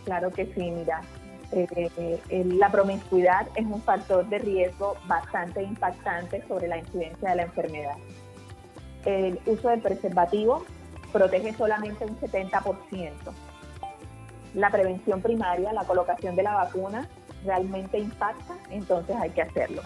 Claro 0.04 0.32
que 0.32 0.46
sí, 0.54 0.70
mira. 0.70 1.02
Eh, 1.52 2.20
la 2.30 2.70
promiscuidad 2.70 3.48
es 3.56 3.66
un 3.66 3.82
factor 3.82 4.28
de 4.30 4.38
riesgo 4.38 4.98
bastante 5.08 5.64
impactante 5.64 6.44
sobre 6.48 6.68
la 6.68 6.78
incidencia 6.78 7.30
de 7.30 7.36
la 7.38 7.44
enfermedad. 7.44 7.96
El 9.04 9.40
uso 9.48 9.70
del 9.70 9.82
preservativo 9.82 10.64
protege 11.12 11.54
solamente 11.54 12.06
un 12.06 12.20
70% 12.20 13.12
la 14.56 14.70
prevención 14.70 15.22
primaria, 15.22 15.74
la 15.74 15.84
colocación 15.84 16.36
de 16.36 16.44
la 16.44 16.56
vacuna, 16.56 17.08
realmente 17.46 18.00
impacta, 18.00 18.56
entonces 18.70 19.16
hay 19.18 19.30
que 19.32 19.42
hacerlo. 19.42 19.82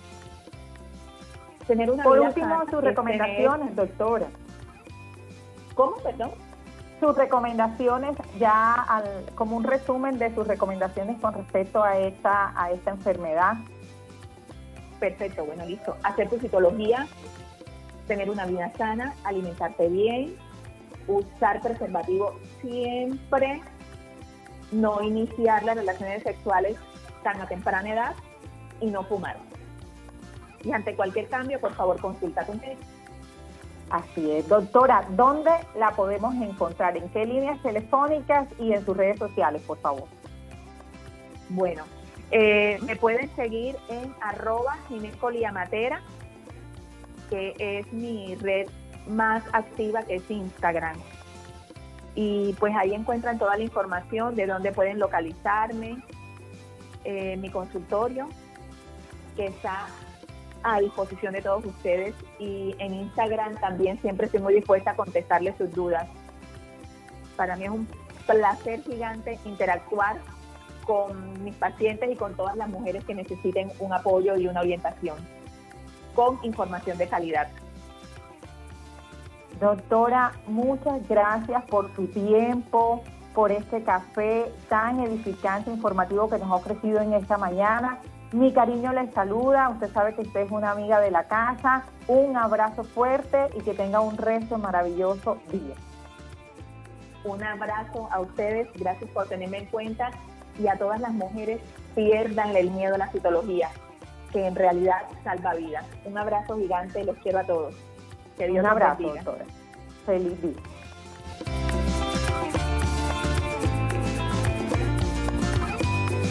Tener 1.67 1.91
una 1.91 2.03
Por 2.03 2.20
último, 2.20 2.63
sus 2.70 2.84
recomendaciones, 2.84 3.76
doctora. 3.76 4.28
¿Cómo, 5.76 5.97
perdón? 5.97 6.32
Sus 6.99 7.15
recomendaciones, 7.15 8.15
ya 8.38 8.86
como 9.36 9.55
un 9.57 9.63
resumen 9.63 10.17
de 10.17 10.34
sus 10.34 10.47
recomendaciones 10.47 11.20
con 11.20 11.34
respecto 11.34 11.84
a 11.84 11.97
esta, 11.97 12.53
a 12.61 12.72
esta 12.72 12.91
enfermedad. 12.91 13.53
Perfecto, 14.99 15.45
bueno, 15.45 15.65
listo. 15.65 15.95
Hacer 16.03 16.30
tu 16.30 16.39
citología, 16.39 17.07
tener 18.07 18.30
una 18.30 18.45
vida 18.45 18.72
sana, 18.78 19.15
alimentarte 19.24 19.88
bien, 19.88 20.36
usar 21.07 21.61
preservativo 21.61 22.36
siempre 22.61 23.61
no 24.72 25.01
iniciar 25.01 25.63
las 25.63 25.76
relaciones 25.76 26.24
sexuales 26.24 26.78
tan 27.24 27.41
a 27.41 27.47
temprana 27.47 27.91
edad 27.91 28.15
y 28.82 28.88
no 28.88 29.03
fumar. 29.03 29.38
Y 30.63 30.72
ante 30.72 30.95
cualquier 30.95 31.28
cambio, 31.28 31.59
por 31.59 31.74
favor, 31.74 31.99
consulta 31.99 32.45
con 32.45 32.59
médico. 32.59 32.82
Así 33.89 34.32
es. 34.32 34.47
Doctora, 34.47 35.05
¿dónde 35.09 35.51
la 35.76 35.91
podemos 35.91 36.36
encontrar? 36.36 36.95
¿En 36.95 37.09
qué 37.09 37.26
líneas 37.26 37.61
telefónicas 37.63 38.47
y 38.59 38.74
en 38.74 38.86
sus 38.86 38.95
redes 38.95 39.17
sociales, 39.17 39.61
por 39.63 39.80
favor? 39.80 40.03
Bueno, 41.49 41.84
eh, 42.30 42.78
me 42.84 42.95
pueden 42.95 43.34
seguir 43.36 43.76
en 43.89 44.13
arroba 44.22 44.78
ginecoliamatera, 44.88 46.01
que 47.30 47.55
es 47.57 47.91
mi 47.91 48.36
red 48.36 48.67
más 49.07 49.43
activa, 49.53 50.03
que 50.03 50.15
es 50.15 50.30
Instagram 50.30 50.97
y 52.16 52.53
pues 52.53 52.76
ahí 52.76 52.93
encuentran 52.93 53.38
toda 53.38 53.57
la 53.57 53.64
información 53.64 54.36
de 54.36 54.47
dónde 54.47 54.72
pueden 54.72 54.99
localizarme, 54.99 55.97
eh, 57.03 57.38
mi 57.38 57.49
consultorio, 57.49 58.28
que 59.36 59.47
está 59.47 59.88
a 60.64 60.80
disposición 60.80 61.34
de 61.34 61.41
todos 61.41 61.66
ustedes 61.66 62.14
y 62.38 62.76
en 62.80 62.93
Instagram 62.93 63.55
también 63.60 63.99
siempre 64.01 64.26
estoy 64.26 64.41
muy 64.41 64.53
dispuesta 64.53 64.91
a 64.91 64.95
contestarles 64.95 65.55
sus 65.57 65.72
dudas. 65.72 66.07
Para 67.38 67.55
mí 67.55 67.64
es 67.64 67.70
un 67.70 67.88
placer 68.28 68.84
gigante 68.84 69.39
interactuar 69.45 70.18
con 70.86 71.43
mis 71.43 71.55
pacientes 71.55 72.12
y 72.12 72.16
con 72.16 72.36
todas 72.36 72.55
las 72.57 72.68
mujeres 72.68 73.03
que 73.05 73.16
necesiten 73.16 73.72
un 73.80 73.93
apoyo 73.93 74.36
y 74.36 74.47
una 74.47 74.62
orientación 74.62 75.18
con 76.16 76.39
información 76.43 76.97
de 76.97 77.07
calidad. 77.07 77.47
Doctora, 79.60 80.32
muchas 80.47 81.05
gracias 81.10 81.66
por 81.66 81.93
su 81.93 82.07
tiempo, 82.07 83.03
por 83.34 83.51
este 83.51 83.84
café 83.84 84.49
tan 84.70 85.01
edificante, 85.01 85.70
informativo 85.70 86.30
que 86.30 86.38
nos 86.38 86.49
ha 86.49 86.55
ofrecido 86.55 87.01
en 87.01 87.14
esta 87.14 87.38
mañana. 87.38 87.99
Mi 88.32 88.53
cariño 88.53 88.93
les 88.93 89.14
saluda, 89.14 89.70
usted 89.70 89.91
sabe 89.91 90.16
que 90.16 90.22
usted 90.22 90.41
es 90.41 90.51
una 90.51 90.72
amiga 90.72 91.01
de 91.01 91.12
la 91.12 91.28
casa. 91.28 91.84
Un 92.07 92.38
abrazo 92.38 92.86
fuerte 92.86 93.49
y 93.57 93.62
que 93.62 93.74
tenga 93.74 93.99
un 93.99 94.18
resto 94.18 94.57
maravilloso 94.57 95.39
día. 95.51 95.76
Un 97.26 97.43
abrazo 97.43 98.07
a 98.12 98.22
ustedes, 98.22 98.70
gracias 98.76 99.10
por 99.12 99.28
tenerme 99.28 99.57
en 99.57 99.66
cuenta 99.66 100.10
y 100.57 100.68
a 100.68 100.78
todas 100.78 101.01
las 101.01 101.12
mujeres 101.12 101.60
pierdan 101.95 102.55
el 102.55 102.72
miedo 102.72 102.95
a 102.95 102.99
la 102.99 103.10
citología, 103.10 103.70
que 104.32 104.47
en 104.47 104.55
realidad 104.55 105.01
salva 105.24 105.53
vidas. 105.55 105.86
Un 106.05 106.18
abrazo 106.18 106.57
gigante, 106.57 107.03
los 107.03 107.18
quiero 107.18 107.39
a 107.39 107.43
todos. 107.43 107.76
Un 108.40 108.66
abrazo, 108.66 109.04
doctora. 109.04 109.46
Feliz 110.06 110.42
día. 110.42 110.54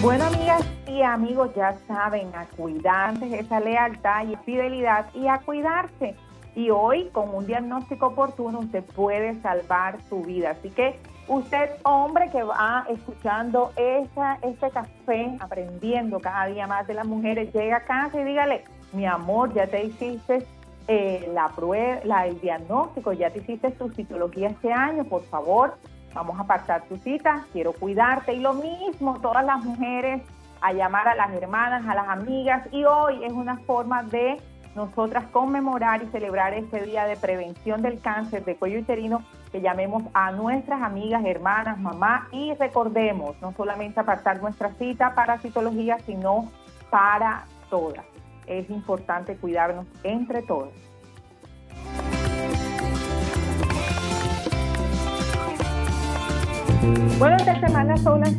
Bueno, 0.01 0.25
amigas 0.25 0.65
y 0.87 1.03
amigos, 1.03 1.51
ya 1.55 1.77
saben, 1.87 2.35
a 2.35 2.47
cuidarse 2.47 3.39
esa 3.39 3.61
lealtad 3.61 4.27
y 4.27 4.37
fidelidad 4.37 5.07
y 5.15 5.27
a 5.27 5.39
cuidarse. 5.39 6.15
Y 6.55 6.71
hoy, 6.71 7.11
con 7.13 7.35
un 7.35 7.47
diagnóstico 7.47 8.07
oportuno, 8.07 8.61
usted 8.61 8.83
puede 8.85 9.41
salvar 9.43 9.99
su 10.09 10.23
vida. 10.23 10.53
Así 10.53 10.71
que 10.71 10.99
usted, 11.27 11.71
hombre, 11.83 12.31
que 12.31 12.43
va 12.43 12.87
escuchando 12.89 13.73
esa, 13.77 14.39
este 14.43 14.71
café, 14.71 15.37
aprendiendo 15.41 16.21
cada 16.21 16.47
día 16.47 16.67
más 16.67 16.87
de 16.87 16.95
las 16.95 17.07
mujeres, 17.07 17.53
llega 17.53 17.77
a 17.77 17.85
casa 17.85 18.19
y 18.19 18.25
dígale, 18.25 18.65
mi 18.93 19.05
amor, 19.05 19.53
ya 19.53 19.67
te 19.67 19.85
hiciste 19.85 20.47
eh, 20.89 21.31
la 21.35 21.49
prueba, 21.51 22.01
la, 22.05 22.27
el 22.27 22.41
diagnóstico, 22.41 23.13
ya 23.13 23.31
te 23.31 23.41
hiciste 23.41 23.71
tu 23.73 23.91
citología 23.91 24.49
este 24.49 24.73
año, 24.73 25.05
por 25.05 25.23
favor, 25.25 25.75
vamos 26.15 26.39
a 26.39 26.43
apartar 26.43 26.83
tu 26.89 26.97
cita, 26.97 27.45
quiero 27.53 27.75
cuidarte. 27.75 28.33
Y 28.33 28.41
lo 28.41 28.55
mismo, 28.55 29.21
todas 29.21 29.45
las 29.45 29.63
mujeres, 29.63 30.23
a 30.63 30.73
llamar 30.73 31.07
a 31.07 31.15
las 31.15 31.31
hermanas, 31.35 31.87
a 31.87 31.95
las 31.95 32.09
amigas. 32.09 32.67
Y 32.73 32.85
hoy 32.85 33.23
es 33.23 33.33
una 33.33 33.59
forma 33.59 34.03
de 34.03 34.41
nosotras 34.75 35.27
conmemorar 35.31 36.03
y 36.03 36.07
celebrar 36.07 36.55
este 36.55 36.81
día 36.83 37.05
de 37.05 37.17
prevención 37.17 37.83
del 37.83 38.01
cáncer 38.01 38.45
de 38.47 38.57
cuello 38.57 38.81
uterino, 38.81 39.23
que 39.53 39.61
llamemos 39.61 40.05
a 40.15 40.33
nuestras 40.33 40.81
amigas, 40.83 41.23
hermanas, 41.25 41.79
mamá 41.79 42.29
y 42.33 42.55
recordemos 42.55 43.37
no 43.43 43.53
solamente 43.53 44.01
apartar 44.01 44.41
nuestra 44.41 44.73
cita 44.75 45.15
para 45.15 45.39
citología, 45.39 45.99
sino 46.07 46.51
para 46.91 47.45
todas 47.69 48.05
es 48.49 48.69
importante 48.71 49.37
cuidarnos 49.37 49.87
entre 50.03 50.43
todos. 50.43 50.71
Bueno, 57.19 57.37
esta 57.37 57.61
semana 57.61 57.97
son 57.97 58.21
las... 58.21 58.35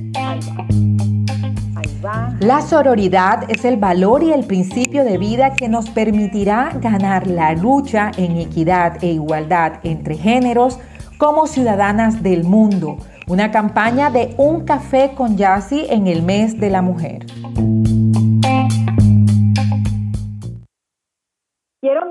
La 2.40 2.62
sororidad 2.62 3.44
es 3.50 3.66
el 3.66 3.76
valor 3.76 4.24
y 4.24 4.32
el 4.32 4.46
principio 4.46 5.04
de 5.04 5.18
vida 5.18 5.54
que 5.54 5.68
nos 5.68 5.90
permitirá 5.90 6.72
ganar 6.82 7.28
la 7.28 7.54
lucha 7.54 8.12
en 8.16 8.38
equidad 8.38 9.04
e 9.04 9.08
igualdad 9.08 9.74
entre 9.84 10.16
géneros 10.16 10.80
como 11.18 11.46
ciudadanas 11.46 12.24
del 12.24 12.46
mundo. 12.46 12.98
Una 13.28 13.52
campaña 13.52 14.10
de 14.10 14.34
Un 14.38 14.64
Café 14.64 15.12
con 15.14 15.36
Yassi 15.36 15.88
en 15.90 16.08
el 16.08 16.24
mes 16.24 16.58
de 16.58 16.70
la 16.70 16.82
mujer. 16.82 17.26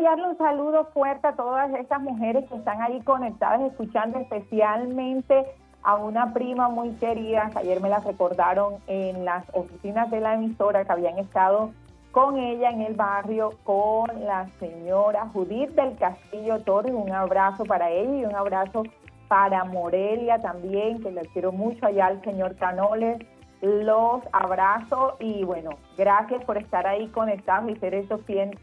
Enviarle 0.08 0.28
un 0.28 0.38
saludo 0.38 0.86
fuerte 0.86 1.26
a 1.26 1.32
todas 1.32 1.72
estas 1.74 2.00
mujeres 2.00 2.48
que 2.48 2.56
están 2.56 2.80
ahí 2.80 3.00
conectadas, 3.02 3.60
escuchando 3.60 4.18
especialmente 4.18 5.44
a 5.82 5.96
una 5.96 6.32
prima 6.32 6.68
muy 6.68 6.90
querida, 6.92 7.50
que 7.52 7.58
ayer 7.58 7.80
me 7.82 7.90
la 7.90 7.98
recordaron 7.98 8.76
en 8.86 9.24
las 9.26 9.44
oficinas 9.52 10.10
de 10.10 10.20
la 10.20 10.34
emisora, 10.34 10.84
que 10.84 10.92
habían 10.92 11.18
estado 11.18 11.72
con 12.10 12.38
ella 12.38 12.70
en 12.70 12.80
el 12.82 12.94
barrio, 12.94 13.52
con 13.64 14.06
la 14.24 14.48
señora 14.58 15.28
Judith 15.32 15.70
del 15.70 15.96
Castillo 15.98 16.60
Torres. 16.62 16.94
Un 16.94 17.12
abrazo 17.12 17.64
para 17.64 17.90
ella 17.90 18.14
y 18.14 18.24
un 18.24 18.34
abrazo 18.34 18.84
para 19.28 19.64
Morelia 19.64 20.38
también, 20.40 21.02
que 21.02 21.10
le 21.10 21.22
quiero 21.32 21.52
mucho 21.52 21.84
allá 21.84 22.06
al 22.06 22.22
señor 22.22 22.56
Canoles. 22.56 23.18
Los 23.60 24.22
abrazo 24.32 25.16
y 25.18 25.42
bueno, 25.44 25.70
gracias 25.96 26.44
por 26.44 26.58
estar 26.58 26.86
ahí 26.86 27.08
conectados 27.08 27.70
y 27.70 27.76
ser 27.76 27.94
esos, 27.94 28.20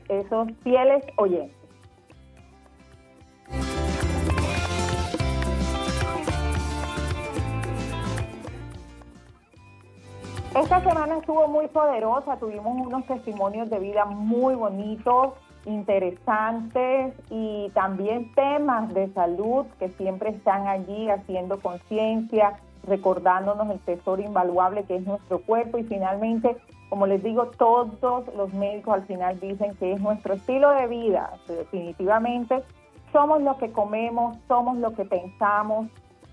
esos 0.08 0.48
fieles 0.64 1.04
oyentes. 1.18 1.66
Esta 10.56 10.80
semana 10.80 11.18
estuvo 11.18 11.50
muy 11.50 11.68
poderosa, 11.68 12.38
tuvimos 12.38 12.88
unos 12.88 13.06
testimonios 13.06 13.70
de 13.70 13.78
vida 13.78 14.06
muy 14.06 14.56
bonitos, 14.56 15.34
interesantes 15.66 17.14
y 17.30 17.70
también 17.74 18.34
temas 18.36 18.93
de 18.93 19.12
salud 19.12 19.66
que 19.80 19.89
siempre 19.89 20.30
están 20.30 20.68
allí 20.70 21.10
haciendo 21.10 21.60
conciencia, 21.60 22.58
recordándonos 22.88 23.70
el 23.70 23.80
tesoro 23.80 24.22
invaluable 24.22 24.84
que 24.84 24.96
es 24.96 25.06
nuestro 25.06 25.40
cuerpo 25.40 25.78
y 25.78 25.84
finalmente, 25.84 26.56
como 26.90 27.08
les 27.08 27.24
digo, 27.24 27.48
todos 27.58 28.26
los 28.36 28.54
médicos 28.54 28.94
al 28.94 29.04
final 29.06 29.40
dicen 29.40 29.76
que 29.76 29.94
es 29.94 30.02
nuestro 30.02 30.36
estilo 30.36 30.70
de 30.72 30.88
vida, 30.88 31.32
definitivamente 31.48 32.64
somos 33.16 33.42
lo 33.42 33.58
que 33.58 33.72
comemos, 33.72 34.38
somos 34.46 34.78
lo 34.78 34.94
que 34.94 35.06
pensamos, 35.06 35.88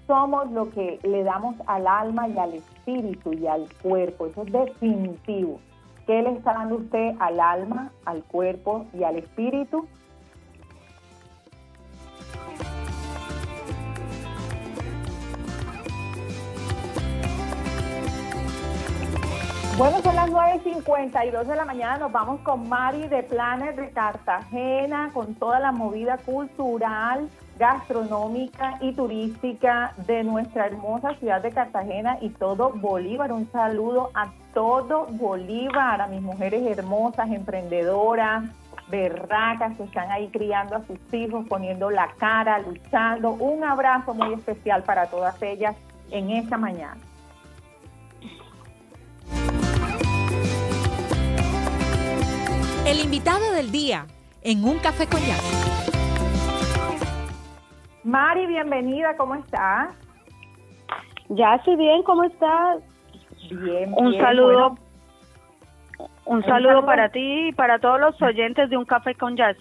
somos 0.08 0.50
lo 0.50 0.68
que 0.70 0.98
le 1.04 1.22
damos 1.22 1.54
al 1.66 1.86
alma 1.86 2.26
y 2.28 2.36
al 2.36 2.54
espíritu 2.54 3.32
y 3.32 3.46
al 3.46 3.68
cuerpo. 3.82 4.26
Eso 4.26 4.42
es 4.42 4.52
definitivo. 4.52 5.60
¿Qué 6.08 6.20
le 6.20 6.32
está 6.32 6.54
dando 6.54 6.76
usted 6.76 7.14
al 7.20 7.38
alma, 7.38 7.92
al 8.04 8.24
cuerpo 8.24 8.86
y 8.92 9.04
al 9.04 9.16
espíritu? 9.16 9.86
Bueno, 19.82 20.00
son 20.00 20.14
las 20.14 20.30
9.52 20.30 21.42
de 21.42 21.56
la 21.56 21.64
mañana, 21.64 21.98
nos 21.98 22.12
vamos 22.12 22.40
con 22.42 22.68
Mari 22.68 23.08
de 23.08 23.24
Planes 23.24 23.74
de 23.74 23.90
Cartagena, 23.90 25.10
con 25.12 25.34
toda 25.34 25.58
la 25.58 25.72
movida 25.72 26.18
cultural 26.18 27.28
gastronómica 27.58 28.78
y 28.80 28.92
turística 28.92 29.92
de 30.06 30.22
nuestra 30.22 30.66
hermosa 30.66 31.16
ciudad 31.16 31.42
de 31.42 31.50
Cartagena 31.50 32.16
y 32.20 32.28
todo 32.28 32.70
Bolívar. 32.70 33.32
Un 33.32 33.50
saludo 33.50 34.12
a 34.14 34.30
todo 34.54 35.06
Bolívar, 35.10 36.00
a 36.00 36.06
mis 36.06 36.22
mujeres 36.22 36.64
hermosas, 36.64 37.32
emprendedoras, 37.32 38.44
berracas 38.86 39.76
que 39.76 39.82
están 39.82 40.12
ahí 40.12 40.28
criando 40.28 40.76
a 40.76 40.86
sus 40.86 41.12
hijos, 41.12 41.44
poniendo 41.48 41.90
la 41.90 42.06
cara, 42.18 42.60
luchando. 42.60 43.32
Un 43.32 43.64
abrazo 43.64 44.14
muy 44.14 44.32
especial 44.34 44.84
para 44.84 45.06
todas 45.06 45.42
ellas 45.42 45.74
en 46.12 46.30
esta 46.30 46.56
mañana. 46.56 47.00
El 52.86 53.00
invitado 53.00 53.52
del 53.52 53.70
día 53.70 54.06
en 54.42 54.64
Un 54.64 54.78
Café 54.78 55.06
con 55.06 55.20
Jazz. 55.20 55.42
Mari, 58.04 58.46
bienvenida, 58.46 59.16
¿cómo 59.16 59.36
estás? 59.36 59.94
Ya, 61.28 61.60
sí, 61.64 61.76
bien, 61.76 62.02
¿cómo 62.02 62.24
estás? 62.24 62.78
Bien, 63.50 63.92
Un 63.96 64.10
bien, 64.10 64.22
saludo. 64.22 64.76
bueno. 65.96 66.08
un 66.26 66.42
saludo 66.44 66.84
para 66.84 67.08
ti 67.10 67.48
y 67.48 67.52
para 67.52 67.78
todos 67.78 68.00
los 68.00 68.20
oyentes 68.20 68.68
de 68.68 68.76
Un 68.76 68.84
Café 68.84 69.14
con 69.14 69.36
Jazz. 69.36 69.56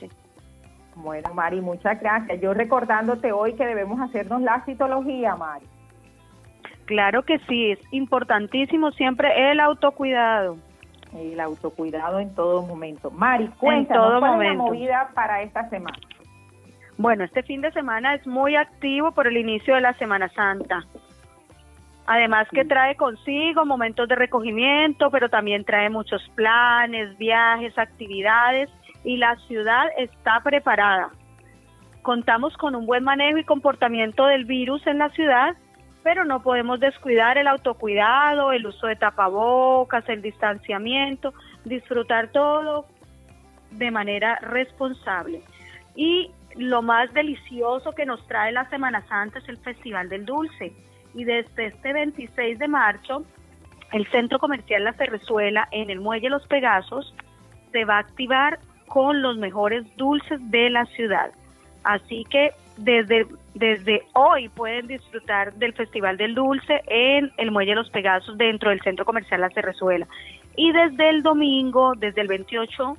Bueno, 0.95 1.33
Mari, 1.33 1.61
muchas 1.61 1.99
gracias. 2.01 2.41
Yo 2.41 2.53
recordándote 2.53 3.31
hoy 3.31 3.53
que 3.53 3.65
debemos 3.65 3.99
hacernos 4.01 4.41
la 4.41 4.63
citología, 4.65 5.35
Mari. 5.35 5.65
Claro 6.85 7.23
que 7.23 7.39
sí, 7.47 7.71
es 7.71 7.79
importantísimo 7.91 8.91
siempre 8.91 9.51
el 9.51 9.59
autocuidado. 9.59 10.57
El 11.15 11.39
autocuidado 11.39 12.19
en 12.19 12.33
todo 12.35 12.61
momento. 12.61 13.11
Mari, 13.11 13.47
cuéntanos 13.59 14.07
todo 14.07 14.19
cuál 14.19 14.31
es 14.31 14.37
momento. 14.37 14.63
la 14.63 14.69
movida 14.69 15.11
para 15.13 15.41
esta 15.41 15.69
semana. 15.69 15.97
Bueno, 16.97 17.23
este 17.23 17.43
fin 17.43 17.61
de 17.61 17.71
semana 17.71 18.15
es 18.15 18.25
muy 18.27 18.55
activo 18.55 19.11
por 19.11 19.27
el 19.27 19.37
inicio 19.37 19.75
de 19.75 19.81
la 19.81 19.93
Semana 19.93 20.29
Santa. 20.29 20.83
Además 22.05 22.47
que 22.51 22.65
trae 22.65 22.95
consigo 22.95 23.65
momentos 23.65 24.07
de 24.07 24.15
recogimiento, 24.15 25.09
pero 25.11 25.29
también 25.29 25.63
trae 25.63 25.89
muchos 25.89 26.21
planes, 26.35 27.17
viajes, 27.17 27.77
actividades 27.77 28.69
y 29.03 29.17
la 29.17 29.35
ciudad 29.47 29.85
está 29.97 30.41
preparada. 30.43 31.09
Contamos 32.01 32.57
con 32.57 32.75
un 32.75 32.85
buen 32.85 33.03
manejo 33.03 33.37
y 33.37 33.45
comportamiento 33.45 34.25
del 34.25 34.45
virus 34.45 34.85
en 34.87 34.97
la 34.97 35.09
ciudad, 35.09 35.55
pero 36.03 36.25
no 36.25 36.41
podemos 36.41 36.79
descuidar 36.79 37.37
el 37.37 37.47
autocuidado, 37.47 38.51
el 38.51 38.65
uso 38.65 38.87
de 38.87 38.95
tapabocas, 38.95 40.07
el 40.09 40.21
distanciamiento, 40.21 41.33
disfrutar 41.63 42.29
todo 42.31 42.85
de 43.71 43.91
manera 43.91 44.35
responsable. 44.37 45.43
Y 45.95 46.31
lo 46.55 46.81
más 46.81 47.13
delicioso 47.13 47.91
que 47.93 48.05
nos 48.05 48.25
trae 48.27 48.51
la 48.51 48.69
Semana 48.69 49.05
Santa 49.07 49.39
es 49.39 49.49
el 49.49 49.57
Festival 49.57 50.09
del 50.09 50.25
Dulce. 50.25 50.73
Y 51.13 51.23
desde 51.23 51.67
este 51.67 51.93
26 51.93 52.59
de 52.59 52.67
marzo, 52.67 53.25
el 53.91 54.07
Centro 54.11 54.39
Comercial 54.39 54.83
La 54.83 54.93
Ferrezuela 54.93 55.67
en 55.71 55.89
el 55.89 55.99
Muelle 55.99 56.29
Los 56.29 56.47
Pegasos 56.47 57.13
se 57.71 57.85
va 57.85 57.97
a 57.97 57.99
activar 57.99 58.59
con 58.87 59.21
los 59.21 59.37
mejores 59.37 59.85
dulces 59.97 60.39
de 60.49 60.69
la 60.69 60.85
ciudad. 60.85 61.31
Así 61.83 62.25
que 62.29 62.51
desde, 62.83 63.27
desde 63.53 64.03
hoy 64.13 64.49
pueden 64.49 64.87
disfrutar 64.87 65.53
del 65.53 65.73
Festival 65.73 66.17
del 66.17 66.35
Dulce 66.35 66.81
en 66.87 67.31
el 67.37 67.51
Muelle 67.51 67.75
Los 67.75 67.89
Pegasos 67.89 68.37
dentro 68.37 68.69
del 68.69 68.81
Centro 68.81 69.05
Comercial 69.05 69.41
La 69.41 69.49
Ferrezuela. 69.49 70.07
Y 70.55 70.71
desde 70.71 71.09
el 71.09 71.23
domingo, 71.23 71.93
desde 71.95 72.21
el 72.21 72.27
28 72.27 72.97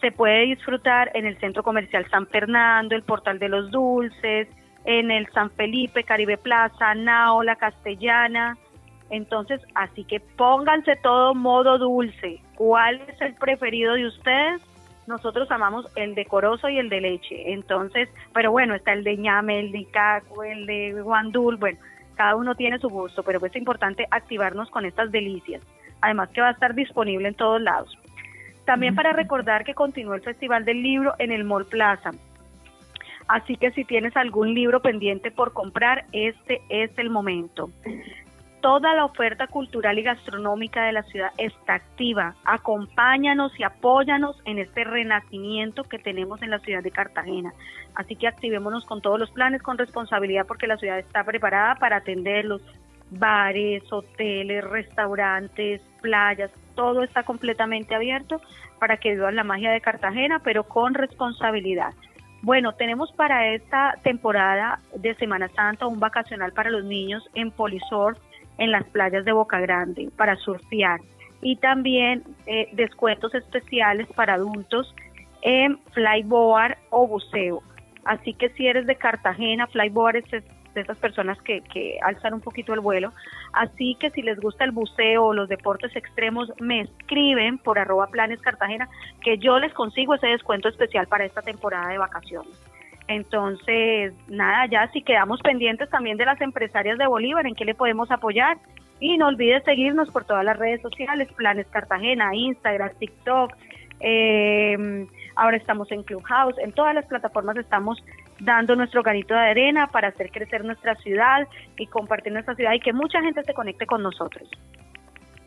se 0.00 0.12
puede 0.12 0.46
disfrutar 0.46 1.10
en 1.14 1.26
el 1.26 1.38
Centro 1.38 1.62
Comercial 1.62 2.08
San 2.10 2.26
Fernando, 2.26 2.94
el 2.94 3.02
Portal 3.02 3.38
de 3.38 3.48
los 3.48 3.70
Dulces, 3.70 4.48
en 4.84 5.10
el 5.10 5.26
San 5.32 5.50
Felipe, 5.50 6.04
Caribe 6.04 6.38
Plaza, 6.38 6.94
Nao, 6.94 7.42
La 7.42 7.56
Castellana. 7.56 8.56
Entonces, 9.10 9.60
así 9.74 10.04
que 10.04 10.20
pónganse 10.20 10.96
todo 10.96 11.34
modo 11.34 11.78
dulce. 11.78 12.40
¿Cuál 12.54 13.00
es 13.08 13.20
el 13.20 13.34
preferido 13.34 13.94
de 13.94 14.06
ustedes? 14.06 14.62
Nosotros 15.08 15.50
amamos 15.50 15.90
el 15.96 16.14
decoroso 16.14 16.68
y 16.68 16.78
el 16.78 16.90
de 16.90 17.00
leche. 17.00 17.54
Entonces, 17.54 18.10
pero 18.34 18.52
bueno, 18.52 18.74
está 18.74 18.92
el 18.92 19.04
de 19.04 19.16
ñame, 19.16 19.58
el 19.58 19.72
de 19.72 19.86
caco, 19.86 20.44
el 20.44 20.66
de 20.66 21.00
guandul. 21.00 21.56
Bueno, 21.56 21.78
cada 22.14 22.36
uno 22.36 22.54
tiene 22.54 22.78
su 22.78 22.90
gusto, 22.90 23.22
pero 23.22 23.44
es 23.44 23.56
importante 23.56 24.06
activarnos 24.10 24.68
con 24.68 24.84
estas 24.84 25.10
delicias. 25.10 25.62
Además 26.02 26.28
que 26.28 26.42
va 26.42 26.48
a 26.48 26.52
estar 26.52 26.74
disponible 26.74 27.28
en 27.28 27.34
todos 27.34 27.58
lados. 27.62 27.96
También 28.66 28.94
para 28.94 29.14
recordar 29.14 29.64
que 29.64 29.72
continúa 29.72 30.14
el 30.14 30.20
Festival 30.20 30.66
del 30.66 30.82
Libro 30.82 31.14
en 31.18 31.32
el 31.32 31.42
Mall 31.42 31.64
Plaza. 31.64 32.10
Así 33.28 33.56
que 33.56 33.70
si 33.70 33.84
tienes 33.84 34.14
algún 34.14 34.52
libro 34.52 34.82
pendiente 34.82 35.30
por 35.30 35.54
comprar, 35.54 36.04
este 36.12 36.60
es 36.68 36.90
el 36.98 37.08
momento. 37.08 37.70
Toda 38.60 38.94
la 38.94 39.04
oferta 39.04 39.46
cultural 39.46 39.98
y 39.98 40.02
gastronómica 40.02 40.84
de 40.84 40.92
la 40.92 41.04
ciudad 41.04 41.30
está 41.38 41.74
activa. 41.74 42.34
Acompáñanos 42.44 43.52
y 43.58 43.62
apóyanos 43.62 44.40
en 44.44 44.58
este 44.58 44.82
renacimiento 44.82 45.84
que 45.84 45.98
tenemos 45.98 46.42
en 46.42 46.50
la 46.50 46.58
ciudad 46.58 46.82
de 46.82 46.90
Cartagena. 46.90 47.52
Así 47.94 48.16
que 48.16 48.26
activémonos 48.26 48.84
con 48.84 49.00
todos 49.00 49.18
los 49.18 49.30
planes 49.30 49.62
con 49.62 49.78
responsabilidad 49.78 50.46
porque 50.46 50.66
la 50.66 50.76
ciudad 50.76 50.98
está 50.98 51.22
preparada 51.24 51.76
para 51.76 51.98
atenderlos. 51.98 52.62
Bares, 53.10 53.84
hoteles, 53.92 54.64
restaurantes, 54.64 55.80
playas, 56.02 56.50
todo 56.74 57.02
está 57.02 57.22
completamente 57.22 57.94
abierto 57.94 58.40
para 58.78 58.98
que 58.98 59.10
vivan 59.10 59.34
la 59.36 59.44
magia 59.44 59.70
de 59.70 59.80
Cartagena, 59.80 60.40
pero 60.40 60.64
con 60.64 60.94
responsabilidad. 60.94 61.94
Bueno, 62.42 62.72
tenemos 62.72 63.10
para 63.12 63.52
esta 63.52 63.94
temporada 64.02 64.78
de 64.94 65.14
Semana 65.16 65.48
Santa 65.48 65.86
un 65.86 65.98
vacacional 65.98 66.52
para 66.52 66.70
los 66.70 66.84
niños 66.84 67.28
en 67.34 67.50
Polisor, 67.50 68.16
en 68.58 68.72
las 68.72 68.84
playas 68.84 69.24
de 69.24 69.32
Boca 69.32 69.60
Grande, 69.60 70.10
para 70.16 70.36
surfear. 70.36 71.00
Y 71.40 71.56
también 71.56 72.24
eh, 72.46 72.68
descuentos 72.72 73.34
especiales 73.34 74.08
para 74.14 74.34
adultos 74.34 74.94
en 75.42 75.78
flyboard 75.92 76.76
o 76.90 77.06
buceo. 77.06 77.62
Así 78.04 78.34
que 78.34 78.48
si 78.50 78.66
eres 78.66 78.86
de 78.86 78.96
Cartagena, 78.96 79.66
flyboard 79.68 80.16
es 80.16 80.44
de 80.74 80.80
esas 80.80 80.98
personas 80.98 81.40
que, 81.42 81.60
que 81.62 81.98
alzan 82.02 82.34
un 82.34 82.40
poquito 82.40 82.74
el 82.74 82.80
vuelo. 82.80 83.12
Así 83.52 83.96
que 84.00 84.10
si 84.10 84.22
les 84.22 84.38
gusta 84.40 84.64
el 84.64 84.72
buceo 84.72 85.26
o 85.26 85.34
los 85.34 85.48
deportes 85.48 85.94
extremos, 85.96 86.52
me 86.60 86.80
escriben 86.80 87.58
por 87.58 87.78
arroba 87.78 88.08
planes 88.08 88.40
Cartagena 88.40 88.88
que 89.22 89.38
yo 89.38 89.58
les 89.58 89.72
consigo 89.72 90.14
ese 90.14 90.28
descuento 90.28 90.68
especial 90.68 91.06
para 91.06 91.24
esta 91.24 91.42
temporada 91.42 91.88
de 91.88 91.98
vacaciones. 91.98 92.58
Entonces, 93.08 94.12
nada, 94.28 94.66
ya 94.66 94.88
si 94.92 95.02
quedamos 95.02 95.40
pendientes 95.40 95.88
también 95.90 96.18
de 96.18 96.26
las 96.26 96.40
empresarias 96.40 96.98
de 96.98 97.06
Bolívar, 97.06 97.46
en 97.46 97.54
qué 97.54 97.64
le 97.64 97.74
podemos 97.74 98.10
apoyar. 98.10 98.58
Y 99.00 99.16
no 99.16 99.28
olvides 99.28 99.64
seguirnos 99.64 100.10
por 100.10 100.24
todas 100.24 100.44
las 100.44 100.58
redes 100.58 100.82
sociales, 100.82 101.28
Planes 101.36 101.66
Cartagena, 101.68 102.34
Instagram, 102.34 102.90
TikTok, 102.98 103.54
eh, 104.00 105.06
ahora 105.36 105.56
estamos 105.56 105.90
en 105.90 106.02
Clubhouse, 106.02 106.58
en 106.58 106.72
todas 106.72 106.94
las 106.94 107.06
plataformas 107.06 107.56
estamos 107.56 108.02
dando 108.40 108.76
nuestro 108.76 109.02
granito 109.02 109.34
de 109.34 109.40
arena 109.40 109.88
para 109.88 110.08
hacer 110.08 110.30
crecer 110.30 110.64
nuestra 110.64 110.94
ciudad 110.96 111.48
y 111.76 111.86
compartir 111.86 112.32
nuestra 112.32 112.54
ciudad 112.54 112.72
y 112.74 112.80
que 112.80 112.92
mucha 112.92 113.20
gente 113.20 113.42
se 113.42 113.54
conecte 113.54 113.86
con 113.86 114.02
nosotros. 114.02 114.48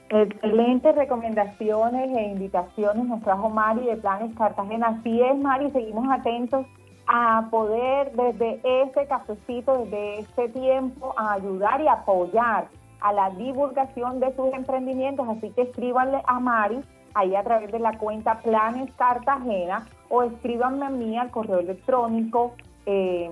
Excelentes 0.09 0.93
recomendaciones 0.95 2.17
e 2.17 2.23
invitaciones 2.23 3.05
nos 3.05 3.23
trajo 3.23 3.49
Mari 3.49 3.85
de 3.85 3.95
Planes 3.95 4.35
Cartagena. 4.37 4.87
Así 4.87 5.21
es, 5.21 5.37
Mari, 5.37 5.71
seguimos 5.71 6.09
atentos 6.11 6.65
a 7.13 7.49
poder 7.51 8.13
desde 8.13 8.61
ese 8.63 9.05
cafecito, 9.05 9.79
desde 9.79 10.19
este 10.19 10.47
tiempo, 10.47 11.13
a 11.17 11.33
ayudar 11.33 11.81
y 11.81 11.87
apoyar 11.89 12.69
a 13.01 13.11
la 13.11 13.31
divulgación 13.31 14.21
de 14.21 14.33
sus 14.33 14.53
emprendimientos. 14.53 15.27
Así 15.27 15.49
que 15.49 15.63
escríbanle 15.63 16.21
a 16.25 16.39
Mari 16.39 16.79
ahí 17.13 17.35
a 17.35 17.43
través 17.43 17.69
de 17.69 17.79
la 17.79 17.97
cuenta 17.97 18.39
Planes 18.39 18.93
Cartagena 18.95 19.85
o 20.07 20.23
escríbanme 20.23 20.85
a 20.85 20.89
mí 20.89 21.17
al 21.17 21.31
correo 21.31 21.59
electrónico 21.59 22.53
eh, 22.85 23.29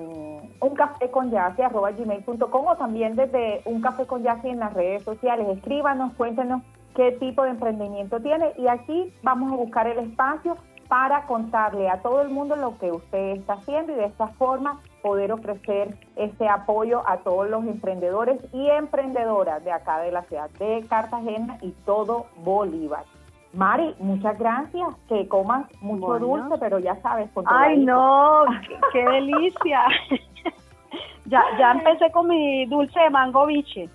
un 0.62 0.82
arroba 0.82 1.92
gmail.com 1.92 2.68
o 2.68 2.76
también 2.76 3.16
desde 3.16 3.62
un 3.64 3.80
café 3.80 4.06
con 4.06 4.26
en 4.28 4.60
las 4.60 4.74
redes 4.74 5.04
sociales. 5.04 5.48
Escríbanos, 5.58 6.14
cuéntenos 6.16 6.64
qué 6.96 7.14
tipo 7.14 7.44
de 7.44 7.52
emprendimiento 7.52 8.20
tiene 8.20 8.52
y 8.58 8.68
aquí 8.68 9.14
vamos 9.24 9.54
a 9.54 9.56
buscar 9.56 9.88
el 9.88 10.00
espacio 10.00 10.58
para 10.90 11.28
contarle 11.28 11.88
a 11.88 12.02
todo 12.02 12.22
el 12.22 12.30
mundo 12.30 12.56
lo 12.56 12.78
que 12.80 12.92
usted 12.92 13.38
está 13.38 13.54
haciendo 13.54 13.94
y 13.94 13.96
de 13.96 14.06
esta 14.06 14.28
forma 14.30 14.82
poder 15.04 15.32
ofrecer 15.32 15.96
ese 16.16 16.50
apoyo 16.50 17.08
a 17.08 17.18
todos 17.18 17.48
los 17.48 17.64
emprendedores 17.64 18.42
y 18.52 18.68
emprendedoras 18.70 19.64
de 19.64 19.72
acá 19.72 20.00
de 20.00 20.12
la 20.12 20.24
ciudad 20.24 20.50
de 20.58 20.84
Cartagena 20.90 21.60
y 21.62 21.72
todo 21.86 22.26
Bolívar. 22.38 23.06
Mari, 23.54 23.96
muchas 24.00 24.38
gracias. 24.38 24.88
Que 25.08 25.28
comas 25.28 25.66
mucho 25.82 26.20
dulce, 26.20 26.56
pero 26.60 26.80
ya 26.80 26.96
sabes. 27.02 27.30
Con 27.32 27.46
Ay, 27.48 27.78
no, 27.78 28.44
qué, 28.92 29.06
delicia. 29.06 29.82
ya, 31.26 31.44
ya 31.58 31.72
empecé 31.72 32.12
con 32.12 32.28
mi 32.28 32.66
dulce 32.66 33.00
de 33.00 33.10
mango 33.10 33.46
biche. 33.46 33.90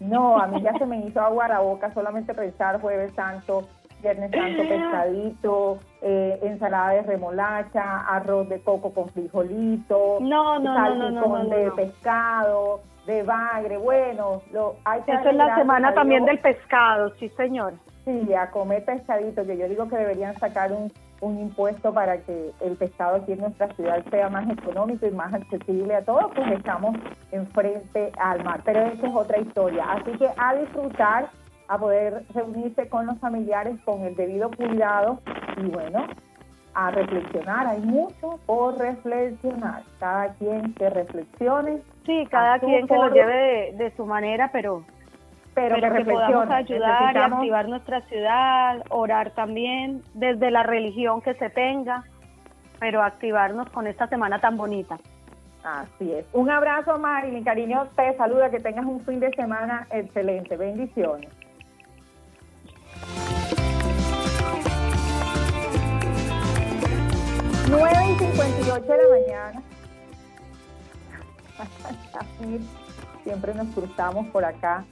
No, 0.00 0.38
a 0.38 0.46
mí 0.46 0.60
ya 0.60 0.74
se 0.74 0.84
me 0.84 0.98
hizo 0.98 1.20
agua 1.20 1.46
a 1.46 1.48
la 1.48 1.60
boca 1.60 1.92
solamente 1.94 2.34
pensar 2.34 2.80
Jueves 2.80 3.14
Santo, 3.14 3.66
Viernes 4.02 4.30
Santo, 4.30 4.62
pescadito, 4.68 5.78
eh, 6.02 6.38
ensalada 6.42 6.90
de 6.90 7.02
remolacha, 7.02 8.00
arroz 8.00 8.48
de 8.48 8.60
coco 8.60 8.92
con 8.92 9.08
frijolito, 9.08 10.18
no, 10.20 10.58
no, 10.58 10.94
no, 10.94 11.10
no, 11.10 11.38
no, 11.38 11.44
de 11.48 11.70
pescado, 11.72 12.80
de 13.06 13.22
bagre. 13.22 13.78
Bueno, 13.78 14.42
lo, 14.52 14.76
hay 14.84 15.00
que 15.02 15.12
Eso 15.12 15.30
es 15.30 15.36
la 15.36 15.56
semana 15.56 15.94
también 15.94 16.24
del 16.24 16.38
pescado, 16.38 17.14
sí, 17.18 17.28
señor. 17.30 17.74
Sí, 18.04 18.32
a 18.34 18.50
comer 18.50 18.84
pescadito, 18.84 19.44
que 19.44 19.56
yo 19.56 19.68
digo 19.68 19.88
que 19.88 19.96
deberían 19.96 20.36
sacar 20.38 20.70
un, 20.72 20.92
un 21.20 21.38
impuesto 21.38 21.92
para 21.92 22.18
que 22.18 22.52
el 22.60 22.76
pescado 22.76 23.16
aquí 23.16 23.32
en 23.32 23.40
nuestra 23.40 23.68
ciudad 23.74 24.04
sea 24.10 24.28
más 24.28 24.48
económico 24.50 25.06
y 25.06 25.10
más 25.10 25.32
accesible 25.32 25.94
a 25.94 26.04
todos, 26.04 26.30
pues 26.34 26.50
estamos 26.52 26.96
enfrente 27.32 28.12
al 28.18 28.44
mar. 28.44 28.60
Pero 28.64 28.80
esa 28.80 29.06
es 29.06 29.14
otra 29.14 29.40
historia. 29.40 29.84
Así 29.90 30.12
que 30.18 30.28
a 30.36 30.54
disfrutar, 30.54 31.30
a 31.68 31.78
poder 31.78 32.24
reunirse 32.34 32.88
con 32.88 33.06
los 33.06 33.18
familiares 33.18 33.76
con 33.84 34.02
el 34.02 34.14
debido 34.14 34.50
cuidado 34.50 35.20
y 35.56 35.68
bueno, 35.68 36.06
a 36.74 36.90
reflexionar. 36.90 37.66
Hay 37.66 37.80
mucho 37.80 38.38
por 38.46 38.78
reflexionar. 38.78 39.82
Cada 39.98 40.34
quien 40.34 40.74
que 40.74 40.90
reflexione. 40.90 41.82
Sí, 42.04 42.26
cada 42.30 42.58
quien 42.58 42.86
que 42.86 42.94
lo 42.94 43.10
lleve 43.10 43.72
de 43.76 43.92
su 43.96 44.06
manera, 44.06 44.50
pero 44.52 44.84
pero, 45.54 45.76
que, 45.76 46.04
podamos 46.04 46.50
ayudar 46.50 47.16
y 47.16 47.18
activar 47.18 47.66
nuestra 47.66 48.02
ciudad, 48.02 48.84
orar 48.90 49.30
también 49.30 50.02
desde 50.12 50.50
la 50.50 50.62
religión 50.62 51.22
que 51.22 51.32
se 51.32 51.48
tenga, 51.48 52.04
pero 52.78 53.02
activarnos 53.02 53.70
con 53.70 53.86
esta 53.86 54.06
semana 54.06 54.38
tan 54.38 54.58
bonita. 54.58 54.98
Así 55.64 56.12
es. 56.12 56.26
Un 56.34 56.50
abrazo, 56.50 56.98
Mari, 56.98 57.30
mi 57.30 57.42
cariño 57.42 57.88
te 57.96 58.14
saluda, 58.18 58.50
que 58.50 58.60
tengas 58.60 58.84
un 58.84 59.00
fin 59.00 59.18
de 59.18 59.30
semana 59.30 59.86
excelente. 59.90 60.58
Bendiciones. 60.58 61.30
Nueve 67.68 67.96
y 68.10 68.18
58 68.18 68.86
de 68.86 68.96
la 68.96 69.08
mañana. 69.20 69.62
Siempre 73.24 73.54
nos 73.54 73.68
cruzamos 73.68 74.26
por 74.28 74.44
acá 74.44 74.84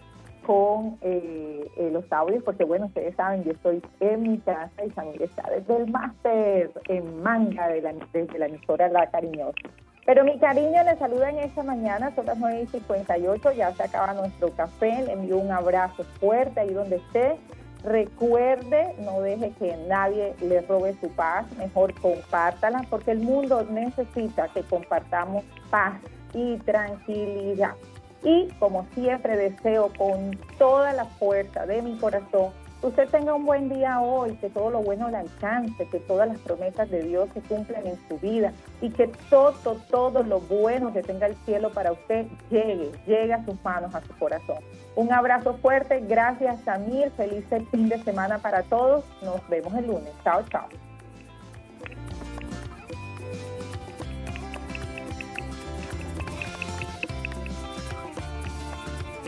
con 0.45 0.99
eh, 1.01 1.71
eh, 1.77 1.91
los 1.91 2.11
audios, 2.13 2.43
porque 2.45 2.65
bueno, 2.65 2.87
ustedes 2.87 3.15
saben, 3.17 3.45
yo 3.45 3.53
estoy 3.53 3.83
en 4.01 4.23
mi 4.23 4.39
casa 4.39 4.85
y 4.85 4.91
también 4.91 5.23
está 5.23 5.49
desde 5.51 5.77
el 5.77 5.91
máster 5.91 6.71
en 6.89 7.23
manga 7.23 7.69
de 7.69 7.81
la, 7.81 7.95
desde 8.13 8.39
la 8.39 8.47
emisora 8.47 8.89
La 8.89 9.09
Cariñosa. 9.11 9.71
Pero 10.07 10.23
mi 10.23 10.39
cariño 10.39 10.83
le 10.85 10.97
saluda 10.99 11.31
en 11.31 11.39
esta 11.39 11.63
mañana, 11.63 12.15
son 12.15 12.27
las 12.27 12.37
9 12.37 12.63
y 12.63 12.67
58, 12.67 13.53
ya 13.53 13.73
se 13.73 13.85
acaba 13.85 14.13
nuestro 14.13 14.51
café, 14.51 15.03
le 15.03 15.13
envío 15.13 15.39
un 15.39 15.51
abrazo 15.51 16.05
fuerte 16.21 16.61
ahí 16.61 16.75
donde 16.75 16.97
esté. 16.97 17.37
Recuerde, 17.85 18.95
no 19.01 19.20
deje 19.20 19.53
que 19.59 19.76
nadie 19.89 20.35
le 20.41 20.62
robe 20.62 20.97
su 21.03 21.09
paz, 21.11 21.47
mejor 21.59 21.93
compártala, 22.01 22.82
porque 22.89 23.11
el 23.11 23.18
mundo 23.18 23.66
necesita 23.70 24.49
que 24.49 24.62
compartamos 24.62 25.45
paz 25.68 25.95
y 26.32 26.57
tranquilidad. 26.59 27.74
Y 28.22 28.49
como 28.59 28.87
siempre 28.95 29.37
deseo 29.37 29.93
con 29.99 30.39
toda 30.57 30.95
la 30.95 31.05
fuerza 31.05 31.66
de 31.66 31.82
mi 31.82 31.99
corazón 31.99 32.53
usted 32.85 33.09
tenga 33.09 33.35
un 33.35 33.47
buen 33.47 33.68
día 33.68 34.01
hoy, 34.01 34.35
que 34.37 34.51
todo 34.51 34.70
lo 34.70 34.82
bueno 34.82 35.09
le 35.09 35.16
alcance, 35.16 35.87
que 35.87 36.01
todas 36.01 36.28
las 36.28 36.39
promesas 36.39 36.91
de 36.91 37.03
Dios 37.03 37.28
se 37.32 37.41
cumplan 37.41 37.87
en 37.87 37.99
su 38.09 38.18
vida 38.18 38.53
y 38.80 38.91
que 38.91 39.09
todo, 39.30 39.55
todo 39.91 40.22
lo 40.22 40.41
bueno 40.41 40.93
que 40.93 41.03
tenga 41.03 41.26
el 41.26 41.37
cielo 41.47 41.70
para 41.70 41.93
usted 41.93 42.26
llegue, 42.51 42.93
llegue 43.07 43.32
a 43.32 43.45
sus 43.45 43.62
manos, 43.64 43.95
a 43.95 44.03
su 44.03 44.12
corazón. 44.18 44.59
Un 44.97 45.12
abrazo 45.12 45.55
fuerte, 45.55 46.01
gracias 46.01 46.61
Samir, 46.64 47.11
feliz 47.12 47.45
fin 47.70 47.89
de 47.89 47.99
semana 48.03 48.39
para 48.39 48.62
todos, 48.62 49.05
nos 49.22 49.47
vemos 49.49 49.74
el 49.74 49.87
lunes. 49.87 50.12
Chao, 50.22 50.43
chao. 50.51 50.68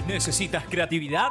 ¿Necesitas 0.06 0.64
creatividad? 0.66 1.30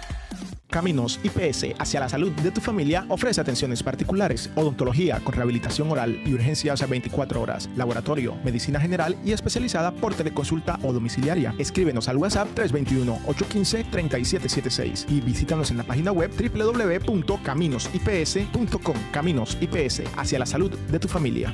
Caminos 0.71 1.19
IPS 1.23 1.75
hacia 1.77 1.99
la 1.99 2.09
salud 2.09 2.31
de 2.31 2.49
tu 2.49 2.61
familia 2.61 3.05
ofrece 3.09 3.41
atenciones 3.41 3.83
particulares, 3.83 4.49
odontología 4.55 5.19
con 5.19 5.33
rehabilitación 5.33 5.91
oral 5.91 6.19
y 6.25 6.33
urgencias 6.33 6.81
a 6.81 6.87
24 6.87 7.39
horas, 7.41 7.69
laboratorio, 7.75 8.35
medicina 8.43 8.79
general 8.79 9.15
y 9.25 9.33
especializada 9.33 9.91
por 9.91 10.15
teleconsulta 10.15 10.79
o 10.81 10.93
domiciliaria. 10.93 11.53
Escríbenos 11.57 12.07
al 12.07 12.15
WhatsApp 12.17 12.47
321-815-3776 12.55 15.05
y 15.09 15.19
visítanos 15.21 15.71
en 15.71 15.77
la 15.77 15.83
página 15.83 16.13
web 16.13 16.31
www.caminosips.com. 16.31 18.95
Caminos 19.11 19.57
IPS 19.59 20.03
hacia 20.15 20.39
la 20.39 20.45
salud 20.45 20.71
de 20.71 20.99
tu 20.99 21.09
familia. 21.09 21.53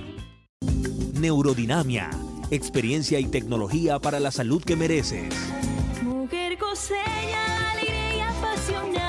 Neurodinamia, 1.13 2.11
experiencia 2.51 3.19
y 3.19 3.25
tecnología 3.25 3.97
para 3.99 4.19
la 4.19 4.29
salud 4.29 4.63
que 4.63 4.75
mereces. 4.75 5.33
Mujer 6.03 6.59
coseña, 6.59 7.71
alegría 7.73 8.29
apasionada. 8.29 9.06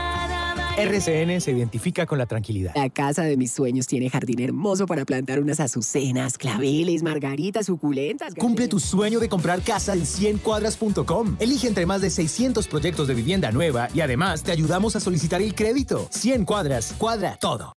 RCN 0.78 1.40
se 1.40 1.52
identifica 1.52 2.06
con 2.06 2.18
la 2.18 2.26
tranquilidad. 2.26 2.72
La 2.74 2.88
casa 2.88 3.22
de 3.24 3.36
mis 3.36 3.52
sueños 3.52 3.86
tiene 3.86 4.10
jardín 4.10 4.40
hermoso 4.40 4.86
para 4.86 5.04
plantar 5.04 5.40
unas 5.40 5.60
azucenas, 5.60 6.38
claveles, 6.38 7.02
margaritas, 7.02 7.66
suculentas. 7.66 8.34
Cumple 8.34 8.68
tu 8.68 8.78
sueño 8.78 9.18
de 9.18 9.28
comprar 9.28 9.62
casa 9.62 9.94
en 9.94 10.02
100cuadras.com. 10.04 11.36
Elige 11.38 11.66
entre 11.66 11.86
más 11.86 12.00
de 12.00 12.10
600 12.10 12.68
proyectos 12.68 13.08
de 13.08 13.14
vivienda 13.14 13.50
nueva 13.50 13.88
y 13.94 14.00
además 14.00 14.42
te 14.42 14.52
ayudamos 14.52 14.94
a 14.96 15.00
solicitar 15.00 15.42
el 15.42 15.54
crédito. 15.54 16.08
100 16.10 16.44
cuadras, 16.44 16.94
cuadra 16.98 17.38
todo. 17.40 17.77